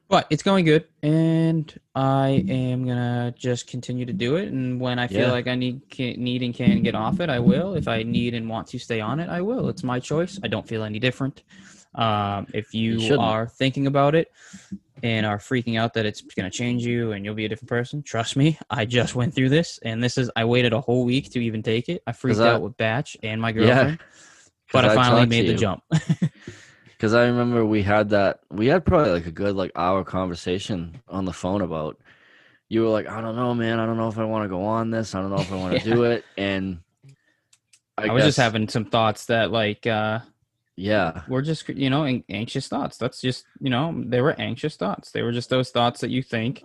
But 0.09 0.27
it's 0.31 0.43
going 0.43 0.65
good, 0.65 0.87
and 1.03 1.73
I 1.95 2.43
am 2.49 2.87
gonna 2.87 3.33
just 3.37 3.67
continue 3.67 4.07
to 4.07 4.13
do 4.13 4.37
it. 4.37 4.49
And 4.49 4.81
when 4.81 4.99
I 4.99 5.07
feel 5.07 5.27
Yeah. 5.27 5.33
like 5.33 5.47
I 5.47 5.55
need, 5.55 5.83
can, 5.91 6.15
need 6.25 6.43
and 6.43 6.55
can 6.55 6.83
get 6.83 6.95
off 6.95 7.21
it, 7.21 7.29
I 7.29 7.39
will. 7.39 7.75
If 7.75 7.87
I 7.89 8.03
need 8.03 8.33
and 8.33 8.49
want 8.49 8.69
to 8.69 8.79
stay 8.79 9.01
on 9.03 9.21
it, 9.21 9.29
I 9.29 9.43
will. 9.43 9.69
It's 9.69 9.85
my 9.85 10.01
choice. 10.01 10.41
I 10.43 10.49
don't 10.49 10.67
feel 10.67 10.83
any 10.83 10.99
different. 10.99 11.43
Um, 11.95 12.47
if 12.55 12.75
you, 12.75 13.01
shouldn't. 13.01 13.21
are 13.21 13.47
thinking 13.49 13.87
about 13.87 14.15
it 14.15 14.29
and 15.03 15.25
are 15.25 15.39
freaking 15.39 15.79
out 15.79 15.95
that 15.95 16.07
it's 16.07 16.21
gonna 16.23 16.51
change 16.51 16.85
you 16.85 17.13
and 17.13 17.25
you'll 17.25 17.35
be 17.35 17.45
a 17.45 17.49
different 17.49 17.69
person, 17.69 18.03
trust 18.03 18.37
me. 18.37 18.59
I 18.69 18.85
just 18.85 19.15
went 19.15 19.35
through 19.35 19.49
this, 19.49 19.79
and 19.83 20.03
this 20.03 20.19
is. 20.19 20.31
I 20.37 20.45
waited 20.45 20.73
a 20.73 20.81
whole 20.81 21.05
week 21.05 21.31
to 21.31 21.41
even 21.41 21.63
take 21.63 21.89
it. 21.89 22.03
I 22.07 22.13
freaked 22.13 22.41
I- 22.41 22.49
out 22.51 22.63
with 22.63 22.77
Batch 22.77 23.17
and 23.23 23.41
my 23.41 23.51
Yeah. 23.51 23.55
girlfriend, 23.55 23.99
but 24.73 24.85
I 24.85 24.95
finally 24.95 25.23
talked 25.23 25.31
made 25.31 25.49
the 25.49 25.55
jump. 25.55 25.83
Because 26.87 27.15
I 27.15 27.27
remember 27.27 27.65
we 27.65 27.81
had 27.85 28.09
that, 28.09 28.41
we 28.51 28.67
had 28.67 28.85
probably 28.85 29.13
like 29.13 29.27
a 29.27 29.31
good 29.31 29.55
like 29.55 29.71
hour 29.77 30.03
conversation 30.03 31.01
on 31.09 31.25
the 31.27 31.33
phone 31.33 31.63
about. 31.63 31.97
You 32.69 32.83
were 32.83 32.89
like, 32.89 33.07
I 33.07 33.21
don't 33.21 33.37
know, 33.37 33.55
man. 33.55 33.79
I 33.79 33.87
don't 33.87 33.97
know 33.97 34.09
if 34.09 34.19
I 34.19 34.25
want 34.25 34.43
to 34.45 34.49
go 34.49 34.65
on 34.65 34.91
this. 34.91 35.15
I 35.15 35.21
don't 35.21 35.31
know 35.31 35.41
if 35.41 35.53
I 35.53 35.55
want 35.55 35.81
to 35.81 35.89
Yeah. 35.89 35.95
do 35.95 36.03
it. 36.03 36.25
And 36.37 36.81
I, 37.97 38.09
I 38.09 38.13
was 38.13 38.25
just 38.25 38.37
having 38.37 38.69
some 38.69 38.85
thoughts 38.85 39.27
that 39.27 39.53
like 39.53 39.87
uh 39.87 40.19
yeah, 40.79 41.23
we're 41.27 41.43
just 41.43 41.69
you 41.69 41.91
know 41.91 42.05
anxious 42.29 42.69
thoughts. 42.69 42.99
That's 42.99 43.21
just 43.21 43.45
you 43.61 43.69
know 43.69 44.01
they 44.07 44.21
were 44.21 44.39
anxious 44.39 44.77
thoughts. 44.77 45.11
They 45.11 45.23
were 45.23 45.33
just 45.33 45.51
those 45.51 45.71
thoughts 45.71 46.01
that 46.01 46.11
you 46.11 46.23
think 46.23 46.65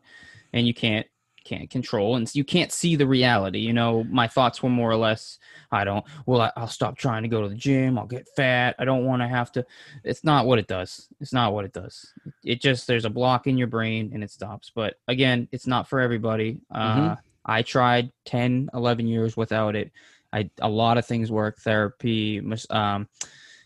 and 0.53 0.67
you 0.67 0.73
can't 0.73 1.07
can't 1.43 1.69
control 1.69 2.15
and 2.15 2.33
you 2.35 2.43
can't 2.43 2.71
see 2.71 2.95
the 2.95 3.07
reality. 3.07 3.59
You 3.59 3.73
know, 3.73 4.03
my 4.05 4.27
thoughts 4.27 4.61
were 4.61 4.69
more 4.69 4.91
or 4.91 4.95
less 4.97 5.39
I 5.71 5.83
don't 5.83 6.05
well 6.27 6.41
I, 6.41 6.51
I'll 6.55 6.67
stop 6.67 6.95
trying 6.95 7.23
to 7.23 7.27
go 7.27 7.41
to 7.41 7.49
the 7.49 7.55
gym. 7.55 7.97
I'll 7.97 8.05
get 8.05 8.29
fat. 8.35 8.75
I 8.77 8.85
don't 8.85 9.05
want 9.05 9.23
to 9.23 9.27
have 9.27 9.51
to. 9.53 9.65
It's 10.03 10.23
not 10.23 10.45
what 10.45 10.59
it 10.59 10.67
does. 10.67 11.07
It's 11.19 11.33
not 11.33 11.53
what 11.53 11.65
it 11.65 11.73
does. 11.73 12.13
It 12.43 12.61
just 12.61 12.85
there's 12.85 13.05
a 13.05 13.09
block 13.09 13.47
in 13.47 13.57
your 13.57 13.67
brain 13.67 14.11
and 14.13 14.23
it 14.23 14.29
stops. 14.29 14.71
But 14.73 14.95
again, 15.07 15.47
it's 15.51 15.65
not 15.65 15.89
for 15.89 15.99
everybody. 15.99 16.59
Uh, 16.69 17.15
I 17.45 17.63
tried 17.63 18.11
10, 18.25 18.69
11 18.75 19.07
years 19.07 19.35
without 19.35 19.75
it. 19.75 19.91
I 20.31 20.49
a 20.61 20.69
lot 20.69 20.97
of 20.99 21.05
things 21.05 21.31
work. 21.31 21.59
Therapy, 21.59 22.41
um, 22.69 23.07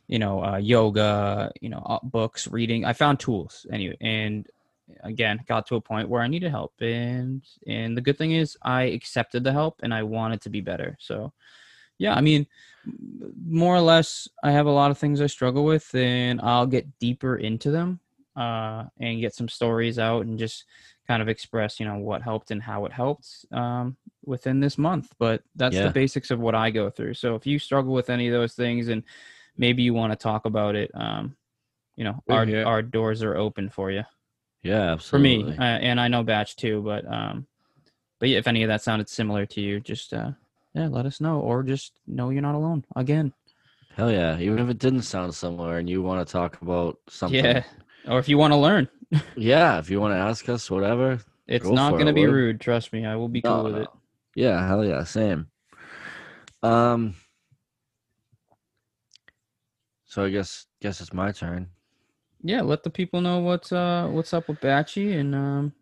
you 0.08 0.20
know, 0.20 0.44
uh, 0.44 0.58
yoga, 0.58 1.52
you 1.62 1.70
know, 1.70 1.84
uh, 1.86 2.00
books, 2.04 2.48
reading. 2.48 2.86
I 2.86 2.94
found 2.94 3.20
tools 3.20 3.66
anyway, 3.72 3.98
and 4.02 4.48
again, 5.04 5.40
got 5.48 5.68
to 5.68 5.76
a 5.76 5.82
point 5.82 6.10
where 6.10 6.22
I 6.22 6.28
needed 6.28 6.50
help, 6.50 6.74
and 6.82 7.44
and 7.68 7.98
the 7.98 8.02
good 8.02 8.18
thing 8.18 8.32
is 8.32 8.58
I 8.62 8.84
accepted 8.84 9.44
the 9.44 9.52
help, 9.52 9.82
and 9.84 9.94
I 9.94 10.04
wanted 10.04 10.42
to 10.42 10.50
be 10.50 10.62
better. 10.62 10.98
So, 11.00 11.34
yeah, 11.98 12.16
I 12.16 12.22
mean, 12.22 12.48
more 13.46 13.76
or 13.76 13.82
less, 13.82 14.28
I 14.44 14.52
have 14.52 14.66
a 14.66 14.72
lot 14.72 14.92
of 14.92 14.98
things 14.98 15.22
I 15.22 15.28
struggle 15.28 15.66
with, 15.66 15.94
and 15.94 16.40
I'll 16.42 16.68
get 16.68 17.00
deeper 17.00 17.36
into 17.36 17.70
them, 17.72 18.00
uh, 18.36 18.86
and 19.00 19.20
get 19.20 19.36
some 19.36 19.50
stories 19.50 20.00
out, 20.00 20.26
and 20.26 20.40
just 20.40 20.64
kind 21.06 21.22
of 21.22 21.30
express, 21.30 21.80
you 21.80 21.86
know, 21.86 21.98
what 21.98 22.22
helped 22.22 22.52
and 22.52 22.62
how 22.62 22.86
it 22.86 22.92
helped 22.92 23.46
um, 23.52 23.96
within 24.26 24.60
this 24.60 24.78
month. 24.78 25.14
But 25.20 25.42
that's 25.56 25.76
Yeah. 25.76 25.88
the 25.88 25.94
basics 25.94 26.32
of 26.32 26.40
what 26.40 26.56
I 26.56 26.70
go 26.70 26.90
through. 26.90 27.16
So 27.16 27.36
if 27.36 27.46
you 27.48 27.60
struggle 27.60 27.94
with 27.94 28.10
any 28.10 28.28
of 28.28 28.34
those 28.34 28.54
things, 28.54 28.88
and 28.90 29.04
maybe 29.58 29.84
you 29.84 29.94
want 29.94 30.12
to 30.14 30.16
talk 30.18 30.46
about 30.46 30.76
it, 30.76 30.92
um, 30.94 31.36
you 31.96 32.04
know, 32.04 32.22
We're 32.28 32.36
our 32.36 32.46
here. 32.46 32.66
our 32.66 32.82
doors 32.82 33.24
are 33.24 33.36
open 33.36 33.70
for 33.70 33.92
you. 33.92 34.04
yeah, 34.64 34.92
absolutely. 34.94 35.44
For 35.44 35.50
me, 35.52 35.58
uh, 35.58 35.62
and 35.64 36.00
I 36.00 36.08
know 36.08 36.24
Batch 36.24 36.56
too, 36.56 36.82
but 36.84 37.06
um, 37.12 37.48
but 38.20 38.30
yeah, 38.30 38.38
if 38.38 38.48
any 38.48 38.64
of 38.64 38.70
that 38.70 38.82
sounded 38.84 39.10
similar 39.10 39.46
to 39.48 39.62
you, 39.62 39.80
just 39.80 40.14
uh, 40.14 40.32
yeah, 40.74 40.88
let 40.88 41.06
us 41.06 41.20
know, 41.22 41.40
or 41.40 41.64
just 41.64 41.94
know 42.08 42.30
you're 42.30 42.42
not 42.42 42.56
alone. 42.56 42.86
Again, 42.96 43.34
Hell 43.96 44.12
yeah. 44.12 44.38
Even 44.40 44.60
if 44.60 44.70
it 44.70 44.78
didn't 44.78 45.02
sound 45.02 45.34
similar 45.34 45.80
and 45.80 45.90
you 45.90 46.04
want 46.04 46.26
to 46.26 46.32
talk 46.32 46.62
about 46.62 46.98
something. 47.10 47.44
yeah, 47.44 47.64
or 48.08 48.20
if 48.20 48.30
you 48.30 48.38
want 48.38 48.54
to 48.54 48.58
learn, 48.58 48.88
Yeah. 49.36 49.80
If 49.80 49.90
you 49.90 50.00
want 50.00 50.14
to 50.14 50.20
ask 50.20 50.48
us, 50.50 50.70
whatever. 50.70 51.20
it's 51.48 51.66
Go 51.66 51.74
not 51.74 51.94
going 51.94 52.06
to 52.06 52.14
be 52.14 52.28
rude. 52.28 52.62
Trust 52.62 52.94
me, 52.94 53.06
I 53.08 53.16
will 53.16 53.28
be 53.30 53.42
cool 53.42 53.58
No, 53.58 53.64
with 53.64 53.74
no. 53.74 53.82
it. 53.82 53.88
Yeah. 54.36 54.68
Hell 54.68 54.86
yeah. 54.86 55.04
Same. 55.04 55.48
Um. 56.62 57.16
So 60.18 60.24
I 60.26 60.32
guess 60.32 60.66
guess 60.82 61.00
it's 61.00 61.14
my 61.14 61.32
turn. 61.32 61.70
Yeah, 62.42 62.62
let 62.62 62.82
the 62.82 62.90
people 62.90 63.22
know 63.22 63.38
what's 63.38 63.72
uh 63.72 64.08
what's 64.10 64.34
up 64.34 64.50
with 64.50 64.60
Batchy 64.60 65.16
and 65.16 65.36
um 65.36 65.74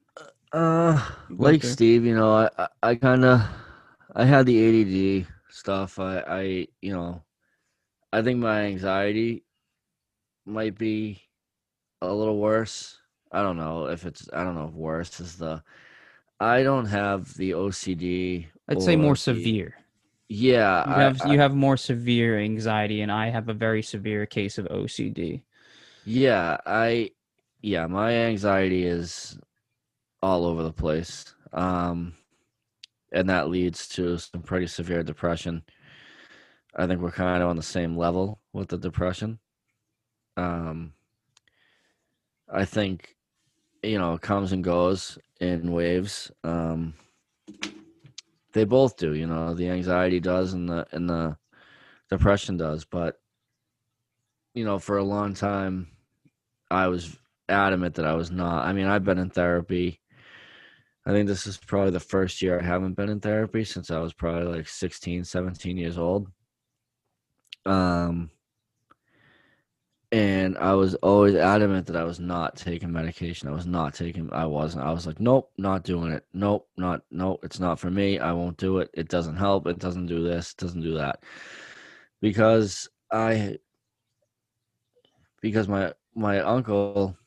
Uh, 0.52 1.00
like. 1.30 1.64
Steve, 1.64 2.04
you 2.04 2.14
know, 2.14 2.34
I 2.34 2.50
I, 2.60 2.68
I 2.84 2.96
kind 2.96 3.24
of 3.24 3.40
I 4.14 4.26
had 4.26 4.46
the 4.46 4.60
ADD 4.60 5.28
stuff. 5.48 6.00
I 6.00 6.20
I 6.28 6.68
you 6.82 6.92
know, 6.92 7.24
I 8.12 8.22
think 8.24 8.40
my 8.40 8.64
anxiety 8.64 9.46
might 10.46 10.78
be 10.78 11.22
a 12.02 12.14
little 12.14 12.38
worse. 12.38 12.98
I 13.32 13.42
don't 13.42 13.56
know 13.56 13.86
if 13.86 14.06
it's 14.06 14.28
I 14.34 14.44
don't 14.44 14.56
know 14.56 14.68
if 14.68 14.74
worse 14.74 15.22
is 15.22 15.38
the 15.38 15.64
I 16.42 16.62
don't 16.62 16.88
have 16.88 17.34
the 17.36 17.52
OCD 17.52 18.48
I'd 18.68 18.84
say 18.84 18.98
more 18.98 19.14
the- 19.14 19.20
severe. 19.32 19.76
Yeah, 20.28 20.88
You 20.88 20.96
I- 20.96 21.02
have 21.04 21.22
I- 21.22 21.32
you 21.34 21.40
have 21.40 21.54
more 21.56 21.78
severe 21.78 22.40
anxiety, 22.40 23.02
and 23.02 23.12
I 23.12 23.30
have 23.30 23.48
a 23.50 23.54
very 23.54 23.82
severe 23.84 24.26
case 24.26 24.58
of 24.58 24.66
OCD. 24.68 25.44
Yeah, 26.06 26.58
I 26.66 27.12
yeah, 27.62 27.88
my 27.88 28.12
anxiety 28.14 28.86
is 28.86 29.38
all 30.22 30.46
over 30.46 30.64
the 30.64 30.74
place. 30.74 31.34
Um 31.54 32.14
and 33.12 33.30
that 33.30 33.50
leads 33.50 33.88
to 33.90 34.18
some 34.18 34.42
pretty 34.42 34.68
severe 34.68 35.02
depression. 35.04 35.64
I 36.76 36.86
think 36.88 37.00
we're 37.02 37.12
kind 37.12 37.42
of 37.42 37.50
on 37.50 37.56
the 37.56 37.64
same 37.64 37.96
level 37.98 38.40
with 38.54 38.70
the 38.70 38.78
depression. 38.78 39.40
Um 40.38 40.94
I 42.52 42.66
think 42.66 43.16
you 43.84 43.98
know, 44.00 44.14
it 44.16 44.22
comes 44.22 44.52
and 44.52 44.64
goes 44.64 45.18
in 45.40 45.72
waves. 45.72 46.32
Um 46.44 46.94
they 48.56 48.64
both 48.64 48.96
do, 48.96 49.14
you 49.14 49.28
know, 49.28 49.54
the 49.54 49.70
anxiety 49.70 50.22
does 50.22 50.54
and 50.54 50.70
the 50.70 50.88
and 50.94 51.10
the 51.10 51.38
depression 52.10 52.56
does, 52.56 52.86
but 52.86 53.18
you 54.54 54.64
know, 54.64 54.80
for 54.80 54.98
a 54.98 55.04
long 55.04 55.34
time 55.34 55.90
I 56.72 56.88
was 56.88 57.18
adamant 57.50 57.96
that 57.96 58.06
I 58.06 58.14
was 58.14 58.32
not. 58.32 58.66
I 58.66 58.72
mean, 58.72 58.88
I've 58.88 59.04
been 59.04 59.18
in 59.18 59.30
therapy. 59.30 60.00
I 61.06 61.12
think 61.12 61.28
this 61.28 61.46
is 61.46 61.58
probably 61.58 61.92
the 61.92 62.00
first 62.00 62.42
year 62.42 62.58
I 62.60 62.64
haven't 62.64 62.94
been 62.94 63.10
in 63.10 63.20
therapy 63.20 63.66
since 63.66 63.92
I 63.92 64.00
was 64.00 64.14
probably 64.14 64.58
like 64.58 64.70
16, 64.70 65.26
17 65.26 65.78
years 65.78 65.98
old. 65.98 66.32
Um 67.66 68.32
and 70.12 70.58
I 70.58 70.74
was 70.74 70.96
always 70.96 71.36
adamant 71.36 71.88
that 71.88 71.96
I 71.96 72.04
was 72.04 72.20
not 72.20 72.56
taking 72.56 72.92
medication. 72.92 73.48
I 73.48 73.52
was 73.52 73.66
not 73.66 73.94
taking 73.94 74.32
I 74.32 74.46
wasn't. 74.46 74.86
I 74.86 74.92
was 74.92 75.08
like, 75.08 75.20
nope, 75.20 75.52
not 75.58 75.84
doing 75.84 76.12
it. 76.12 76.26
Nope, 76.34 76.68
not 76.78 77.02
nope, 77.12 77.40
it's 77.44 77.60
not 77.60 77.80
for 77.80 77.90
me. 77.90 78.20
I 78.20 78.32
won't 78.32 78.58
do 78.58 78.80
it. 78.80 78.90
It 78.94 79.10
doesn't 79.10 79.36
help. 79.38 79.68
It 79.68 79.80
doesn't 79.80 80.08
do 80.08 80.24
this, 80.24 80.52
it 80.52 80.58
doesn't 80.58 80.82
do 80.82 80.96
that. 80.96 81.24
Because 82.22 82.90
I 83.12 83.58
because 85.42 85.68
my 85.68 85.94
my 86.16 86.40
uncle 86.40 87.18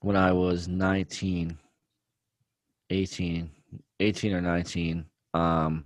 when 0.00 0.16
I 0.16 0.32
was 0.32 0.68
19 0.68 1.58
18 2.90 3.50
18 4.00 4.32
or 4.34 4.40
19 4.40 5.04
um 5.34 5.84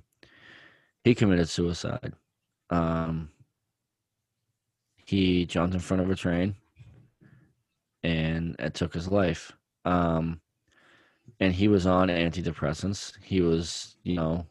he 1.04 1.14
committed 1.14 1.48
suicide 1.48 2.12
um 2.70 3.30
he 5.06 5.46
jumped 5.46 5.74
in 5.74 5.80
front 5.80 6.02
of 6.02 6.10
a 6.10 6.16
train 6.16 6.56
and 8.02 8.56
it 8.58 8.74
took 8.74 8.92
his 8.92 9.08
life. 9.08 9.52
Um 9.84 10.40
and 11.40 11.52
he 11.52 11.68
was 11.68 11.86
on 11.86 12.08
antidepressants. 12.08 13.12
He 13.22 13.40
was 13.40 13.96
you 14.02 14.16
know 14.16 14.46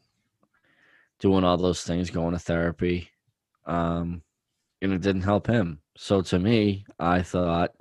doing 1.20 1.44
all 1.44 1.58
those 1.58 1.84
things 1.84 2.10
going 2.10 2.34
to 2.34 2.40
therapy 2.40 3.10
um 3.66 4.22
and 4.82 4.94
it 4.94 5.02
didn't 5.02 5.22
help 5.24 5.46
him. 5.48 5.80
So 5.98 6.22
to 6.22 6.40
me 6.40 6.86
i 7.00 7.22
thought 7.22 7.72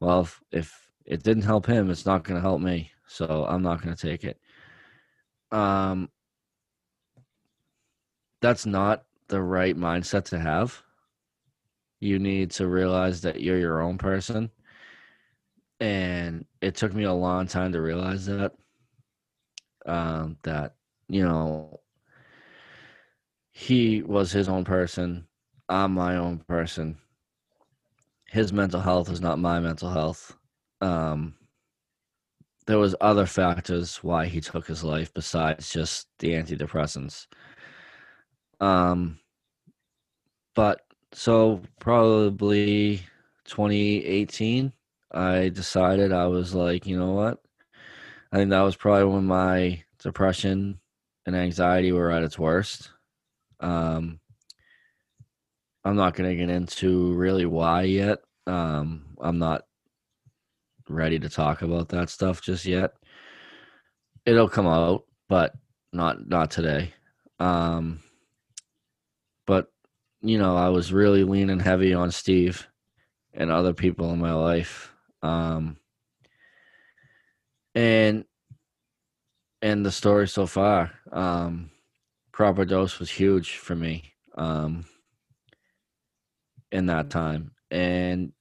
well 0.00 0.20
if, 0.20 0.40
if 0.52 0.90
it 1.06 1.22
didn't 1.22 1.42
help 1.42 1.66
him 1.66 1.90
it's 1.90 2.06
not 2.06 2.24
going 2.24 2.36
to 2.36 2.46
help 2.48 2.60
me. 2.60 2.90
So 3.06 3.46
i'm 3.48 3.62
not 3.62 3.82
going 3.82 3.96
to 3.96 4.08
take 4.08 4.24
it. 4.24 4.38
Um 5.50 6.10
that's 8.42 8.66
not 8.66 9.04
the 9.28 9.40
right 9.40 9.74
mindset 9.74 10.24
to 10.26 10.38
have 10.38 10.83
you 12.04 12.18
need 12.18 12.50
to 12.52 12.68
realize 12.68 13.22
that 13.22 13.40
you're 13.40 13.58
your 13.58 13.80
own 13.82 13.98
person. 13.98 14.50
And 15.80 16.44
it 16.60 16.74
took 16.76 16.94
me 16.94 17.04
a 17.04 17.12
long 17.12 17.46
time 17.46 17.72
to 17.72 17.80
realize 17.80 18.26
that 18.26 18.52
um 19.86 20.36
that 20.42 20.74
you 21.08 21.22
know 21.22 21.80
he 23.52 24.02
was 24.02 24.32
his 24.32 24.48
own 24.48 24.64
person. 24.64 25.26
I'm 25.68 25.92
my 25.94 26.16
own 26.16 26.38
person. 26.40 26.98
His 28.28 28.52
mental 28.52 28.80
health 28.82 29.08
is 29.10 29.22
not 29.22 29.38
my 29.38 29.60
mental 29.60 29.88
health. 29.90 30.36
Um 30.82 31.36
there 32.66 32.78
was 32.78 32.94
other 33.00 33.26
factors 33.26 34.02
why 34.02 34.26
he 34.26 34.40
took 34.40 34.66
his 34.66 34.82
life 34.82 35.12
besides 35.12 35.70
just 35.70 36.08
the 36.18 36.30
antidepressants. 36.32 37.26
Um 38.60 39.18
but 40.54 40.80
so 41.14 41.60
probably 41.80 42.96
2018 43.44 44.72
i 45.12 45.48
decided 45.50 46.12
i 46.12 46.26
was 46.26 46.54
like 46.54 46.86
you 46.86 46.98
know 46.98 47.12
what? 47.12 47.40
I 48.32 48.36
think 48.38 48.50
that 48.50 48.62
was 48.62 48.76
probably 48.76 49.04
when 49.04 49.26
my 49.26 49.82
depression 50.02 50.80
and 51.24 51.36
anxiety 51.36 51.92
were 51.92 52.10
at 52.10 52.24
its 52.24 52.38
worst. 52.38 52.90
Um 53.60 54.18
i'm 55.84 55.96
not 55.96 56.14
going 56.14 56.28
to 56.30 56.36
get 56.36 56.50
into 56.50 57.14
really 57.14 57.46
why 57.46 57.82
yet. 57.82 58.18
Um 58.46 59.16
i'm 59.20 59.38
not 59.38 59.62
ready 60.88 61.18
to 61.20 61.28
talk 61.28 61.62
about 61.62 61.88
that 61.90 62.10
stuff 62.10 62.42
just 62.42 62.66
yet. 62.66 62.92
It'll 64.26 64.48
come 64.48 64.66
out 64.66 65.04
but 65.28 65.54
not 65.92 66.28
not 66.28 66.50
today. 66.50 66.92
Um 67.38 68.03
you 70.24 70.38
know 70.38 70.56
i 70.56 70.68
was 70.68 70.92
really 70.92 71.22
leaning 71.24 71.60
heavy 71.60 71.94
on 71.94 72.10
steve 72.10 72.66
and 73.34 73.50
other 73.50 73.74
people 73.74 74.10
in 74.12 74.18
my 74.18 74.32
life 74.32 74.92
um 75.22 75.76
and 77.74 78.24
and 79.62 79.84
the 79.84 79.92
story 79.92 80.26
so 80.26 80.46
far 80.46 80.90
um 81.12 81.70
proper 82.32 82.64
dose 82.64 82.98
was 82.98 83.10
huge 83.10 83.56
for 83.56 83.76
me 83.76 84.12
um 84.36 84.84
in 86.72 86.86
that 86.86 87.08
time. 87.08 87.52
And 87.70 88.32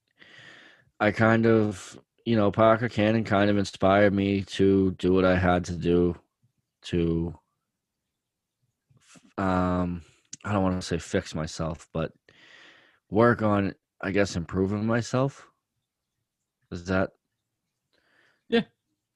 i 0.99 1.11
kind 1.11 1.45
of 1.45 1.99
you 2.25 2.35
know 2.35 2.51
parker 2.51 2.89
cannon 2.89 3.23
kind 3.23 3.49
of 3.49 3.57
inspired 3.57 4.13
me 4.13 4.41
to 4.43 4.91
do 4.91 5.13
what 5.13 5.25
i 5.25 5.35
had 5.35 5.65
to 5.65 5.73
do 5.75 6.15
to 6.83 7.37
um 9.37 10.01
i 10.43 10.51
don't 10.51 10.63
want 10.63 10.79
to 10.79 10.85
say 10.85 10.97
fix 10.97 11.33
myself 11.35 11.87
but 11.93 12.11
work 13.09 13.41
on 13.41 13.73
i 14.01 14.11
guess 14.11 14.35
improving 14.35 14.85
myself 14.85 15.47
is 16.71 16.85
that 16.85 17.11
Yeah, 18.49 18.61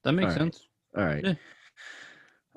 That 0.04 0.12
makes 0.12 0.34
sense. 0.34 0.62
all 0.96 1.04
right 1.04 1.24
Yeah. 1.24 1.34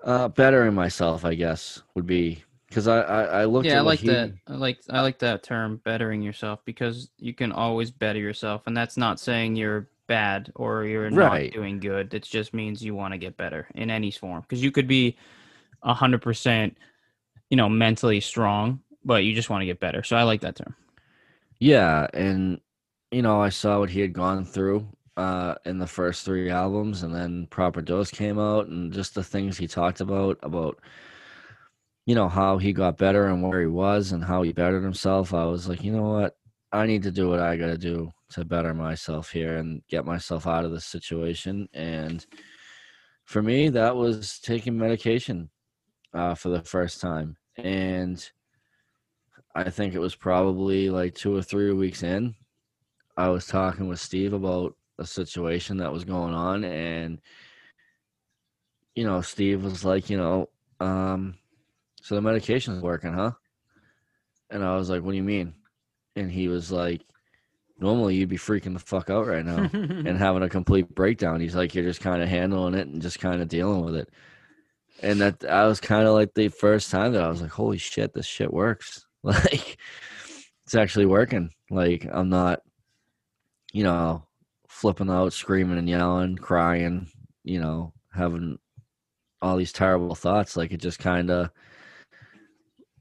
uh 0.03 0.27
bettering 0.29 0.73
myself 0.73 1.25
i 1.25 1.33
guess 1.35 1.81
would 1.95 2.05
be 2.07 2.43
because 2.67 2.87
I, 2.87 3.01
I 3.01 3.23
i 3.41 3.45
looked 3.45 3.67
Yeah, 3.67 3.79
I 3.79 3.81
like 3.81 3.99
he- 3.99 4.07
that. 4.07 4.31
I 4.47 4.53
like 4.55 4.79
I 4.89 5.01
like 5.01 5.19
that 5.19 5.43
term, 5.43 5.81
bettering 5.83 6.21
yourself, 6.21 6.63
because 6.65 7.09
you 7.17 7.33
can 7.33 7.51
always 7.51 7.91
better 7.91 8.17
yourself, 8.19 8.63
and 8.65 8.75
that's 8.77 8.95
not 8.97 9.19
saying 9.19 9.55
you're 9.57 9.87
bad 10.07 10.51
or 10.55 10.85
you're 10.85 11.11
Right. 11.11 11.51
not 11.51 11.53
doing 11.53 11.79
good. 11.79 12.13
It 12.13 12.23
just 12.23 12.53
means 12.53 12.81
you 12.83 12.95
want 12.95 13.13
to 13.13 13.17
get 13.17 13.35
better 13.37 13.67
in 13.75 13.89
any 13.89 14.09
form, 14.09 14.41
because 14.41 14.63
you 14.63 14.71
could 14.71 14.87
be 14.87 15.17
a 15.83 15.93
hundred 15.93 16.21
percent, 16.21 16.77
you 17.51 17.57
know, 17.57 17.69
mentally 17.69 18.19
strong, 18.21 18.79
but 19.05 19.23
you 19.23 19.35
just 19.35 19.51
want 19.51 19.61
to 19.61 19.67
get 19.67 19.79
better. 19.79 20.01
So 20.01 20.15
I 20.15 20.23
like 20.23 20.41
that 20.41 20.55
term. 20.55 20.75
Yeah, 21.59 22.07
and 22.13 22.59
you 23.11 23.21
know, 23.21 23.39
I 23.41 23.49
saw 23.49 23.79
what 23.79 23.91
he 23.91 23.99
had 23.99 24.13
gone 24.13 24.45
through 24.45 24.87
uh 25.17 25.55
in 25.65 25.77
the 25.77 25.87
first 25.87 26.23
three 26.23 26.49
albums 26.49 27.03
and 27.03 27.13
then 27.13 27.45
Proper 27.47 27.81
Dose 27.81 28.09
came 28.09 28.39
out 28.39 28.67
and 28.67 28.93
just 28.93 29.13
the 29.13 29.23
things 29.23 29.57
he 29.57 29.67
talked 29.67 29.99
about 29.99 30.39
about 30.41 30.79
you 32.05 32.15
know 32.15 32.29
how 32.29 32.57
he 32.57 32.71
got 32.71 32.97
better 32.97 33.27
and 33.27 33.43
where 33.43 33.59
he 33.59 33.67
was 33.67 34.13
and 34.13 34.23
how 34.23 34.41
he 34.41 34.53
bettered 34.53 34.83
himself. 34.83 35.33
I 35.33 35.45
was 35.45 35.67
like, 35.67 35.83
you 35.83 35.91
know 35.91 36.09
what? 36.09 36.37
I 36.71 36.85
need 36.87 37.03
to 37.03 37.11
do 37.11 37.29
what 37.29 37.39
I 37.41 37.57
got 37.57 37.67
to 37.67 37.77
do 37.77 38.11
to 38.31 38.45
better 38.45 38.73
myself 38.73 39.29
here 39.31 39.57
and 39.57 39.81
get 39.89 40.05
myself 40.05 40.47
out 40.47 40.63
of 40.63 40.71
this 40.71 40.85
situation 40.85 41.67
and 41.73 42.25
for 43.25 43.41
me 43.41 43.67
that 43.69 43.95
was 43.95 44.39
taking 44.39 44.77
medication 44.77 45.49
uh 46.13 46.33
for 46.33 46.49
the 46.49 46.61
first 46.61 47.01
time 47.01 47.35
and 47.61 48.29
I 49.55 49.69
think 49.69 49.93
it 49.93 49.99
was 49.99 50.15
probably 50.15 50.89
like 50.89 51.15
two 51.15 51.35
or 51.35 51.41
three 51.41 51.71
weeks 51.73 52.03
in. 52.03 52.35
I 53.17 53.29
was 53.29 53.45
talking 53.45 53.87
with 53.87 53.99
Steve 53.99 54.33
about 54.33 54.75
a 54.97 55.05
situation 55.05 55.77
that 55.77 55.91
was 55.91 56.03
going 56.03 56.33
on, 56.33 56.63
and 56.63 57.19
you 58.95 59.05
know, 59.05 59.21
Steve 59.21 59.63
was 59.63 59.85
like, 59.85 60.09
you 60.09 60.17
know, 60.17 60.49
um, 60.79 61.35
so 62.01 62.15
the 62.15 62.21
medication's 62.21 62.81
working, 62.81 63.13
huh? 63.13 63.31
And 64.49 64.63
I 64.63 64.75
was 64.75 64.89
like, 64.89 65.01
what 65.03 65.11
do 65.11 65.17
you 65.17 65.23
mean? 65.23 65.53
And 66.15 66.29
he 66.29 66.47
was 66.47 66.71
like, 66.71 67.01
normally 67.79 68.15
you'd 68.15 68.29
be 68.29 68.37
freaking 68.37 68.73
the 68.73 68.79
fuck 68.79 69.09
out 69.09 69.27
right 69.27 69.45
now 69.45 69.69
and 69.73 70.17
having 70.17 70.43
a 70.43 70.49
complete 70.49 70.93
breakdown. 70.93 71.39
He's 71.39 71.55
like, 71.55 71.73
you're 71.73 71.85
just 71.85 72.01
kind 72.01 72.21
of 72.21 72.27
handling 72.27 72.73
it 72.73 72.87
and 72.87 73.01
just 73.01 73.19
kind 73.19 73.41
of 73.41 73.47
dealing 73.47 73.83
with 73.83 73.95
it. 73.95 74.09
And 75.03 75.21
that 75.21 75.43
I 75.45 75.65
was 75.65 75.79
kind 75.79 76.07
of 76.07 76.13
like 76.13 76.33
the 76.33 76.49
first 76.49 76.91
time 76.91 77.13
that 77.13 77.23
I 77.23 77.29
was 77.29 77.41
like, 77.41 77.51
holy 77.51 77.77
shit, 77.77 78.13
this 78.13 78.25
shit 78.25 78.51
works. 78.51 79.05
Like, 79.23 79.77
it's 80.65 80.73
actually 80.73 81.05
working. 81.05 81.51
Like, 81.69 82.07
I'm 82.11 82.29
not, 82.29 82.61
you 83.71 83.83
know, 83.83 84.23
flipping 84.67 85.11
out, 85.11 85.31
screaming 85.31 85.77
and 85.77 85.87
yelling, 85.87 86.37
crying, 86.37 87.07
you 87.43 87.61
know, 87.61 87.93
having 88.11 88.57
all 89.41 89.57
these 89.57 89.73
terrible 89.73 90.15
thoughts 90.15 90.55
like 90.55 90.71
it 90.71 90.79
just 90.79 90.99
kind 90.99 91.31
of 91.31 91.49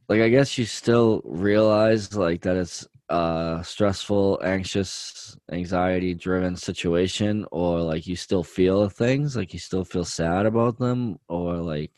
like 0.09 0.21
i 0.21 0.29
guess 0.29 0.57
you 0.57 0.65
still 0.65 1.21
realize 1.25 2.15
like 2.15 2.43
that 2.43 2.57
it's 2.57 2.89
a 3.11 3.61
stressful 3.65 4.41
anxious 4.45 5.37
anxiety 5.51 6.15
driven 6.15 6.55
situation 6.55 7.45
or 7.51 7.81
like 7.81 8.07
you 8.07 8.15
still 8.15 8.45
feel 8.45 8.89
things 8.89 9.37
like 9.37 9.53
you 9.53 9.59
still 9.59 9.85
feel 9.85 10.05
sad 10.05 10.47
about 10.47 10.79
them 10.79 11.19
or 11.29 11.57
like 11.57 11.91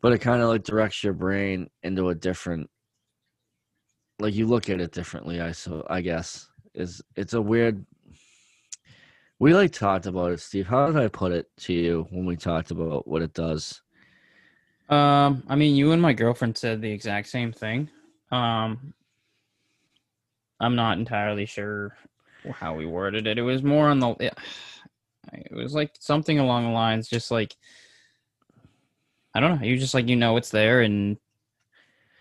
but 0.00 0.12
it 0.12 0.18
kind 0.18 0.42
of 0.42 0.48
like 0.48 0.64
directs 0.64 1.04
your 1.04 1.12
brain 1.12 1.70
into 1.84 2.08
a 2.08 2.14
different 2.14 2.68
like 4.18 4.34
you 4.34 4.46
look 4.46 4.68
at 4.68 4.80
it 4.80 4.90
differently 4.90 5.40
i 5.40 5.52
so 5.52 5.86
i 5.88 6.00
guess 6.00 6.48
is 6.74 7.00
it's 7.14 7.34
a 7.34 7.40
weird 7.40 7.86
we 9.38 9.54
like 9.54 9.70
talked 9.70 10.06
about 10.06 10.32
it 10.32 10.40
steve 10.40 10.66
how 10.66 10.86
did 10.88 10.96
i 10.96 11.06
put 11.06 11.30
it 11.30 11.46
to 11.56 11.72
you 11.72 12.04
when 12.10 12.26
we 12.26 12.36
talked 12.36 12.72
about 12.72 13.06
what 13.06 13.22
it 13.22 13.32
does 13.32 13.80
Um, 14.88 15.42
I 15.48 15.54
mean, 15.56 15.74
you 15.74 15.92
and 15.92 16.02
my 16.02 16.12
girlfriend 16.12 16.58
said 16.58 16.82
the 16.82 16.90
exact 16.90 17.28
same 17.28 17.50
thing. 17.50 17.88
Um, 18.30 18.92
I'm 20.62 20.76
not 20.76 20.98
entirely 20.98 21.46
sure 21.46 21.96
how 22.54 22.74
we 22.74 22.86
worded 22.86 23.26
it. 23.26 23.38
It 23.38 23.42
was 23.42 23.62
more 23.62 23.88
on 23.88 23.98
the. 23.98 24.10
It, 24.20 24.34
it 25.32 25.54
was 25.54 25.74
like 25.74 25.92
something 25.98 26.38
along 26.38 26.64
the 26.64 26.70
lines, 26.70 27.08
just 27.08 27.30
like 27.30 27.56
I 29.34 29.40
don't 29.40 29.58
know. 29.60 29.66
You 29.66 29.76
just 29.76 29.94
like 29.94 30.08
you 30.08 30.16
know 30.16 30.36
it's 30.36 30.50
there, 30.50 30.82
and 30.82 31.16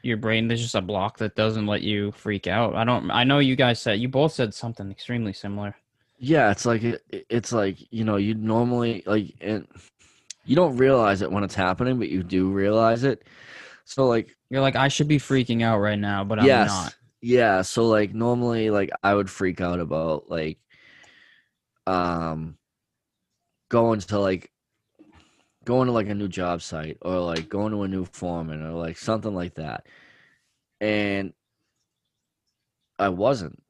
your 0.04 0.18
brain 0.18 0.48
there's 0.48 0.62
just 0.62 0.76
a 0.76 0.82
block 0.82 1.18
that 1.20 1.36
doesn't 1.36 1.68
let 1.68 1.82
you 1.82 2.12
freak 2.12 2.48
out. 2.48 2.76
I 2.76 2.84
don't. 2.84 3.12
I 3.12 3.24
know 3.24 3.40
you 3.40 3.56
guys 3.56 3.82
said 3.82 4.00
you 4.00 4.10
both 4.10 4.34
said 4.34 4.54
something 4.54 4.90
extremely 4.92 5.34
similar. 5.34 5.76
yeah 6.20 6.52
it's 6.52 6.66
like 6.66 6.84
it, 6.84 7.04
it's 7.30 7.52
like 7.52 7.78
you 7.92 8.04
know 8.04 8.18
you 8.18 8.34
normally 8.36 9.04
like 9.06 9.34
and 9.42 9.68
you 10.46 10.56
don't 10.56 10.78
realize 10.78 11.22
it 11.22 11.32
when 11.32 11.44
it's 11.44 11.56
happening 11.56 11.98
but 12.00 12.10
you 12.10 12.22
do 12.24 12.50
realize 12.50 13.04
it 13.04 13.24
so 13.86 14.08
like 14.08 14.36
You're 14.50 14.62
like 14.62 14.76
I 14.76 14.88
should 14.88 15.08
be 15.08 15.18
freaking 15.18 15.64
out 15.64 15.80
right 15.80 16.00
now, 16.00 16.24
but 16.24 16.40
I'm 16.40 16.46
yes 16.46 16.70
not. 16.70 16.96
Yeah 17.22 17.62
so 17.62 17.88
like 17.88 18.14
normally 18.14 18.70
like 18.70 18.90
i 19.04 19.14
would 19.14 19.30
freak 19.30 19.62
out 19.62 19.80
about 19.80 20.30
like 20.30 20.58
um 21.88 22.58
going 23.70 24.00
to 24.00 24.20
like 24.20 24.52
going 25.64 25.88
to 25.88 25.94
like 25.94 26.10
a 26.10 26.16
new 26.16 26.28
job 26.28 26.62
site 26.62 26.98
or 27.02 27.20
like 27.20 27.48
going 27.48 27.72
to 27.72 27.84
a 27.84 27.88
new 27.88 28.06
foreman 28.06 28.64
or 28.64 28.72
like 28.72 28.98
something 28.98 29.34
like 29.34 29.56
that. 29.56 29.86
And 30.80 31.34
i 33.00 33.10
wasn't. 33.10 33.62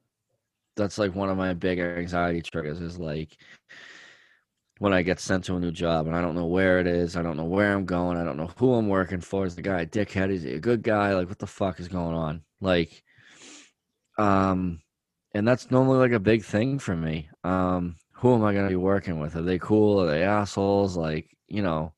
That's 0.76 0.98
like 0.98 1.14
one 1.14 1.28
of 1.28 1.36
my 1.36 1.52
big 1.54 1.78
anxiety 1.78 2.40
triggers 2.42 2.80
is 2.80 2.98
like 2.98 3.36
when 4.78 4.92
i 4.92 5.02
get 5.02 5.20
sent 5.20 5.44
to 5.44 5.54
a 5.56 5.60
new 5.60 5.70
job 5.70 6.06
and 6.06 6.16
i 6.16 6.20
don't 6.20 6.34
know 6.34 6.46
where 6.46 6.80
it 6.80 6.86
is 6.86 7.14
i 7.16 7.22
don't 7.22 7.36
know 7.36 7.44
where 7.44 7.72
i'm 7.72 7.84
going 7.84 8.16
i 8.16 8.24
don't 8.24 8.38
know 8.38 8.50
who 8.56 8.74
i'm 8.74 8.88
working 8.88 9.20
for 9.20 9.44
is 9.44 9.54
the 9.54 9.62
guy 9.62 9.82
a 9.82 9.86
dickhead 9.86 10.30
is 10.30 10.42
he 10.42 10.54
a 10.54 10.60
good 10.60 10.82
guy 10.82 11.14
like 11.14 11.28
what 11.28 11.38
the 11.38 11.46
fuck 11.46 11.78
is 11.78 11.88
going 11.88 12.14
on? 12.14 12.42
Like 12.60 13.04
um 14.18 14.80
and 15.34 15.48
that's 15.48 15.70
normally 15.70 15.98
like 15.98 16.12
a 16.12 16.20
big 16.20 16.44
thing 16.44 16.78
for 16.78 16.96
me. 16.96 17.28
Um 17.44 17.96
who 18.14 18.34
am 18.34 18.44
i 18.44 18.52
going 18.52 18.64
to 18.66 18.70
be 18.70 18.76
working 18.76 19.18
with? 19.18 19.34
Are 19.36 19.42
they 19.42 19.58
cool? 19.58 20.00
Are 20.00 20.06
they 20.06 20.22
assholes? 20.22 20.96
Like 20.96 21.36
you 21.48 21.62
know 21.62 21.92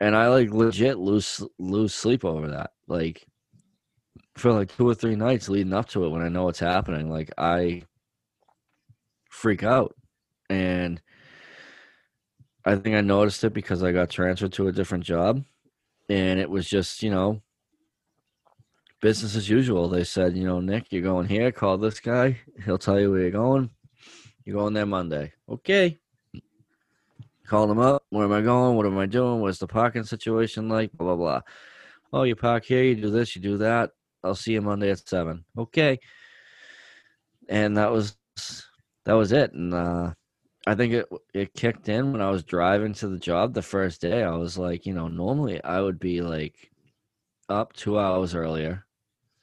and 0.00 0.16
i 0.16 0.28
like 0.28 0.50
legit 0.50 0.98
lose 0.98 1.42
lose 1.58 1.94
sleep 1.94 2.24
over 2.24 2.48
that. 2.48 2.70
Like 2.88 3.26
for 4.36 4.52
like 4.52 4.74
two 4.74 4.88
or 4.88 4.94
three 4.94 5.16
nights 5.16 5.48
leading 5.48 5.72
up 5.72 5.88
to 5.90 6.04
it 6.04 6.08
when 6.08 6.22
i 6.22 6.28
know 6.28 6.44
what's 6.44 6.58
happening 6.58 7.10
like 7.10 7.30
i 7.36 7.82
freak 9.30 9.62
out. 9.62 9.94
And 10.48 11.00
i 12.64 12.74
think 12.76 12.96
i 12.96 13.00
noticed 13.00 13.44
it 13.44 13.52
because 13.52 13.82
i 13.82 13.92
got 13.92 14.10
transferred 14.10 14.52
to 14.54 14.68
a 14.68 14.72
different 14.72 15.04
job. 15.04 15.44
And 16.08 16.40
it 16.40 16.50
was 16.50 16.68
just 16.68 17.02
you 17.02 17.10
know 17.10 17.42
business 19.00 19.36
as 19.36 19.48
usual. 19.48 19.88
They 19.88 20.04
said, 20.04 20.36
you 20.36 20.44
know, 20.44 20.60
Nick, 20.60 20.86
you're 20.90 21.02
going 21.02 21.26
here. 21.26 21.50
Call 21.52 21.78
this 21.78 22.00
guy. 22.00 22.38
He'll 22.64 22.78
tell 22.78 23.00
you 23.00 23.10
where 23.10 23.22
you're 23.22 23.30
going. 23.30 23.70
You're 24.44 24.56
going 24.56 24.74
there 24.74 24.86
Monday. 24.86 25.32
Okay. 25.48 25.98
Call 27.46 27.70
him 27.70 27.80
up. 27.80 28.04
Where 28.10 28.24
am 28.24 28.32
I 28.32 28.42
going? 28.42 28.76
What 28.76 28.86
am 28.86 28.98
I 28.98 29.06
doing? 29.06 29.40
What's 29.40 29.58
the 29.58 29.66
parking 29.66 30.04
situation 30.04 30.68
like? 30.68 30.92
Blah 30.92 31.16
blah 31.16 31.16
blah. 31.16 31.40
Oh, 32.12 32.22
you 32.22 32.36
park 32.36 32.64
here. 32.64 32.84
You 32.84 32.94
do 32.94 33.10
this. 33.10 33.34
You 33.34 33.42
do 33.42 33.58
that. 33.58 33.90
I'll 34.22 34.34
see 34.34 34.52
you 34.52 34.62
Monday 34.62 34.90
at 34.90 35.08
seven. 35.08 35.44
Okay. 35.58 35.98
And 37.48 37.76
that 37.76 37.90
was 37.90 38.16
that 39.04 39.14
was 39.14 39.32
it. 39.32 39.52
And 39.52 39.74
uh, 39.74 40.12
I 40.66 40.74
think 40.74 40.92
it 40.92 41.08
it 41.34 41.54
kicked 41.54 41.88
in 41.88 42.12
when 42.12 42.20
I 42.20 42.30
was 42.30 42.44
driving 42.44 42.92
to 42.94 43.08
the 43.08 43.18
job 43.18 43.54
the 43.54 43.62
first 43.62 44.00
day. 44.00 44.22
I 44.22 44.36
was 44.36 44.56
like, 44.56 44.86
you 44.86 44.94
know, 44.94 45.08
normally 45.08 45.62
I 45.64 45.80
would 45.80 45.98
be 45.98 46.20
like 46.20 46.70
up 47.48 47.72
two 47.72 47.98
hours 47.98 48.34
earlier 48.34 48.86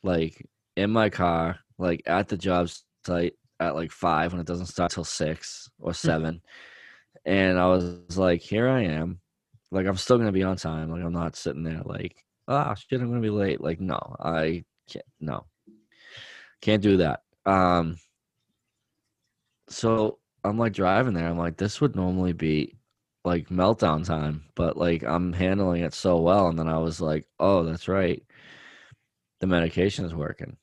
like 0.08 0.43
in 0.78 0.89
my 0.89 1.10
car, 1.10 1.60
like 1.78 2.01
at 2.08 2.30
the 2.30 2.38
job 2.38 2.70
site 3.05 3.34
at 3.60 3.76
like 3.76 3.91
five 3.91 4.32
when 4.32 4.39
it 4.39 4.47
doesn't 4.47 4.68
start 4.68 4.91
till 4.91 5.03
six 5.03 5.70
or 5.80 5.93
seven. 5.93 6.41
and 7.26 7.60
I 7.60 7.68
was 7.68 8.18
like, 8.18 8.41
here 8.41 8.70
I 8.70 8.84
am. 8.84 9.20
Like 9.70 9.86
I'm 9.86 9.97
still 9.97 10.18
gonna 10.18 10.32
be 10.32 10.43
on 10.43 10.55
time. 10.55 10.89
Like 10.89 11.03
I'm 11.03 11.14
not 11.14 11.36
sitting 11.36 11.64
there 11.64 11.82
like, 11.84 12.16
ah 12.47 12.74
shit, 12.74 13.01
I'm 13.01 13.10
gonna 13.10 13.22
be 13.22 13.30
late. 13.30 13.60
Like, 13.62 13.82
no, 13.82 13.99
I 14.20 14.64
can't 14.89 15.05
no. 15.20 15.45
Can't 16.62 16.82
do 16.82 16.97
that. 16.97 17.24
Um 17.45 17.97
so 19.70 20.20
I'm 20.45 20.58
like 20.58 20.74
driving 20.74 21.14
there. 21.14 21.28
I'm 21.28 21.38
like, 21.38 21.58
this 21.58 21.82
would 21.82 21.97
normally 21.97 22.32
be 22.32 22.78
like 23.26 23.49
meltdown 23.49 24.05
time, 24.05 24.45
but 24.55 24.78
like 24.78 25.03
I'm 25.03 25.34
handling 25.34 25.84
it 25.84 25.93
so 25.93 26.22
well. 26.22 26.47
And 26.47 26.58
then 26.58 26.70
I 26.70 26.78
was 26.78 27.01
like, 27.01 27.28
oh, 27.39 27.64
that's 27.64 27.89
right 27.89 28.24
the 29.39 29.47
medication 29.47 30.05
is 30.05 30.13
working 30.15 30.57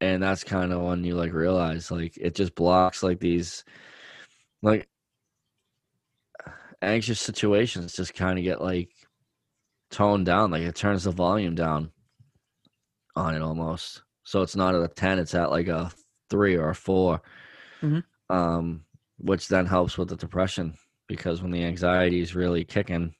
and 0.00 0.22
that's 0.22 0.44
kind 0.44 0.72
of 0.72 0.82
when 0.82 1.04
you 1.04 1.14
like 1.14 1.32
realize 1.32 1.90
like 1.90 2.16
it 2.18 2.34
just 2.34 2.54
blocks 2.54 3.02
like 3.02 3.20
these 3.20 3.64
like 4.62 4.88
anxious 6.82 7.20
situations 7.20 7.94
just 7.94 8.14
kind 8.14 8.38
of 8.38 8.44
get 8.44 8.60
like 8.60 8.90
toned 9.90 10.26
down 10.26 10.50
like 10.50 10.62
it 10.62 10.74
turns 10.74 11.04
the 11.04 11.10
volume 11.10 11.54
down 11.54 11.90
on 13.16 13.34
it 13.34 13.42
almost 13.42 14.02
so 14.24 14.42
it's 14.42 14.56
not 14.56 14.74
at 14.74 14.82
a 14.82 14.88
10 14.88 15.18
it's 15.18 15.34
at 15.34 15.50
like 15.50 15.68
a 15.68 15.90
3 16.30 16.56
or 16.56 16.70
a 16.70 16.74
4 16.74 17.20
Mhm. 17.82 18.04
um 18.30 18.84
which 19.18 19.48
then 19.48 19.66
helps 19.66 19.98
with 19.98 20.08
the 20.08 20.16
depression 20.16 20.74
because 21.08 21.42
when 21.42 21.50
the 21.52 21.64
anxiety 21.64 22.20
is 22.20 22.34
really 22.34 22.64
kicking 22.64 23.14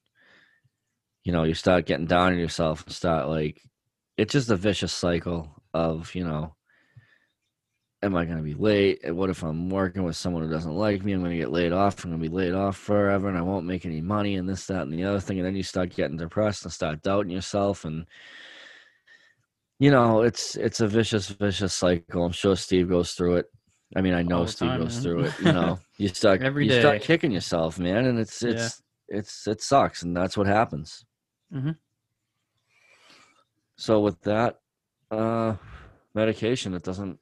you 1.24 1.32
know 1.32 1.44
you 1.44 1.54
start 1.54 1.86
getting 1.86 2.06
down 2.06 2.32
on 2.32 2.38
yourself 2.38 2.84
and 2.84 2.94
start 2.94 3.28
like 3.28 3.62
it's 4.22 4.32
just 4.32 4.50
a 4.50 4.56
vicious 4.56 4.92
cycle 4.92 5.48
of 5.74 6.14
you 6.14 6.24
know 6.24 6.54
am 8.04 8.16
i 8.16 8.24
going 8.24 8.36
to 8.36 8.42
be 8.42 8.54
late? 8.54 8.98
And 9.04 9.16
what 9.16 9.30
if 9.30 9.42
i'm 9.44 9.68
working 9.70 10.02
with 10.04 10.16
someone 10.16 10.42
who 10.42 10.50
doesn't 10.50 10.74
like 10.74 11.04
me? 11.04 11.12
I'm 11.12 11.20
going 11.20 11.32
to 11.32 11.38
get 11.44 11.52
laid 11.52 11.72
off. 11.72 12.04
I'm 12.04 12.10
going 12.10 12.22
to 12.22 12.28
be 12.28 12.34
laid 12.34 12.54
off 12.54 12.76
forever 12.76 13.28
and 13.28 13.38
i 13.38 13.42
won't 13.42 13.66
make 13.66 13.84
any 13.86 14.00
money 14.00 14.34
and 14.36 14.48
this 14.48 14.66
that 14.66 14.82
and 14.82 14.92
the 14.92 15.04
other 15.04 15.20
thing. 15.20 15.38
And 15.38 15.46
then 15.46 15.54
you 15.56 15.62
start 15.62 15.94
getting 15.94 16.16
depressed 16.16 16.64
and 16.64 16.72
start 16.72 17.02
doubting 17.02 17.30
yourself. 17.30 17.84
And 17.84 18.06
you 19.78 19.90
know 19.90 20.22
it's 20.22 20.56
it's 20.56 20.80
a 20.80 20.88
vicious 20.88 21.28
vicious 21.28 21.74
cycle. 21.74 22.24
I'm 22.24 22.32
sure 22.32 22.56
steve 22.56 22.88
goes 22.88 23.12
through 23.12 23.36
it. 23.36 23.46
I 23.96 24.00
mean 24.00 24.14
i 24.14 24.22
know 24.22 24.46
steve 24.46 24.70
time, 24.70 24.80
goes 24.80 24.94
man. 24.96 25.02
through 25.02 25.20
it 25.26 25.34
you 25.40 25.52
know. 25.52 25.78
You 25.98 26.08
start 26.08 26.42
Every 26.42 26.66
you 26.66 26.80
start 26.80 27.02
kicking 27.02 27.30
yourself 27.30 27.78
man 27.78 28.06
and 28.06 28.18
it's 28.18 28.42
Yeah. 28.42 28.50
it's 28.52 28.82
it's 29.08 29.46
it 29.46 29.60
sucks 29.62 30.02
and 30.02 30.16
that's 30.16 30.36
what 30.36 30.46
happens. 30.48 31.04
Mhm. 31.54 31.76
So 33.82 33.98
with 33.98 34.20
that 34.22 34.60
uh 35.10 35.56
medication 36.14 36.72
it 36.72 36.84
doesn't 36.84 37.18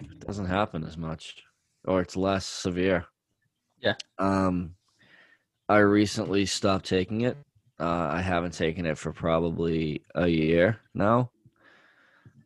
it 0.00 0.18
doesn't 0.26 0.46
happen 0.46 0.82
as 0.82 0.96
much 0.96 1.44
or 1.84 2.00
it's 2.00 2.16
less 2.16 2.44
severe. 2.46 3.04
Yeah. 3.80 3.94
um 4.18 4.74
i 5.68 5.78
recently 5.78 6.46
stopped 6.46 6.84
taking 6.86 7.20
it. 7.20 7.36
Uh 7.78 8.08
i 8.10 8.20
haven't 8.20 8.54
taken 8.54 8.86
it 8.86 8.98
for 8.98 9.12
probably 9.12 10.02
a 10.16 10.26
year 10.26 10.80
now. 10.94 11.30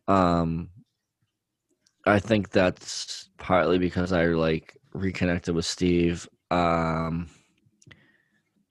Um 0.07 0.69
i 2.05 2.19
think 2.19 2.51
that's 2.51 3.29
partly 3.37 3.79
because 3.79 4.13
i 4.13 4.25
like 4.27 4.77
reconnected 4.93 5.55
with 5.55 5.65
steve. 5.65 6.29
Um 6.51 7.27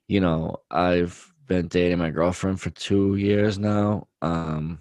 you 0.06 0.20
know 0.20 0.54
i've 0.70 1.27
been 1.48 1.66
dating 1.68 1.98
my 1.98 2.10
girlfriend 2.10 2.60
for 2.60 2.70
two 2.70 3.16
years 3.16 3.58
now 3.58 4.06
um 4.22 4.80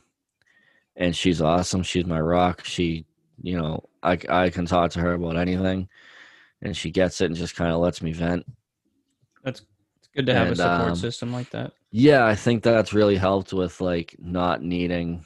and 0.98 1.16
she's 1.16 1.42
awesome. 1.42 1.84
She's 1.84 2.06
my 2.06 2.20
rock. 2.20 2.66
She, 2.66 3.06
you 3.42 3.58
know, 3.58 3.84
I 4.04 4.18
I 4.30 4.50
can 4.50 4.66
talk 4.66 4.92
to 4.92 5.00
her 5.00 5.14
about 5.14 5.38
anything, 5.38 5.88
and 6.62 6.76
she 6.76 6.92
gets 6.92 7.22
it 7.22 7.26
and 7.26 7.36
just 7.36 7.56
kind 7.56 7.72
of 7.72 7.80
lets 7.80 8.02
me 8.02 8.12
vent. 8.12 8.46
That's 9.44 9.62
it's 10.00 10.10
good 10.14 10.26
to 10.26 10.34
have 10.34 10.48
And, 10.48 10.54
a 10.54 10.56
support 10.56 10.90
um, 10.90 10.96
system 10.96 11.32
like 11.32 11.52
that. 11.52 11.74
Yeah, 11.92 12.26
I 12.26 12.36
think 12.36 12.64
that's 12.64 12.94
really 12.94 13.16
helped 13.16 13.54
with 13.54 13.80
like 13.80 14.16
not 14.20 14.62
needing 14.62 15.24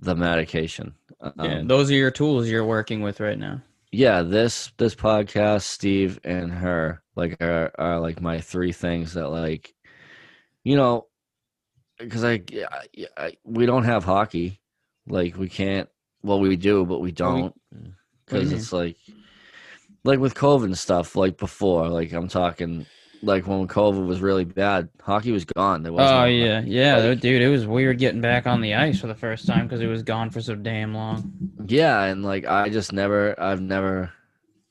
the 0.00 0.14
medication. 0.14 0.94
Um, 1.20 1.32
yeah, 1.40 1.62
those 1.64 1.90
are 1.90 1.94
your 1.94 2.10
tools 2.10 2.48
you're 2.48 2.64
working 2.64 3.02
with 3.02 3.20
right 3.20 3.38
now. 3.38 3.60
Yeah, 3.92 4.22
this 4.22 4.72
this 4.76 4.94
podcast, 4.94 5.62
Steve 5.62 6.20
and 6.24 6.52
her, 6.52 7.02
like 7.16 7.40
are, 7.42 7.72
are 7.76 8.00
like 8.00 8.20
my 8.20 8.40
three 8.40 8.72
things 8.72 9.14
that 9.14 9.28
like, 9.28 9.74
you 10.62 10.76
know, 10.76 11.06
because 11.98 12.24
I, 12.24 12.42
I, 12.52 13.06
I 13.16 13.36
we 13.44 13.66
don't 13.66 13.84
have 13.84 14.04
hockey, 14.04 14.60
like 15.08 15.36
we 15.36 15.48
can't. 15.48 15.88
Well, 16.22 16.40
we 16.40 16.56
do, 16.56 16.84
but 16.84 17.00
we 17.00 17.12
don't 17.12 17.54
mm. 17.74 17.82
What 17.82 17.84
do 17.84 17.92
because 18.26 18.52
it's 18.52 18.72
like, 18.72 18.96
like 20.04 20.18
with 20.20 20.34
COVID 20.34 20.64
and 20.64 20.78
stuff. 20.78 21.16
Like 21.16 21.36
before, 21.36 21.88
like 21.88 22.12
I'm 22.12 22.28
talking, 22.28 22.86
like 23.22 23.46
when 23.46 23.66
COVID 23.68 24.06
was 24.06 24.20
really 24.20 24.44
bad, 24.44 24.88
hockey 25.00 25.30
was 25.32 25.44
gone. 25.44 25.82
There 25.82 25.92
was 25.92 26.08
Oh 26.10 26.20
no- 26.20 26.24
yeah, 26.26 26.62
yeah, 26.64 26.96
like- 26.96 27.20
dude. 27.20 27.42
It 27.42 27.48
was 27.48 27.66
weird 27.66 27.98
getting 27.98 28.20
back 28.20 28.46
on 28.46 28.60
the 28.60 28.74
ice 28.74 29.00
for 29.00 29.06
the 29.08 29.14
first 29.14 29.46
time 29.46 29.66
because 29.66 29.80
it 29.80 29.86
was 29.86 30.02
gone 30.02 30.30
for 30.30 30.40
so 30.40 30.54
damn 30.54 30.94
long. 30.94 31.32
Yeah, 31.66 32.02
and 32.04 32.24
like 32.24 32.46
I 32.46 32.68
just 32.70 32.92
never 32.92 33.38
I've 33.40 33.60
never 33.60 34.12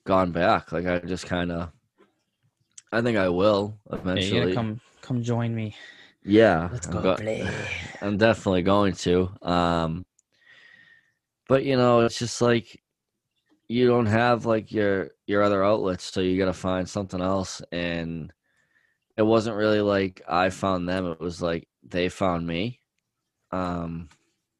gone 0.06 0.32
back. 0.32 0.72
Like 0.72 0.88
I 0.88 1.00
just 1.00 1.26
kind 1.28 1.52
of 1.52 1.72
I 2.92 3.02
think 3.02 3.18
I 3.18 3.30
will 3.30 3.78
Yeah, 3.92 3.96
you 3.96 4.02
eventually. 4.02 4.40
gotta 4.42 4.54
come, 4.56 4.82
come 5.02 5.22
join 5.22 5.54
me. 5.54 5.76
Yeah, 6.26 6.70
Let's 6.72 6.88
go 6.88 7.02
go- 7.02 7.16
play. 7.16 7.48
I'm 8.02 8.18
definitely 8.18 8.64
going 8.64 8.94
to. 8.94 9.30
Um 9.44 10.06
but 11.48 11.64
you 11.66 11.78
know, 11.78 12.02
it's 12.02 12.18
just 12.18 12.42
like 12.42 12.82
you 13.68 13.88
don't 13.88 14.08
have 14.08 14.46
like 14.46 14.72
your 14.72 15.12
your 15.28 15.44
other 15.44 15.64
outlets, 15.64 16.06
so 16.12 16.22
you 16.22 16.38
got 16.40 16.46
to 16.46 16.54
find 16.54 16.90
something 16.90 17.22
else 17.22 17.62
and 17.72 18.32
it 19.20 19.26
wasn't 19.26 19.58
really 19.58 19.82
like 19.82 20.22
I 20.30 20.50
found 20.50 20.88
them, 20.88 21.06
it 21.08 21.20
was 21.20 21.42
like 21.42 21.68
they 21.84 22.08
found 22.08 22.48
me. 22.48 22.80
Um 23.52 24.08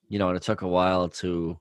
you 0.10 0.20
know, 0.20 0.28
and 0.30 0.38
it 0.38 0.44
took 0.44 0.64
a 0.64 0.68
while 0.68 1.08
to 1.22 1.58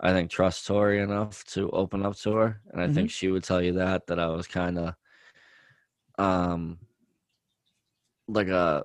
I 0.00 0.12
think 0.12 0.30
trust 0.30 0.66
Tori 0.66 1.00
enough 1.00 1.44
to 1.54 1.70
open 1.70 2.04
up 2.04 2.16
to 2.18 2.32
her, 2.32 2.60
and 2.72 2.82
I 2.82 2.88
think 2.88 3.10
she 3.10 3.28
would 3.28 3.44
tell 3.44 3.62
you 3.62 3.74
that 3.74 4.08
that 4.08 4.18
I 4.18 4.26
was 4.26 4.48
kind 4.48 4.76
of 4.78 4.94
um 6.18 6.78
like 8.28 8.48
a 8.48 8.84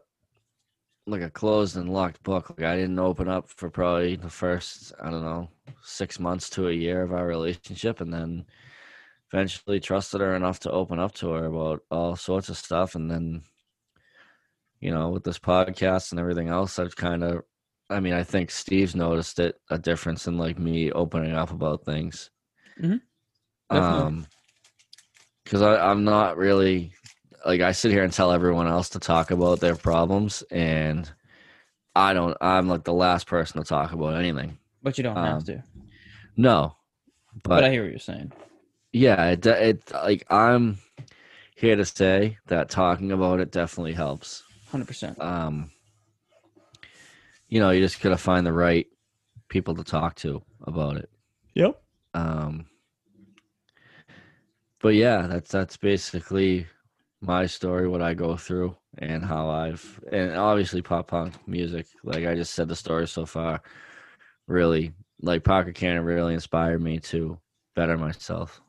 like 1.07 1.21
a 1.23 1.29
closed 1.31 1.77
and 1.77 1.91
locked 1.91 2.21
book. 2.23 2.51
Like 2.51 2.67
I 2.67 2.75
didn't 2.75 2.99
open 2.99 3.27
up 3.27 3.49
for 3.49 3.71
probably 3.71 4.17
the 4.17 4.29
first 4.29 4.93
I 5.01 5.09
don't 5.09 5.23
know 5.23 5.49
six 5.83 6.19
months 6.19 6.47
to 6.51 6.67
a 6.67 6.73
year 6.73 7.01
of 7.01 7.11
our 7.11 7.25
relationship, 7.25 8.01
and 8.01 8.13
then 8.13 8.45
eventually 9.31 9.79
trusted 9.79 10.21
her 10.21 10.35
enough 10.35 10.59
to 10.61 10.71
open 10.71 10.99
up 10.99 11.13
to 11.15 11.31
her 11.31 11.45
about 11.45 11.81
all 11.89 12.15
sorts 12.15 12.49
of 12.49 12.57
stuff, 12.57 12.95
and 12.95 13.09
then 13.09 13.43
you 14.79 14.91
know 14.91 15.09
with 15.09 15.23
this 15.23 15.39
podcast 15.39 16.11
and 16.11 16.19
everything 16.19 16.49
else, 16.49 16.79
I've 16.79 16.95
kind 16.95 17.23
of 17.23 17.43
I 17.89 17.99
mean, 17.99 18.13
I 18.13 18.23
think 18.23 18.51
Steve's 18.51 18.95
noticed 18.95 19.37
it 19.39 19.59
a 19.69 19.77
difference 19.77 20.25
in 20.27 20.37
like 20.37 20.57
me 20.57 20.91
opening 20.91 21.33
up 21.33 21.51
about 21.51 21.83
things. 21.83 22.29
Mhm. 22.79 23.01
Um, 23.69 24.27
because 25.43 25.61
I'm 25.61 26.03
not 26.05 26.37
really 26.37 26.93
like 27.45 27.59
I 27.61 27.71
sit 27.73 27.91
here 27.91 28.03
and 28.03 28.13
tell 28.13 28.31
everyone 28.31 28.67
else 28.67 28.89
to 28.89 28.99
talk 28.99 29.31
about 29.31 29.59
their 29.59 29.75
problems, 29.75 30.41
and 30.51 31.11
I 31.95 32.13
don't. 32.13 32.37
I'm 32.39 32.69
like 32.69 32.83
the 32.85 32.93
last 32.93 33.27
person 33.27 33.61
to 33.61 33.67
talk 33.67 33.91
about 33.91 34.15
anything. 34.15 34.57
But 34.81 34.97
you 34.97 35.03
don't 35.03 35.17
Um, 35.17 35.25
have 35.25 35.43
to. 35.45 35.63
No, 36.37 36.75
But, 37.43 37.49
but, 37.49 37.63
I 37.65 37.71
hear 37.71 37.81
what 37.83 37.89
you're 37.91 37.99
saying. 37.99 38.31
Yeah, 38.93 39.29
it, 39.29 39.45
it 39.45 39.91
like 39.93 40.25
I'm 40.31 40.77
here 41.55 41.75
to 41.75 41.85
say 41.85 42.37
that 42.47 42.69
talking 42.69 43.11
about 43.11 43.39
it 43.39 43.51
definitely 43.51 43.93
helps. 43.93 44.43
Hundred 44.69 44.87
percent. 44.87 45.21
um 45.21 45.69
you 47.49 47.59
know 47.59 47.71
you 47.71 47.81
just 47.81 48.01
gotta 48.01 48.17
find 48.17 48.45
the 48.47 48.53
right 48.53 48.87
people 49.49 49.75
to 49.75 49.83
talk 49.83 50.15
to 50.15 50.41
about 50.63 50.95
it 50.95 51.09
Yep. 51.55 51.81
um 52.13 52.65
but 54.79 54.95
yeah 54.95 55.27
that's 55.27 55.51
that's 55.51 55.75
basically 55.75 56.65
my 57.19 57.45
story 57.45 57.89
what 57.89 58.01
i 58.01 58.13
go 58.13 58.37
through 58.37 58.73
and 58.99 59.25
how 59.25 59.49
i've 59.49 59.99
and 60.11 60.37
obviously 60.37 60.81
pop 60.81 61.07
punk 61.09 61.33
music 61.47 61.85
like 62.05 62.25
i 62.25 62.33
just 62.33 62.53
said 62.53 62.69
the 62.69 62.75
story 62.75 63.05
so 63.07 63.25
far 63.25 63.61
really 64.47 64.93
like 65.21 65.43
parker 65.43 65.73
cannon 65.73 66.05
really 66.05 66.33
inspired 66.33 66.81
me 66.81 66.97
to 66.99 67.37
better 67.75 67.97
myself 67.97 68.61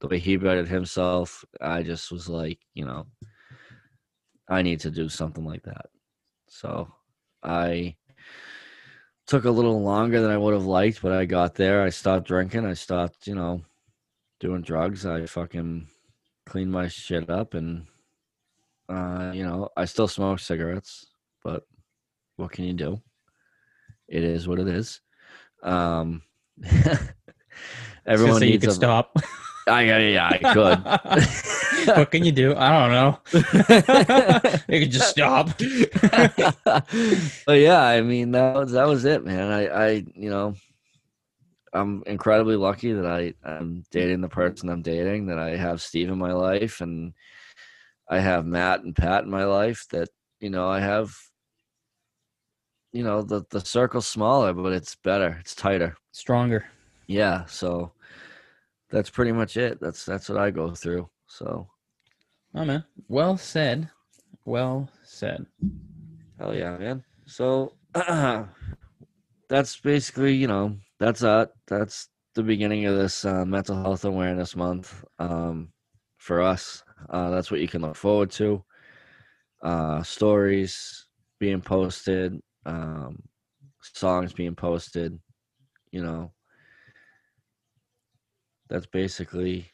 the 0.00 0.08
way 0.08 0.18
he 0.18 0.36
bettered 0.36 0.68
himself 0.68 1.44
i 1.60 1.82
just 1.82 2.10
was 2.10 2.28
like 2.28 2.58
you 2.74 2.84
know 2.84 3.06
i 4.48 4.62
need 4.62 4.80
to 4.80 4.90
do 4.90 5.08
something 5.08 5.44
like 5.44 5.62
that. 5.62 5.86
So 6.48 6.92
i 7.42 7.96
took 9.26 9.44
a 9.44 9.50
little 9.50 9.82
longer 9.82 10.20
than 10.20 10.30
i 10.30 10.36
would 10.36 10.54
have 10.54 10.66
liked 10.66 11.00
but 11.00 11.12
i 11.12 11.24
got 11.24 11.54
there 11.54 11.82
i 11.82 11.88
stopped 11.88 12.26
drinking 12.26 12.66
i 12.66 12.74
stopped 12.74 13.28
you 13.28 13.34
know 13.34 13.62
doing 14.40 14.60
drugs 14.60 15.06
i 15.06 15.24
fucking 15.24 15.86
cleaned 16.46 16.72
my 16.72 16.88
shit 16.88 17.30
up 17.30 17.54
and 17.54 17.86
uh 18.88 19.30
you 19.32 19.44
know 19.44 19.68
i 19.76 19.84
still 19.84 20.08
smoke 20.08 20.40
cigarettes 20.40 21.06
but 21.44 21.64
what 22.40 22.52
can 22.52 22.64
you 22.64 22.72
do? 22.72 23.00
It 24.08 24.24
is 24.24 24.48
what 24.48 24.58
it 24.58 24.68
is. 24.68 25.00
Um 25.62 26.22
everyone 28.06 28.40
say 28.40 28.46
you 28.46 28.52
needs 28.52 28.64
could 28.64 28.70
a, 28.70 28.74
stop. 28.74 29.16
I, 29.70 29.82
yeah, 29.82 29.98
yeah, 29.98 30.28
I 30.28 30.38
could. 30.52 31.96
what 31.96 32.10
can 32.10 32.24
you 32.24 32.32
do? 32.32 32.54
I 32.56 32.70
don't 32.78 32.92
know. 32.92 33.18
you 34.68 34.80
could 34.80 34.90
just 34.90 35.10
stop. 35.10 35.48
but 37.46 37.58
yeah, 37.58 37.82
I 37.82 38.00
mean 38.02 38.32
that 38.32 38.54
was 38.54 38.72
that 38.72 38.86
was 38.86 39.04
it, 39.04 39.24
man. 39.24 39.50
I, 39.50 39.66
I 39.66 39.88
you 40.14 40.30
know, 40.30 40.54
I'm 41.72 42.02
incredibly 42.06 42.56
lucky 42.56 42.92
that 42.92 43.06
I 43.06 43.34
I'm 43.44 43.84
dating 43.90 44.20
the 44.20 44.28
person 44.28 44.68
I'm 44.68 44.82
dating, 44.82 45.26
that 45.26 45.38
I 45.38 45.56
have 45.56 45.80
Steve 45.80 46.10
in 46.10 46.18
my 46.18 46.32
life, 46.32 46.80
and 46.80 47.14
I 48.08 48.18
have 48.18 48.44
Matt 48.44 48.80
and 48.80 48.94
Pat 48.94 49.24
in 49.24 49.30
my 49.30 49.44
life. 49.44 49.86
That 49.90 50.08
you 50.40 50.50
know 50.50 50.68
I 50.68 50.80
have. 50.80 51.14
You 52.92 53.04
know 53.04 53.22
the 53.22 53.44
the 53.50 53.60
circle's 53.60 54.08
smaller, 54.08 54.52
but 54.52 54.72
it's 54.72 54.96
better. 54.96 55.36
It's 55.40 55.54
tighter. 55.54 55.96
Stronger. 56.10 56.64
Yeah, 57.06 57.44
so 57.46 57.92
that's 58.90 59.10
pretty 59.10 59.32
much 59.32 59.56
it. 59.56 59.80
That's 59.80 60.04
that's 60.04 60.28
what 60.28 60.38
I 60.38 60.50
go 60.50 60.74
through. 60.74 61.08
So 61.26 61.68
Oh 62.54 62.64
man. 62.64 62.84
Well 63.08 63.36
said. 63.36 63.88
Well 64.44 64.88
said. 65.04 65.46
Hell 66.38 66.54
yeah, 66.54 66.76
man. 66.76 67.04
So 67.26 67.74
that's 69.48 69.78
basically, 69.80 70.34
you 70.34 70.48
know, 70.48 70.76
that's 70.98 71.22
uh 71.22 71.46
that's 71.66 72.08
the 72.34 72.42
beginning 72.42 72.86
of 72.86 72.96
this 72.96 73.24
uh, 73.24 73.44
mental 73.44 73.76
health 73.82 74.04
awareness 74.04 74.56
month 74.56 75.04
um, 75.18 75.72
for 76.18 76.40
us. 76.40 76.82
Uh, 77.08 77.30
that's 77.30 77.50
what 77.50 77.60
you 77.60 77.68
can 77.68 77.82
look 77.82 77.96
forward 77.96 78.30
to. 78.30 78.64
Uh, 79.62 80.02
stories 80.02 81.06
being 81.38 81.60
posted, 81.60 82.40
um, 82.66 83.20
songs 83.80 84.32
being 84.32 84.54
posted. 84.54 85.18
You 85.90 86.02
know, 86.02 86.32
that's 88.70 88.86
basically 88.86 89.66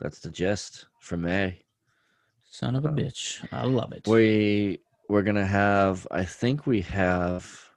that's 0.00 0.18
the 0.20 0.30
gist 0.30 0.86
for 1.00 1.16
May. 1.16 1.60
Son 2.44 2.74
of 2.74 2.84
a 2.84 2.88
Um, 2.88 2.96
bitch. 2.96 3.46
I 3.52 3.64
love 3.66 3.92
it. 3.92 4.08
We 4.08 4.80
we're 5.08 5.22
gonna 5.22 5.46
have. 5.46 6.06
I 6.10 6.24
think 6.24 6.66
we 6.66 6.80
have, 6.82 7.70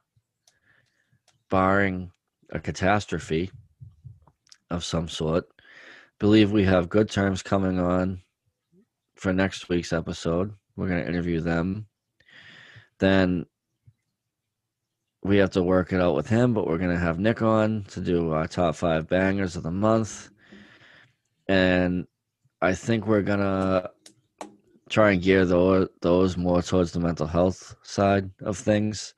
barring 1.50 2.12
a 2.52 2.60
catastrophe 2.60 3.52
of 4.70 4.84
some 4.84 5.08
sort, 5.08 5.46
believe 6.20 6.52
we 6.52 6.64
have 6.64 6.90
good 6.90 7.10
terms 7.10 7.44
coming 7.44 7.80
on 7.80 8.22
for 9.16 9.34
next 9.34 9.70
week's 9.70 9.94
episode. 9.94 10.54
We're 10.76 10.88
gonna 10.90 11.02
interview 11.06 11.42
them. 11.42 11.88
Then 13.00 13.46
we 15.24 15.38
have 15.38 15.52
to 15.52 15.64
work 15.64 15.94
it 15.94 16.02
out 16.02 16.16
with 16.16 16.28
him, 16.28 16.54
but 16.54 16.68
we're 16.68 16.78
gonna 16.78 17.00
have 17.00 17.20
Nick 17.20 17.42
on 17.42 17.84
to 17.90 18.02
do 18.02 18.32
our 18.32 18.48
top 18.48 18.76
five 18.76 19.08
bangers 19.08 19.56
of 19.56 19.64
the 19.64 19.72
month, 19.72 20.30
and 21.48 22.08
I 22.62 22.74
think 22.74 23.08
we're 23.08 23.22
gonna 23.22 23.90
try 24.90 25.12
and 25.12 25.22
gear 25.22 25.46
those 25.46 25.88
those 26.02 26.38
more 26.38 26.62
towards 26.62 26.92
the 26.92 27.00
mental 27.00 27.28
health 27.28 27.76
side 27.84 28.30
of 28.42 28.58
things. 28.58 29.14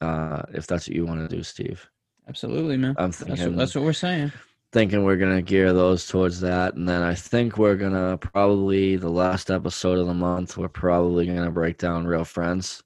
Uh, 0.00 0.42
if 0.52 0.66
that's 0.66 0.88
what 0.88 0.96
you 0.96 1.06
want 1.06 1.28
to 1.28 1.36
do, 1.36 1.42
Steve. 1.42 1.88
Absolutely, 2.28 2.76
man. 2.76 2.94
I'm 2.98 3.10
That's 3.10 3.40
what, 3.40 3.56
that's 3.56 3.74
what 3.74 3.84
we're 3.84 3.92
saying. 3.92 4.32
thinking 4.72 5.04
we're 5.04 5.16
gonna 5.16 5.42
gear 5.42 5.72
those 5.72 6.06
towards 6.06 6.40
that, 6.40 6.74
and 6.74 6.88
then 6.88 7.02
I 7.02 7.14
think 7.14 7.58
we're 7.58 7.76
gonna 7.76 8.16
probably 8.16 8.96
the 8.96 9.10
last 9.10 9.50
episode 9.50 9.98
of 9.98 10.06
the 10.06 10.14
month. 10.14 10.56
We're 10.56 10.68
probably 10.68 11.26
gonna 11.26 11.50
break 11.50 11.76
down 11.76 12.06
Real 12.06 12.24
Friends 12.24 12.82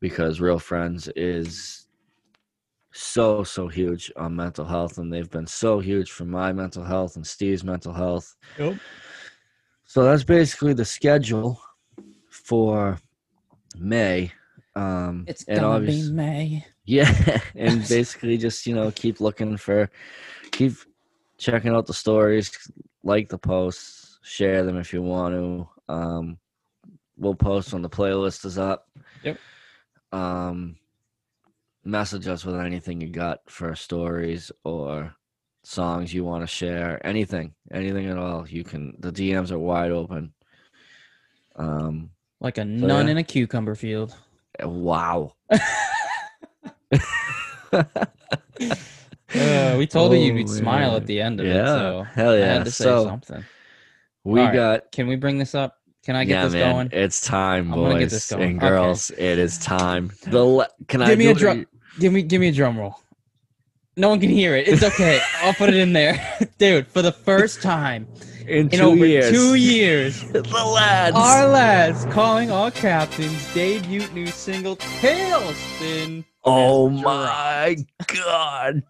because 0.00 0.40
Real 0.40 0.58
Friends 0.58 1.08
is 1.16 1.86
so 2.92 3.44
so 3.44 3.68
huge 3.68 4.10
on 4.16 4.34
mental 4.34 4.64
health, 4.64 4.98
and 4.98 5.12
they've 5.12 5.30
been 5.30 5.46
so 5.46 5.78
huge 5.78 6.10
for 6.10 6.24
my 6.24 6.52
mental 6.52 6.82
health 6.84 7.16
and 7.16 7.26
Steve's 7.26 7.64
mental 7.64 7.92
health. 7.92 8.34
Yep. 8.58 8.76
So 9.84 10.02
that's 10.04 10.24
basically 10.24 10.74
the 10.74 10.84
schedule 10.84 11.60
for 12.30 12.98
May. 13.76 14.32
Um, 14.76 15.24
It's 15.28 15.44
and 15.44 15.60
gonna 15.60 15.76
obvious- 15.76 16.08
be 16.08 16.12
May. 16.14 16.66
yeah, 16.84 17.40
and 17.54 17.86
basically 17.88 18.36
just 18.36 18.66
you 18.66 18.74
know 18.74 18.90
keep 18.90 19.20
looking 19.20 19.56
for, 19.56 19.90
keep 20.52 20.72
checking 21.38 21.74
out 21.74 21.86
the 21.86 21.94
stories. 21.94 22.50
Like 23.04 23.28
the 23.28 23.38
posts, 23.38 24.18
share 24.22 24.64
them 24.64 24.76
if 24.76 24.92
you 24.92 25.02
want 25.02 25.34
to. 25.34 25.68
Um, 25.92 26.38
we'll 27.16 27.34
post 27.34 27.72
when 27.72 27.82
the 27.82 27.88
playlist 27.88 28.44
is 28.44 28.58
up. 28.58 28.88
Yep. 29.22 29.38
Um, 30.12 30.76
message 31.84 32.26
us 32.26 32.44
with 32.44 32.56
anything 32.56 33.00
you 33.00 33.08
got 33.08 33.40
for 33.48 33.74
stories 33.74 34.50
or 34.64 35.14
songs 35.64 36.12
you 36.14 36.24
want 36.24 36.42
to 36.42 36.46
share. 36.46 37.04
Anything, 37.06 37.54
anything 37.72 38.06
at 38.06 38.18
all. 38.18 38.48
You 38.48 38.64
can. 38.64 38.94
The 38.98 39.12
DMs 39.12 39.50
are 39.50 39.58
wide 39.58 39.90
open. 39.92 40.32
Um. 41.56 42.10
Like 42.40 42.58
a 42.58 42.64
nun 42.64 43.06
yeah. 43.06 43.10
in 43.12 43.18
a 43.18 43.24
cucumber 43.24 43.74
field. 43.74 44.14
Wow. 44.62 45.34
Uh, 49.34 49.74
we 49.76 49.86
told 49.86 50.12
you 50.12 50.18
Oh, 50.18 50.36
you'd 50.36 50.48
smile 50.48 50.96
at 50.96 51.06
the 51.06 51.20
end 51.20 51.38
of 51.38 51.46
Yeah, 51.46 51.60
it, 51.62 51.66
so 51.66 52.02
hell 52.14 52.36
yeah. 52.36 52.44
I 52.44 52.48
had 52.54 52.64
to 52.64 52.70
say 52.70 52.84
So- 52.84 53.04
something. 53.04 53.44
We 54.24 54.40
right. 54.40 54.54
got 54.54 54.92
Can 54.92 55.06
we 55.06 55.16
bring 55.16 55.38
this 55.38 55.54
up? 55.54 55.77
Can 56.08 56.16
I 56.16 56.24
get 56.24 56.32
yeah, 56.36 56.44
this 56.44 56.52
man. 56.54 56.72
going? 56.74 56.88
It's 56.92 57.20
time, 57.20 57.70
I'm 57.70 57.78
boys 57.80 57.98
get 57.98 58.08
this 58.08 58.30
going. 58.30 58.42
and 58.52 58.56
Okay. 58.62 58.68
girls. 58.70 59.10
It 59.10 59.38
is 59.38 59.58
time. 59.58 60.10
The 60.26 60.42
le- 60.42 60.68
can 60.86 61.02
I 61.02 61.08
Give 61.08 61.18
me 61.18 61.24
do 61.26 61.30
a 61.32 61.34
drum. 61.34 61.66
Give 62.00 62.14
me, 62.14 62.22
give 62.22 62.40
me 62.40 62.48
a 62.48 62.52
drum 62.52 62.78
roll. 62.78 62.98
No 63.98 64.08
one 64.08 64.18
can 64.18 64.30
hear 64.30 64.56
it. 64.56 64.68
It's 64.68 64.82
okay. 64.82 65.20
I'll 65.42 65.52
put 65.52 65.68
it 65.68 65.74
in 65.76 65.92
there, 65.92 66.18
dude. 66.58 66.86
For 66.86 67.02
the 67.02 67.12
first 67.12 67.60
time 67.60 68.08
in 68.46 68.70
in 68.70 68.70
two 68.70 68.84
over 68.86 69.04
years? 69.04 69.30
two 69.30 69.54
years, 69.56 70.22
the 70.32 70.40
lads. 70.40 71.14
our 71.14 71.46
lads 71.46 72.06
calling 72.06 72.50
all 72.50 72.70
captains 72.70 73.52
debut 73.52 74.08
new 74.14 74.28
single 74.28 74.76
"Tailspin." 74.76 76.24
oh 76.42 76.88
my 76.88 77.76
god! 78.06 78.82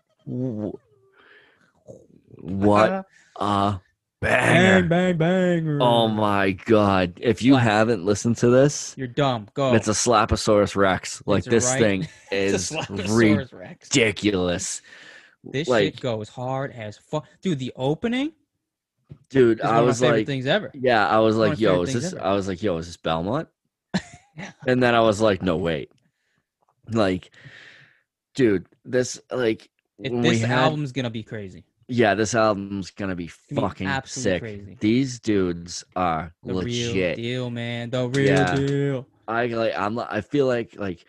What 2.37 3.07
Uh, 3.41 3.43
a 3.45 3.81
banger! 4.21 4.89
bang, 4.89 5.17
bang. 5.17 5.65
Bang. 5.65 5.79
Oh 5.83 6.09
my 6.09 6.53
god! 6.53 7.19
If 7.21 7.43
you 7.43 7.55
Slap. 7.55 7.63
haven't 7.65 8.05
listened 8.05 8.37
to 8.39 8.51
this, 8.51 8.95
You're 8.97 9.07
dumb. 9.09 9.49
Go. 9.55 9.75
it's 9.75 9.89
a 9.89 9.93
Slaposaurus 9.93 10.77
Rex. 10.77 11.23
Like 11.27 11.45
this 11.45 11.67
right- 11.67 11.79
thing 11.81 12.09
is 12.33 12.75
ridiculous. 13.09 14.83
This 15.45 15.69
like, 15.69 15.95
shit 15.95 16.01
goes 16.01 16.29
hard 16.29 16.73
as 16.73 16.99
fuck, 16.99 17.27
dude. 17.43 17.59
The 17.59 17.73
opening 17.77 18.33
dude, 19.31 19.61
I 19.61 19.77
one 19.77 19.87
was 19.87 20.03
like, 20.03 20.27
things 20.27 20.47
ever. 20.47 20.71
Yeah, 20.75 21.07
I 21.09 21.19
was 21.21 21.37
like, 21.37 21.61
yo, 21.61 21.83
is 21.83 21.95
this? 21.95 22.13
ever. 22.13 22.25
I 22.25 22.33
was 22.35 22.49
like, 22.49 22.63
yo, 22.63 22.77
is 22.79 22.87
this 22.87 22.97
Belmont? 22.97 23.49
Yeah. 24.37 24.53
And 24.69 24.81
then 24.81 24.95
I 24.95 25.01
was 25.01 25.21
like, 25.21 25.43
no, 25.43 25.57
wait, 25.57 25.91
like, 26.93 27.33
dude, 28.37 28.67
this 28.85 29.21
like 29.33 29.69
It, 29.99 30.11
this 30.23 30.43
had, 30.43 30.61
album's 30.61 30.93
gonna 30.93 31.11
be 31.11 31.25
crazy. 31.25 31.65
Yeah, 31.89 32.15
this 32.15 32.35
album's 32.35 32.91
gonna 32.91 33.17
be 33.17 33.27
fucking 33.29 33.87
absolutely 33.87 34.33
sick. 34.33 34.41
crazy. 34.65 34.77
These 34.81 35.21
dudes 35.21 35.85
are 35.97 36.33
The 36.45 36.55
real 36.55 36.63
legit. 36.63 37.17
deal, 37.17 37.51
man. 37.51 37.91
The 37.91 38.09
real 38.09 38.27
Yeah. 38.27 38.55
deal. 38.55 39.07
I 39.27 39.47
like, 39.47 39.73
I'm, 39.77 39.99
I 39.99 40.21
feel 40.21 40.47
like, 40.47 40.77
like, 40.79 41.05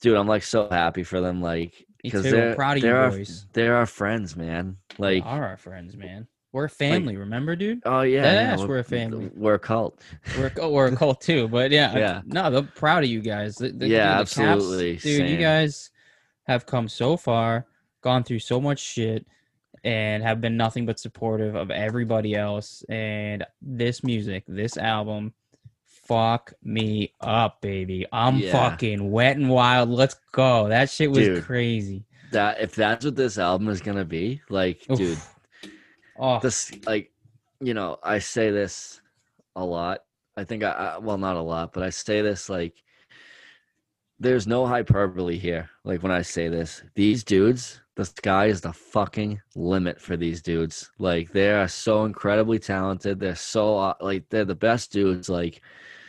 dude, 0.00 0.16
I'm 0.16 0.28
like 0.28 0.42
so 0.42 0.68
happy 0.70 1.02
for 1.02 1.20
them, 1.20 1.40
like, 1.42 1.86
because 2.02 2.22
they're 2.24 2.54
proud 2.54 2.76
of 2.76 2.82
they're 2.82 2.92
you 2.92 3.00
our, 3.00 3.10
boys. 3.10 3.46
they're 3.52 3.76
our 3.76 3.86
friends, 3.86 4.36
man. 4.36 4.76
They 4.98 5.16
Like, 5.20 5.26
are 5.26 5.44
our 5.44 5.56
friends, 5.56 5.96
man. 5.96 6.28
We're 6.52 6.66
a 6.66 6.70
family. 6.70 7.16
remember, 7.16 7.56
dude? 7.56 7.80
oh 7.84 8.02
yeah, 8.02 8.22
yeah, 8.22 8.52
ass, 8.52 8.60
we're 8.60 8.78
a 8.78 8.84
family. 8.84 9.28
We're 9.34 9.54
a 9.54 9.58
cult. 9.58 10.00
We're 10.38 10.52
a, 10.56 10.68
we're 10.68 10.86
a 10.86 10.96
cult 10.96 11.20
too, 11.20 11.48
but 11.48 11.72
yeah, 11.72 11.96
Yeah. 11.96 12.22
No, 12.26 12.48
they're 12.50 12.62
proud 12.62 13.02
of 13.02 13.10
you 13.10 13.20
guys. 13.20 13.56
The- 13.56 13.70
the- 13.72 13.88
Yeah, 13.88 14.18
dude, 14.18 14.26
the 14.28 14.34
Caps- 14.34 14.38
absolutely, 14.38 14.96
dude. 14.98 15.30
You 15.30 15.36
guys 15.38 15.90
have 16.46 16.64
come 16.66 16.88
so 16.88 17.16
far, 17.16 17.66
gone 18.02 18.22
through 18.22 18.38
so 18.38 18.60
much 18.60 18.78
shit, 18.78 19.26
and 19.84 20.22
have 20.22 20.40
been 20.40 20.56
nothing 20.56 20.86
but 20.86 20.98
supportive 20.98 21.54
of 21.54 21.70
everybody 21.70 22.34
else. 22.34 22.82
And 22.88 23.44
this 23.62 24.02
music, 24.02 24.44
this 24.48 24.76
album, 24.76 25.32
fuck 25.84 26.52
me 26.62 27.12
up, 27.20 27.60
baby. 27.60 28.06
I'm 28.12 28.38
Yeah. 28.38 28.52
fucking 28.52 29.10
wet 29.10 29.36
and 29.36 29.48
wild. 29.48 29.90
Let's 29.90 30.16
go. 30.32 30.68
That 30.68 30.90
shit 30.90 31.10
was 31.10 31.26
Dude. 31.26 31.44
crazy. 31.44 32.04
That 32.32 32.60
if 32.60 32.74
that's 32.74 33.04
what 33.04 33.14
this 33.16 33.38
album 33.38 33.68
is 33.68 33.80
gonna 33.80 34.04
be, 34.04 34.40
like, 34.48 34.84
Oof. 34.90 34.98
dude, 34.98 35.18
Oh, 36.16 36.38
this 36.40 36.70
like 36.86 37.10
you 37.60 37.74
know 37.74 37.98
i 38.02 38.18
say 38.18 38.50
this 38.50 39.00
a 39.56 39.64
lot 39.64 40.04
i 40.36 40.44
think 40.44 40.62
I, 40.62 40.70
I 40.70 40.98
well 40.98 41.18
not 41.18 41.36
a 41.36 41.40
lot 41.40 41.72
but 41.72 41.82
i 41.82 41.90
say 41.90 42.20
this 42.20 42.48
like 42.48 42.74
there's 44.20 44.46
no 44.46 44.66
hyperbole 44.66 45.38
here 45.38 45.70
like 45.84 46.02
when 46.02 46.12
i 46.12 46.22
say 46.22 46.48
this 46.48 46.82
these 46.94 47.24
dudes 47.24 47.80
the 47.96 48.04
sky 48.04 48.46
is 48.46 48.60
the 48.60 48.72
fucking 48.72 49.40
limit 49.54 50.00
for 50.00 50.16
these 50.16 50.42
dudes 50.42 50.90
like 50.98 51.30
they 51.32 51.50
are 51.52 51.68
so 51.68 52.04
incredibly 52.04 52.58
talented 52.58 53.20
they're 53.20 53.34
so 53.36 53.78
uh, 53.78 53.94
like 54.00 54.24
they're 54.30 54.44
the 54.44 54.54
best 54.54 54.90
dudes 54.92 55.28
like 55.28 55.60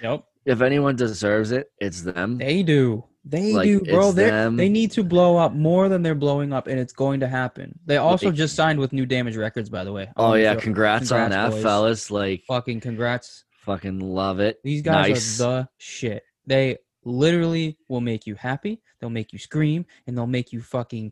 yep. 0.01 0.23
if 0.45 0.61
anyone 0.61 0.95
deserves 0.95 1.51
it 1.51 1.71
it's 1.79 2.01
them 2.01 2.37
They 2.37 2.63
do. 2.63 3.03
They 3.27 3.53
Like, 3.53 3.65
do, 3.65 3.79
bro. 3.81 4.11
They 4.11 4.29
they 4.55 4.69
need 4.69 4.91
to 4.91 5.03
blow 5.03 5.35
up 5.37 5.53
more 5.53 5.89
than 5.89 6.03
they're 6.03 6.13
blowing 6.13 6.53
up, 6.53 6.67
and 6.67 6.79
it's 6.79 6.93
going 6.93 7.21
to 7.21 7.27
happen. 7.27 7.73
They 7.83 7.97
also 7.97 8.27
Like- 8.27 8.35
just 8.35 8.55
signed 8.55 8.77
with 8.77 8.93
New 8.93 9.07
Damage 9.07 9.35
Records, 9.35 9.67
by 9.67 9.83
the 9.83 9.91
way. 9.91 10.03
I 10.03 10.11
oh 10.15 10.33
yeah 10.35 10.51
throw- 10.53 10.61
congrats, 10.61 11.11
on 11.11 11.31
that 11.31 11.49
boys. 11.49 11.63
fellas 11.63 12.11
like 12.11 12.43
fucking 12.47 12.81
congrats. 12.81 13.45
fucking 13.65 13.97
love 13.99 14.39
it 14.39 14.59
These 14.63 14.83
guys 14.83 15.09
nice. 15.09 15.41
are 15.41 15.61
the 15.63 15.69
shit. 15.79 16.21
They 16.45 16.77
literally 17.03 17.77
will 17.89 18.01
make 18.01 18.27
you 18.27 18.35
happy. 18.35 18.81
They'll 18.99 19.09
make 19.09 19.33
you 19.33 19.39
scream, 19.39 19.85
and 20.05 20.15
they'll 20.15 20.27
make 20.27 20.53
you 20.53 20.61
fucking 20.61 21.11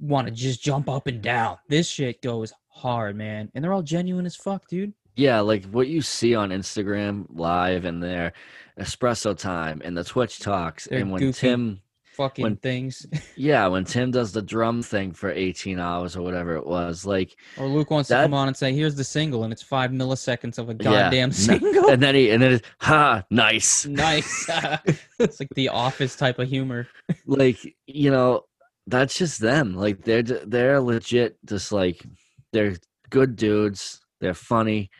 want 0.00 0.26
to 0.26 0.32
just 0.32 0.62
jump 0.62 0.88
up 0.88 1.06
and 1.06 1.20
down. 1.22 1.58
This 1.68 1.88
shit 1.88 2.22
goes 2.22 2.52
hard, 2.68 3.16
man, 3.16 3.50
and 3.54 3.62
they're 3.62 3.72
all 3.72 3.82
genuine 3.82 4.26
as 4.26 4.34
fuck, 4.36 4.66
dude. 4.68 4.92
Yeah, 5.16 5.40
like 5.40 5.64
what 5.66 5.88
you 5.88 6.00
see 6.02 6.34
on 6.34 6.50
Instagram 6.50 7.26
live 7.30 7.84
and 7.84 8.02
their 8.02 8.32
espresso 8.78 9.36
time 9.36 9.82
and 9.84 9.96
the 9.96 10.04
Twitch 10.04 10.38
talks 10.38 10.86
They're 10.86 11.00
and 11.00 11.10
when 11.10 11.20
goofy. 11.20 11.40
Tim 11.48 11.80
Fucking 12.16 12.42
When- 12.42 12.56
things. 12.56 13.06
yeah, 13.36 13.66
when 13.68 13.84
Tim 13.84 14.10
does 14.10 14.32
the 14.32 14.42
drum 14.42 14.82
thing 14.82 15.12
for 15.12 15.30
18 15.30 15.78
hours 15.78 16.16
or 16.16 16.22
whatever 16.22 16.56
it 16.56 16.66
was, 16.66 17.06
like 17.06 17.34
or 17.56 17.66
Luke 17.66 17.90
wants 17.90 18.08
That- 18.10 18.18
to 18.18 18.24
come 18.24 18.34
on 18.34 18.48
and 18.48 18.56
say, 18.56 18.74
"Here's 18.74 18.94
the 18.94 19.04
single," 19.04 19.44
and 19.44 19.52
it's 19.52 19.62
five 19.62 19.90
milliseconds 19.90 20.58
of 20.58 20.68
a 20.68 20.74
goddamn 20.74 21.28
no- 21.30 21.32
single. 21.34 21.88
and 21.88 22.02
then 22.02 22.14
he 22.14 22.30
and 22.30 22.42
then 22.42 22.52
it's 22.54 22.68
ha 22.80 23.24
nice. 23.30 23.86
nice. 23.86 24.48
it's 25.18 25.40
like 25.40 25.48
the 25.54 25.68
office 25.70 26.14
type 26.16 26.38
of 26.38 26.48
humor. 26.48 26.88
Like, 27.26 27.58
you 27.86 28.10
know, 28.10 28.42
that's 28.86 29.16
just 29.16 29.40
them. 29.40 29.74
Like 29.74 30.02
they're 30.04 30.22
they're 30.22 30.80
legit 30.80 31.36
just 31.44 31.72
like 31.72 32.04
they're 32.52 32.76
good 33.10 33.36
dudes. 33.36 34.00
They're 34.20 34.34
funny. 34.34 34.90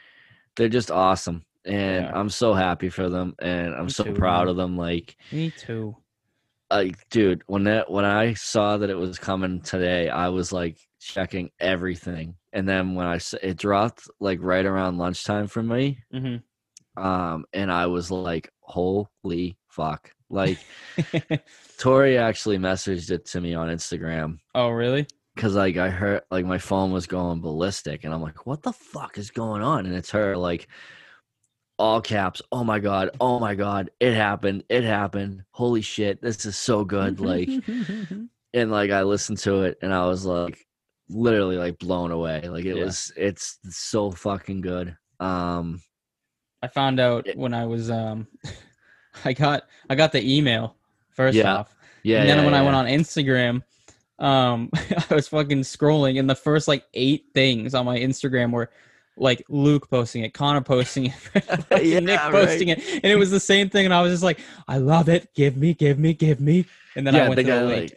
They're 0.56 0.68
just 0.68 0.90
awesome. 0.90 1.44
And 1.64 2.06
Yeah. 2.06 2.12
I'm 2.12 2.30
so 2.30 2.54
happy 2.54 2.88
for 2.90 3.08
them 3.08 3.34
and 3.40 3.74
I'm 3.74 3.86
Me 3.86 3.92
so 3.92 4.04
too, 4.04 4.12
proud 4.14 4.42
man. 4.42 4.48
of 4.48 4.56
them 4.56 4.76
like 4.76 5.16
Me 5.32 5.50
too. 5.50 5.96
like 6.70 6.96
dude 7.10 7.42
when 7.46 7.64
that 7.64 7.90
when 7.90 8.04
i 8.04 8.32
saw 8.34 8.76
that 8.76 8.90
it 8.90 8.94
was 8.96 9.18
coming 9.18 9.60
today 9.60 10.08
i 10.08 10.28
was 10.28 10.52
like 10.52 10.78
checking 11.00 11.50
everything 11.58 12.34
and 12.52 12.68
then 12.68 12.94
when 12.94 13.06
i 13.06 13.18
it 13.42 13.56
dropped 13.56 14.08
like 14.20 14.38
right 14.42 14.64
around 14.66 14.98
lunchtime 14.98 15.46
for 15.48 15.62
me 15.62 15.98
hmm 16.12 16.36
um 16.96 17.44
and 17.52 17.72
i 17.72 17.86
was 17.86 18.10
like 18.10 18.50
holy 18.60 19.56
fuck 19.68 20.12
like 20.30 20.58
tori 21.78 22.16
actually 22.16 22.58
messaged 22.58 23.10
it 23.10 23.24
to 23.26 23.40
me 23.40 23.54
on 23.54 23.68
instagram 23.68 24.38
oh, 24.54 24.68
really? 24.70 25.06
because 25.34 25.54
like 25.54 25.76
i 25.76 25.88
heard 25.88 26.22
like 26.30 26.44
my 26.46 26.58
phone 26.58 26.92
was 26.92 27.06
going 27.06 27.40
ballistic 27.40 28.04
and 28.04 28.14
i'm 28.14 28.22
like 28.22 28.46
what 28.46 28.62
the 28.62 28.72
fuck 28.72 29.18
is 29.18 29.30
going 29.30 29.62
on 29.62 29.86
and 29.86 29.94
it's 29.94 30.10
her 30.10 30.36
like 30.36 30.68
all 31.78 32.00
caps 32.00 32.42
oh 32.52 32.62
my 32.62 32.78
god 32.78 33.10
oh 33.20 33.38
my 33.38 33.54
god 33.54 33.90
it 34.00 34.14
happened 34.14 34.62
it 34.68 34.84
happened 34.84 35.42
holy 35.52 35.80
shit 35.80 36.20
this 36.20 36.44
is 36.44 36.56
so 36.56 36.84
good 36.84 37.20
like 37.20 37.48
and 38.52 38.70
like 38.70 38.90
I 38.90 39.02
listened 39.02 39.38
to 39.38 39.62
it 39.62 39.78
and 39.80 39.94
I 39.94 40.06
was 40.06 40.26
like 40.26 40.58
literally 41.08 41.56
like 41.56 41.78
blown 41.78 42.10
away. 42.10 42.48
Like 42.48 42.64
it 42.64 42.76
Yeah. 42.76 42.84
was 42.84 43.12
it's 43.16 43.58
so 43.70 44.10
fucking 44.10 44.60
good. 44.60 44.96
Um 45.20 45.80
I 46.62 46.66
found 46.68 47.00
out 47.00 47.26
Yeah. 47.26 47.34
when 47.36 47.54
I 47.54 47.64
was 47.64 47.90
um, 47.90 48.26
I 49.24 49.32
got 49.32 49.64
I 49.88 49.94
got 49.94 50.12
the 50.12 50.22
email 50.36 50.74
first 51.10 51.36
Yeah. 51.36 51.56
off, 51.56 51.74
yeah. 52.02 52.20
and 52.20 52.28
then 52.28 52.38
yeah, 52.38 52.44
when 52.44 52.54
I 52.54 52.62
went 52.62 52.76
on 52.76 52.86
Instagram, 52.86 53.62
um, 54.18 54.70
I 55.10 55.14
was 55.14 55.28
fucking 55.28 55.60
scrolling, 55.60 56.18
and 56.18 56.28
the 56.28 56.34
first 56.34 56.68
like 56.68 56.84
eight 56.94 57.26
things 57.34 57.74
on 57.74 57.84
my 57.86 57.98
Instagram 57.98 58.52
were 58.52 58.70
like 59.16 59.44
Luke 59.48 59.90
posting 59.90 60.22
it, 60.22 60.32
Connor 60.32 60.62
posting 60.62 61.06
it, 61.06 61.14
Yeah, 61.84 62.00
Nick 62.00 62.20
right. 62.20 62.32
posting 62.32 62.68
it, 62.68 62.78
and 62.94 63.04
it 63.06 63.16
was 63.16 63.30
the 63.30 63.40
same 63.40 63.68
thing, 63.68 63.84
and 63.84 63.92
I 63.92 64.00
was 64.02 64.12
just 64.12 64.22
like, 64.22 64.38
I 64.66 64.78
love 64.78 65.08
it, 65.08 65.34
give 65.34 65.56
me, 65.56 65.74
give 65.74 65.98
me, 65.98 66.14
give 66.14 66.40
me, 66.40 66.64
and 66.96 67.06
then 67.06 67.14
Yeah, 67.14 67.22
I 67.22 67.24
I 67.24 67.28
went 67.28 67.38
to 67.38 67.44
think 67.44 67.54
the 67.54 67.60
I, 67.60 67.62
link. 67.64 67.92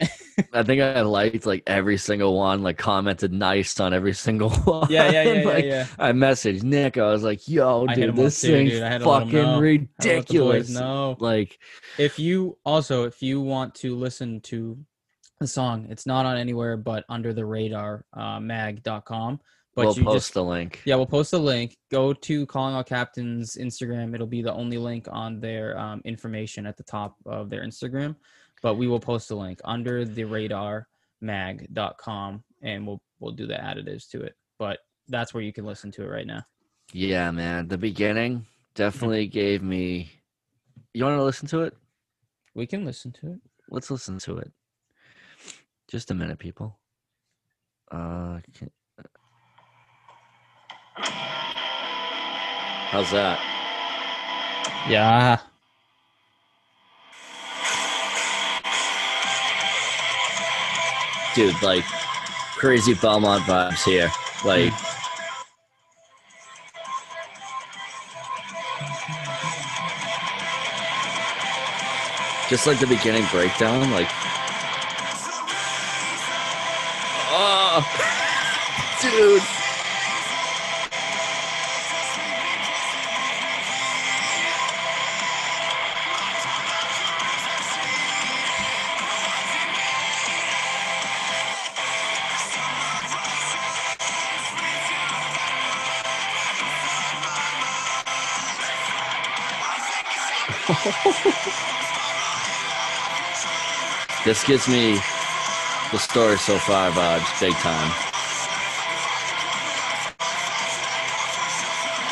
I 0.53 0.63
think 0.63 0.81
I 0.81 1.01
liked 1.01 1.45
like 1.45 1.63
every 1.67 1.97
single 1.97 2.35
one, 2.37 2.63
like 2.63 2.77
commented 2.77 3.31
nice 3.33 3.79
on 3.79 3.93
every 3.93 4.13
single 4.13 4.49
one. 4.49 4.87
yeah, 4.89 5.11
yeah, 5.11 5.23
yeah, 5.23 5.33
yeah, 5.33 5.45
like, 5.45 5.65
yeah. 5.65 5.87
I 5.99 6.11
messaged 6.11 6.63
Nick. 6.63 6.97
I 6.97 7.11
was 7.11 7.23
like, 7.23 7.47
"Yo, 7.47 7.85
I 7.87 7.95
dude, 7.95 8.15
this 8.15 8.41
too, 8.41 8.47
thing's 8.47 8.71
dude. 8.71 8.83
I 8.83 8.89
had 8.89 9.01
to 9.01 9.09
let 9.09 9.23
him 9.23 9.27
fucking 9.29 9.41
know. 9.41 9.53
I 9.53 9.55
let 9.55 9.61
the 9.61 9.77
boys 9.77 9.87
ridiculous." 9.99 10.69
know. 10.69 11.17
Like, 11.19 11.59
if 11.97 12.17
you 12.19 12.57
also 12.65 13.03
if 13.03 13.21
you 13.21 13.41
want 13.41 13.75
to 13.75 13.95
listen 13.95 14.41
to 14.41 14.77
the 15.39 15.47
song 15.47 15.87
it's 15.89 16.05
not 16.05 16.25
on 16.25 16.37
anywhere 16.37 16.77
but 16.77 17.03
under 17.09 17.33
the 17.33 17.43
radar 17.45 18.05
uh, 18.13 18.39
mag.com 18.39 19.39
But 19.75 19.85
we'll 19.87 19.95
you 19.97 20.03
post 20.03 20.15
just 20.15 20.33
the 20.35 20.43
link. 20.43 20.81
yeah, 20.85 20.95
we'll 20.95 21.05
post 21.07 21.31
the 21.31 21.39
link. 21.39 21.75
Go 21.91 22.13
to 22.13 22.45
Calling 22.45 22.75
All 22.75 22.83
Captains 22.83 23.57
Instagram. 23.59 24.13
It'll 24.13 24.27
be 24.27 24.41
the 24.41 24.53
only 24.53 24.77
link 24.77 25.07
on 25.11 25.39
their 25.39 25.77
um, 25.77 26.01
information 26.05 26.65
at 26.65 26.77
the 26.77 26.83
top 26.83 27.15
of 27.25 27.49
their 27.49 27.65
Instagram. 27.65 28.15
But 28.63 28.75
we 28.75 28.87
will 28.87 28.99
post 28.99 29.29
a 29.29 29.35
link 29.35 29.59
under 29.63 30.05
the 30.05 30.23
radar 30.23 30.87
mag.com 31.21 32.43
and 32.61 32.87
we'll 32.87 33.01
we'll 33.19 33.33
do 33.33 33.45
the 33.45 33.55
additives 33.55 34.09
to 34.09 34.21
it. 34.21 34.35
But 34.57 34.79
that's 35.07 35.33
where 35.33 35.43
you 35.43 35.53
can 35.53 35.65
listen 35.65 35.91
to 35.91 36.03
it 36.03 36.07
right 36.07 36.25
now. 36.25 36.43
Yeah, 36.91 37.29
man. 37.31 37.67
The 37.67 37.77
beginning 37.77 38.45
definitely 38.75 39.27
gave 39.27 39.61
me. 39.61 40.11
You 40.93 41.05
want 41.05 41.17
to 41.17 41.23
listen 41.23 41.47
to 41.49 41.61
it? 41.61 41.75
We 42.55 42.65
can 42.65 42.85
listen 42.85 43.11
to 43.21 43.33
it. 43.33 43.39
Let's 43.69 43.91
listen 43.91 44.17
to 44.19 44.37
it. 44.37 44.51
Just 45.89 46.11
a 46.11 46.13
minute, 46.13 46.39
people. 46.39 46.79
Uh, 47.91 48.39
can... 48.53 48.71
how's 50.95 53.11
that? 53.11 53.39
Yeah. 54.89 55.39
Dude, 61.35 61.61
like 61.61 61.83
crazy 62.55 62.93
Belmont 62.93 63.43
vibes 63.43 63.83
here. 63.83 64.11
Like, 64.45 64.71
hmm. 64.71 64.93
just 72.49 72.67
like 72.67 72.79
the 72.79 72.87
beginning 72.87 73.25
breakdown, 73.31 73.89
like, 73.91 74.07
oh, 77.31 77.81
dude. 79.01 79.62
This 104.33 104.45
gives 104.45 104.67
me 104.67 104.95
the 105.91 105.99
story 105.99 106.37
so 106.37 106.57
far 106.57 106.89
vibes 106.89 107.21
uh, 107.21 107.39
big 107.39 107.53
time. 107.53 107.91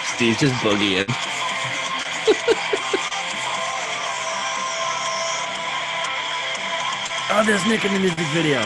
Steve 0.06 0.38
just 0.38 0.54
boogieing. 0.62 1.08
oh, 7.32 7.44
there's 7.44 7.66
Nick 7.66 7.86
in 7.86 7.94
the 7.96 8.00
music 8.00 8.20
video. 8.28 8.60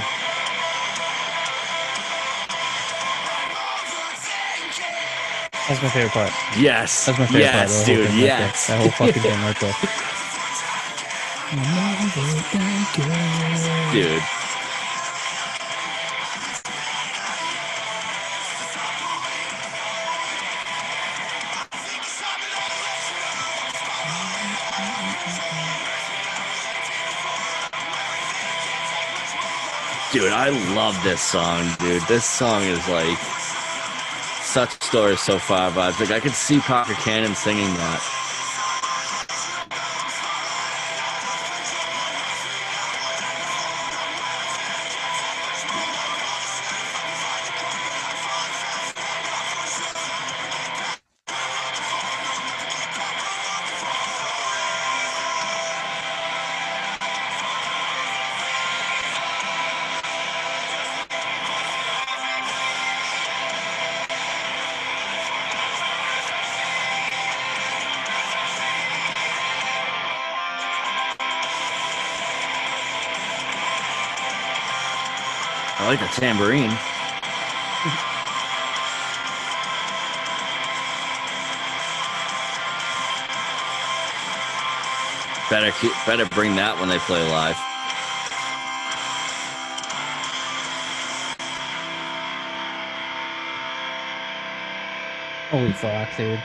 That's 5.69 5.81
my 5.81 5.89
favorite 5.91 6.11
part. 6.11 6.33
Yes. 6.59 7.05
That's 7.05 7.19
my 7.19 7.25
favorite 7.27 7.51
part. 7.51 7.55
yes, 7.55 7.79
of 7.79 7.85
the 7.85 7.87
whole 7.87 7.95
dude. 7.95 8.07
thing 8.07 8.17
right. 8.17 8.25
Yes. 8.25 8.67
That 8.67 8.79
whole 8.81 8.91
fucking 8.91 9.21
thing 9.21 9.41
right 9.41 9.59
there. 9.61 9.75
dude. 12.15 12.23
Dude, 30.13 30.31
I 30.31 30.49
love 30.73 30.97
this 31.03 31.19
song, 31.19 31.67
dude. 31.79 32.01
This 32.03 32.23
song 32.23 32.61
is 32.63 32.87
like 32.87 33.17
such 34.41 34.81
stories 34.81 35.19
so 35.19 35.37
far 35.37 35.69
vibes. 35.71 35.99
Like 35.99 36.11
I 36.11 36.21
could 36.21 36.31
see 36.31 36.59
Parker 36.59 36.93
Cannon 36.93 37.35
singing 37.35 37.73
that. 37.73 38.24
Tambourine. 76.15 76.71
better 85.49 85.71
better 86.05 86.25
bring 86.33 86.55
that 86.55 86.77
when 86.79 86.89
they 86.89 86.97
play 86.99 87.21
live. 87.29 87.55
Holy 95.51 95.71
fuck, 95.73 96.17
dude. 96.17 96.39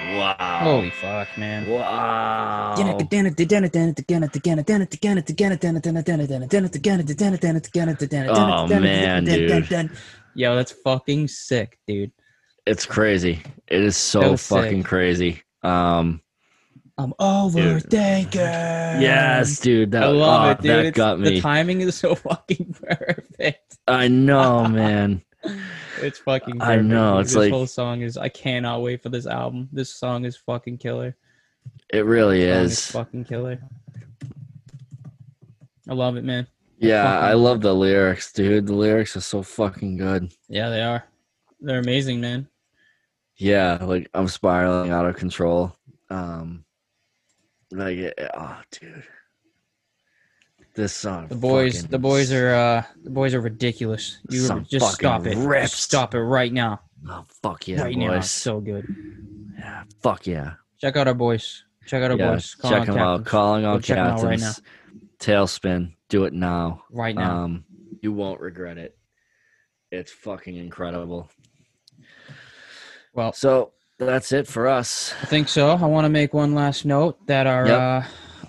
Wow. 0.00 0.60
Holy 0.62 0.90
fuck, 0.90 1.28
man. 1.36 1.68
Wow. 1.68 2.74
Oh, 8.28 8.66
man, 8.68 9.24
dude. 9.24 9.90
Yo, 10.34 10.54
that's 10.54 10.72
fucking 10.72 11.28
sick, 11.28 11.78
dude. 11.86 12.12
It's 12.64 12.86
crazy. 12.86 13.42
It 13.66 13.80
is 13.80 13.96
so 13.96 14.36
fucking 14.36 14.82
sick. 14.82 14.86
crazy. 14.86 15.42
Um 15.62 16.20
I'm 16.98 17.12
overthinking. 17.20 18.34
yes, 18.34 19.60
dude. 19.60 19.92
That, 19.92 20.02
I 20.02 20.06
love 20.08 20.46
oh, 20.46 20.50
it, 20.50 20.60
dude. 20.60 20.70
That 20.70 20.78
It's- 20.80 20.94
got 20.96 21.20
me. 21.20 21.30
The 21.30 21.40
timing 21.40 21.80
is 21.80 21.94
so 21.94 22.14
fucking 22.14 22.74
perfect. 22.74 23.78
I 23.86 24.08
know, 24.08 24.66
man. 24.66 25.22
It's 26.02 26.18
fucking. 26.18 26.60
I 26.62 26.76
know, 26.76 27.18
it's 27.18 27.30
this 27.30 27.36
like- 27.36 27.52
whole 27.52 27.66
song 27.66 28.02
is. 28.02 28.16
I 28.16 28.28
cannot 28.28 28.82
wait 28.82 29.02
for 29.02 29.08
this 29.08 29.26
album. 29.26 29.68
This 29.72 29.90
song 29.94 30.24
is 30.24 30.36
fucking 30.36 30.78
killer. 30.78 31.16
It 31.92 32.04
really 32.04 32.42
Song 32.42 32.64
is. 32.64 32.90
fucking 32.90 33.24
killer. 33.24 33.58
I 35.88 35.94
love 35.94 36.16
it, 36.16 36.24
man. 36.24 36.46
Yeah, 36.78 37.02
fucking 37.04 37.28
I 37.28 37.32
love 37.34 37.60
the 37.60 37.74
lyrics, 37.74 38.32
dude. 38.32 38.66
The 38.66 38.74
lyrics 38.74 39.16
are 39.16 39.20
so 39.20 39.42
fucking 39.42 39.96
good. 39.96 40.32
Yeah, 40.48 40.68
they 40.70 40.82
are. 40.82 41.04
They're 41.60 41.80
amazing, 41.80 42.20
man. 42.20 42.48
Yeah, 43.36 43.78
like 43.82 44.08
I'm 44.14 44.28
spiraling 44.28 44.90
out 44.90 45.06
of 45.06 45.16
control. 45.16 45.76
Um 46.10 46.64
like 47.70 47.98
oh 48.34 48.60
dude. 48.70 49.04
This 50.78 50.92
song 50.94 51.26
The 51.26 51.34
boys, 51.34 51.88
the 51.88 51.98
boys 51.98 52.30
are, 52.32 52.54
uh 52.54 52.82
the 53.02 53.10
boys 53.10 53.34
are 53.34 53.40
ridiculous. 53.40 54.20
You 54.30 54.38
Some 54.42 54.64
just 54.64 54.94
stop 54.94 55.26
it. 55.26 55.34
Just 55.34 55.74
stop 55.74 56.14
it 56.14 56.20
right 56.20 56.52
now. 56.52 56.82
Oh 57.08 57.24
fuck 57.42 57.66
yeah, 57.66 57.82
right 57.82 57.96
now. 57.96 58.12
It's 58.12 58.26
boys. 58.26 58.30
so 58.30 58.60
good. 58.60 58.86
yeah, 59.58 59.82
fuck 60.02 60.24
yeah. 60.28 60.52
Check 60.80 60.96
out 60.96 61.08
our 61.08 61.14
boys. 61.14 61.64
Check 61.84 62.04
out 62.04 62.12
our 62.12 62.16
yeah, 62.16 62.30
boys. 62.30 62.54
Call 62.54 62.70
check 62.70 62.86
them 62.86 62.96
out. 62.96 63.24
Captains. 63.24 63.28
Calling 63.28 63.62
Go 63.62 63.70
on 63.72 63.82
check 63.82 63.98
'em 63.98 64.06
out 64.06 64.22
right 64.22 64.38
captains. 64.38 64.62
Tailspin. 65.18 65.94
Do 66.08 66.26
it 66.26 66.32
now. 66.32 66.84
Right 66.92 67.16
now. 67.16 67.42
Um 67.42 67.64
you 68.00 68.12
won't 68.12 68.40
regret 68.40 68.78
it. 68.78 68.96
It's 69.90 70.12
fucking 70.12 70.54
incredible. 70.54 71.28
well, 73.12 73.32
So 73.32 73.72
that's 73.98 74.30
it 74.30 74.46
for 74.46 74.68
us. 74.68 75.12
I 75.22 75.26
think 75.26 75.48
so. 75.48 75.70
I 75.70 75.86
want 75.86 76.04
to 76.04 76.08
make 76.08 76.32
one 76.32 76.54
last 76.54 76.84
note 76.84 77.18
that 77.26 77.48
our 77.48 77.66
Yep. 77.66 77.80
uh, 77.80 78.02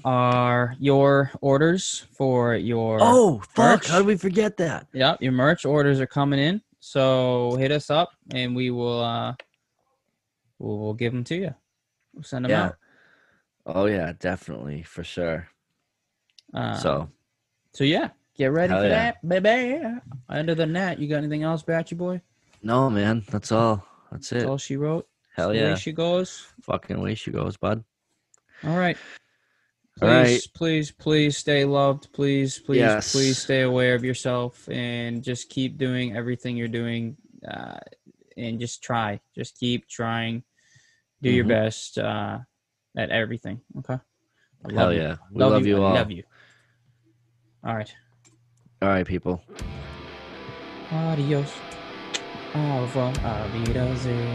our 0.06 0.76
your 0.80 1.32
orders 1.41 2.06
for 2.12 2.56
your 2.56 2.97
Oh 3.02 3.41
fuck! 3.54 3.82
merch. 3.82 3.88
How 3.89 3.97
did 4.00 4.08
we 4.08 4.18
forget 4.18 4.58
that? 4.58 4.88
yeah 4.93 5.16
your 5.20 5.32
merch 5.32 5.66
orders 5.66 6.00
are 6.00 6.08
coming 6.08 6.39
in. 6.39 6.62
So 6.80 7.56
hit 7.58 7.72
us 7.72 7.89
up 7.89 8.10
and 8.32 8.56
we 8.56 8.72
will 8.72 9.02
uh 9.04 9.36
we'll, 10.60 10.78
we'll 10.80 10.93
give 10.93 11.12
them 11.14 11.24
to 11.26 11.36
you. 11.36 11.56
We'll 12.14 12.24
send 12.24 12.45
them 12.45 12.52
Yeah. 12.52 12.66
out. 12.66 12.76
Oh 13.66 13.86
yeah, 13.86 14.14
definitely 14.20 14.84
for 14.84 15.04
sure. 15.04 15.47
Uh, 16.54 16.76
so 16.76 17.10
so 17.74 17.84
yeah, 17.84 18.10
get 18.36 18.52
ready 18.52 18.74
for 18.74 18.82
yeah. 18.88 19.14
that, 19.22 19.28
baby. 19.28 19.84
Other 20.28 20.56
than 20.56 20.74
that, 20.74 20.97
you 21.00 21.08
got 21.08 21.18
anything 21.18 21.43
else, 21.43 21.62
Batchy 21.64 21.95
boy? 21.97 22.22
No, 22.64 22.89
man. 22.89 23.24
That's 23.30 23.52
all. 23.52 23.86
That's 24.12 24.32
it. 24.32 24.45
All 24.45 24.58
she 24.58 24.76
wrote. 24.76 25.08
Hell 25.36 25.50
The 25.50 25.56
yeah. 25.56 25.74
way 25.74 25.76
she 25.80 25.91
goes. 25.91 26.47
Fucking 26.64 27.00
way 27.00 27.14
she 27.16 27.32
goes, 27.32 27.56
bud. 27.58 27.84
All 28.66 28.76
right. 28.78 28.97
Please, 30.00 30.08
right. 30.08 30.47
please, 30.54 30.91
please 30.91 31.38
stay 31.38 31.66
loved. 31.66 32.12
Please, 32.14 32.58
please, 32.60 32.80
Yes. 32.80 33.12
please 33.12 33.38
stay 33.38 33.62
aware 33.64 33.95
of 33.95 34.04
yourself 34.04 34.68
and 34.70 35.22
just 35.24 35.50
keep 35.50 35.78
doing 35.78 36.16
everything 36.16 36.56
you're 36.56 36.68
doing. 36.70 37.18
Uh, 37.45 37.80
and 38.38 38.60
just 38.60 38.82
try. 38.82 39.20
Just 39.36 39.58
keep 39.60 39.88
trying. 39.89 40.43
Do 41.22 41.30
your 41.30 41.43
Mhm. 41.43 41.50
best 41.50 41.97
uh, 41.97 42.39
at 42.97 43.10
everything. 43.10 43.60
Okay. 43.80 43.95
I 43.95 44.74
Hell 44.74 44.86
love 44.86 44.93
you. 44.93 45.02
yeah. 45.02 45.16
We 45.34 45.43
love, 45.43 45.66
you, 45.66 45.78
I 45.78 45.86
all. 45.86 45.93
love 45.93 46.12
you. 46.12 46.24
All 47.66 47.76
right. 47.76 47.93
All 48.82 48.88
right, 48.89 49.06
people. 49.06 49.41
Adios. 50.91 51.52
Auf 52.56 52.95
Wiedersehen. 53.54 54.28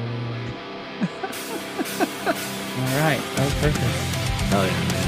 All 2.76 3.00
right. 3.00 3.20
That 3.36 3.44
was 3.44 3.54
perfect. 3.60 3.78
Hell 4.50 4.66
yeah, 4.66 4.88
man. 4.92 5.03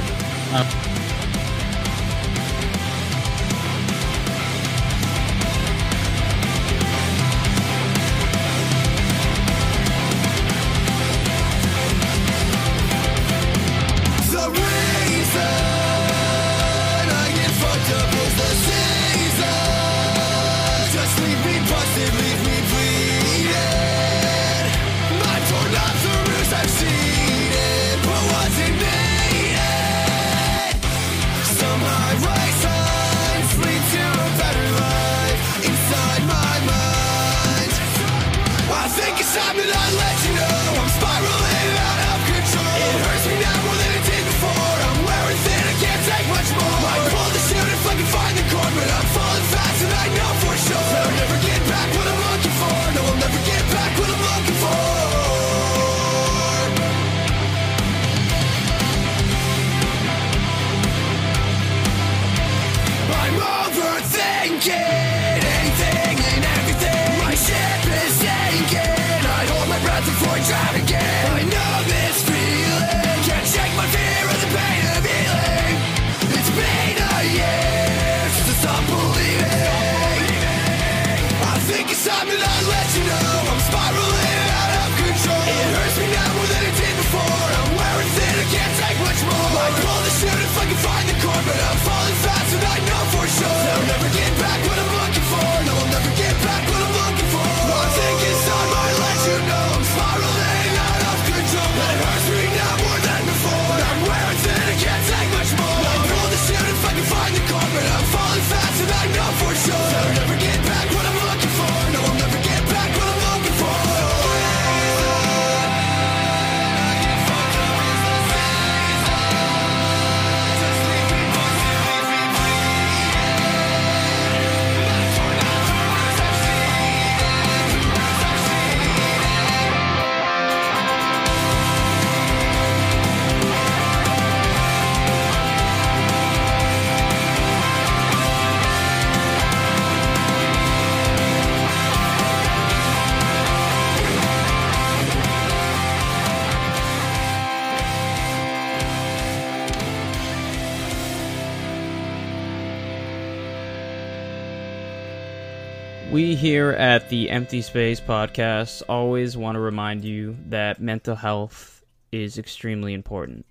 Here 156.46 156.70
at 156.70 157.08
the 157.08 157.28
Empty 157.28 157.60
Space 157.60 158.00
Podcast 158.00 158.80
always 158.88 159.36
want 159.36 159.56
to 159.56 159.60
remind 159.60 160.04
you 160.04 160.36
that 160.46 160.80
mental 160.80 161.16
health 161.16 161.82
is 162.12 162.38
extremely 162.38 162.94
important. 162.94 163.44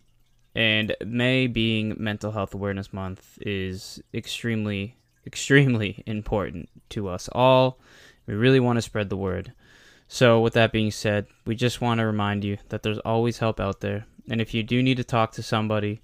And 0.56 0.96
May 1.06 1.48
being 1.48 1.96
Mental 1.98 2.32
Health 2.32 2.54
Awareness 2.54 2.94
Month 2.94 3.38
is 3.42 4.02
extremely, 4.14 4.96
extremely 5.28 6.04
important 6.08 6.70
to 6.92 7.10
us 7.10 7.28
all. 7.34 7.82
We 8.28 8.34
really 8.34 8.62
want 8.62 8.78
to 8.78 8.82
spread 8.82 9.10
the 9.10 9.18
word. 9.18 9.52
So, 10.08 10.40
with 10.40 10.54
that 10.54 10.72
being 10.72 10.92
said, 10.92 11.28
we 11.46 11.54
just 11.54 11.82
want 11.82 12.00
to 12.00 12.06
remind 12.06 12.46
you 12.46 12.60
that 12.70 12.82
there's 12.82 13.00
always 13.00 13.40
help 13.40 13.60
out 13.60 13.82
there. 13.82 14.06
And 14.30 14.40
if 14.40 14.54
you 14.54 14.64
do 14.64 14.82
need 14.82 14.96
to 14.98 15.04
talk 15.04 15.34
to 15.34 15.44
somebody, 15.44 16.00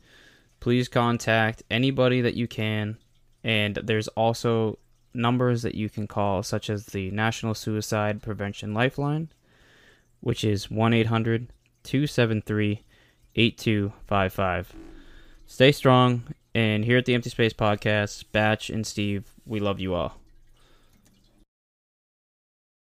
please 0.60 0.90
contact 0.90 1.64
anybody 1.72 2.20
that 2.20 2.36
you 2.36 2.50
can. 2.50 2.98
And 3.46 3.76
there's 3.76 4.10
also 4.10 4.78
numbers 5.14 5.62
that 5.62 5.76
you 5.76 5.90
can 5.90 6.08
call, 6.08 6.44
such 6.44 6.70
as 6.70 6.88
the 6.88 7.12
National 7.12 7.54
Suicide 7.54 8.22
Prevention 8.22 8.74
Lifeline, 8.74 9.30
which 10.20 10.44
is 10.44 10.70
1 10.70 10.94
800 10.94 11.48
273 11.84 12.84
8255. 13.36 14.74
Stay 15.46 15.72
strong, 15.72 16.24
and 16.54 16.86
here 16.86 16.98
at 16.98 17.06
the 17.06 17.14
Empty 17.14 17.30
Space 17.30 17.54
Podcast, 17.54 18.26
Batch 18.32 18.70
and 18.70 18.86
Steve, 18.86 19.32
we 19.46 19.60
love 19.60 19.80
you 19.80 19.94
all. 19.94 20.21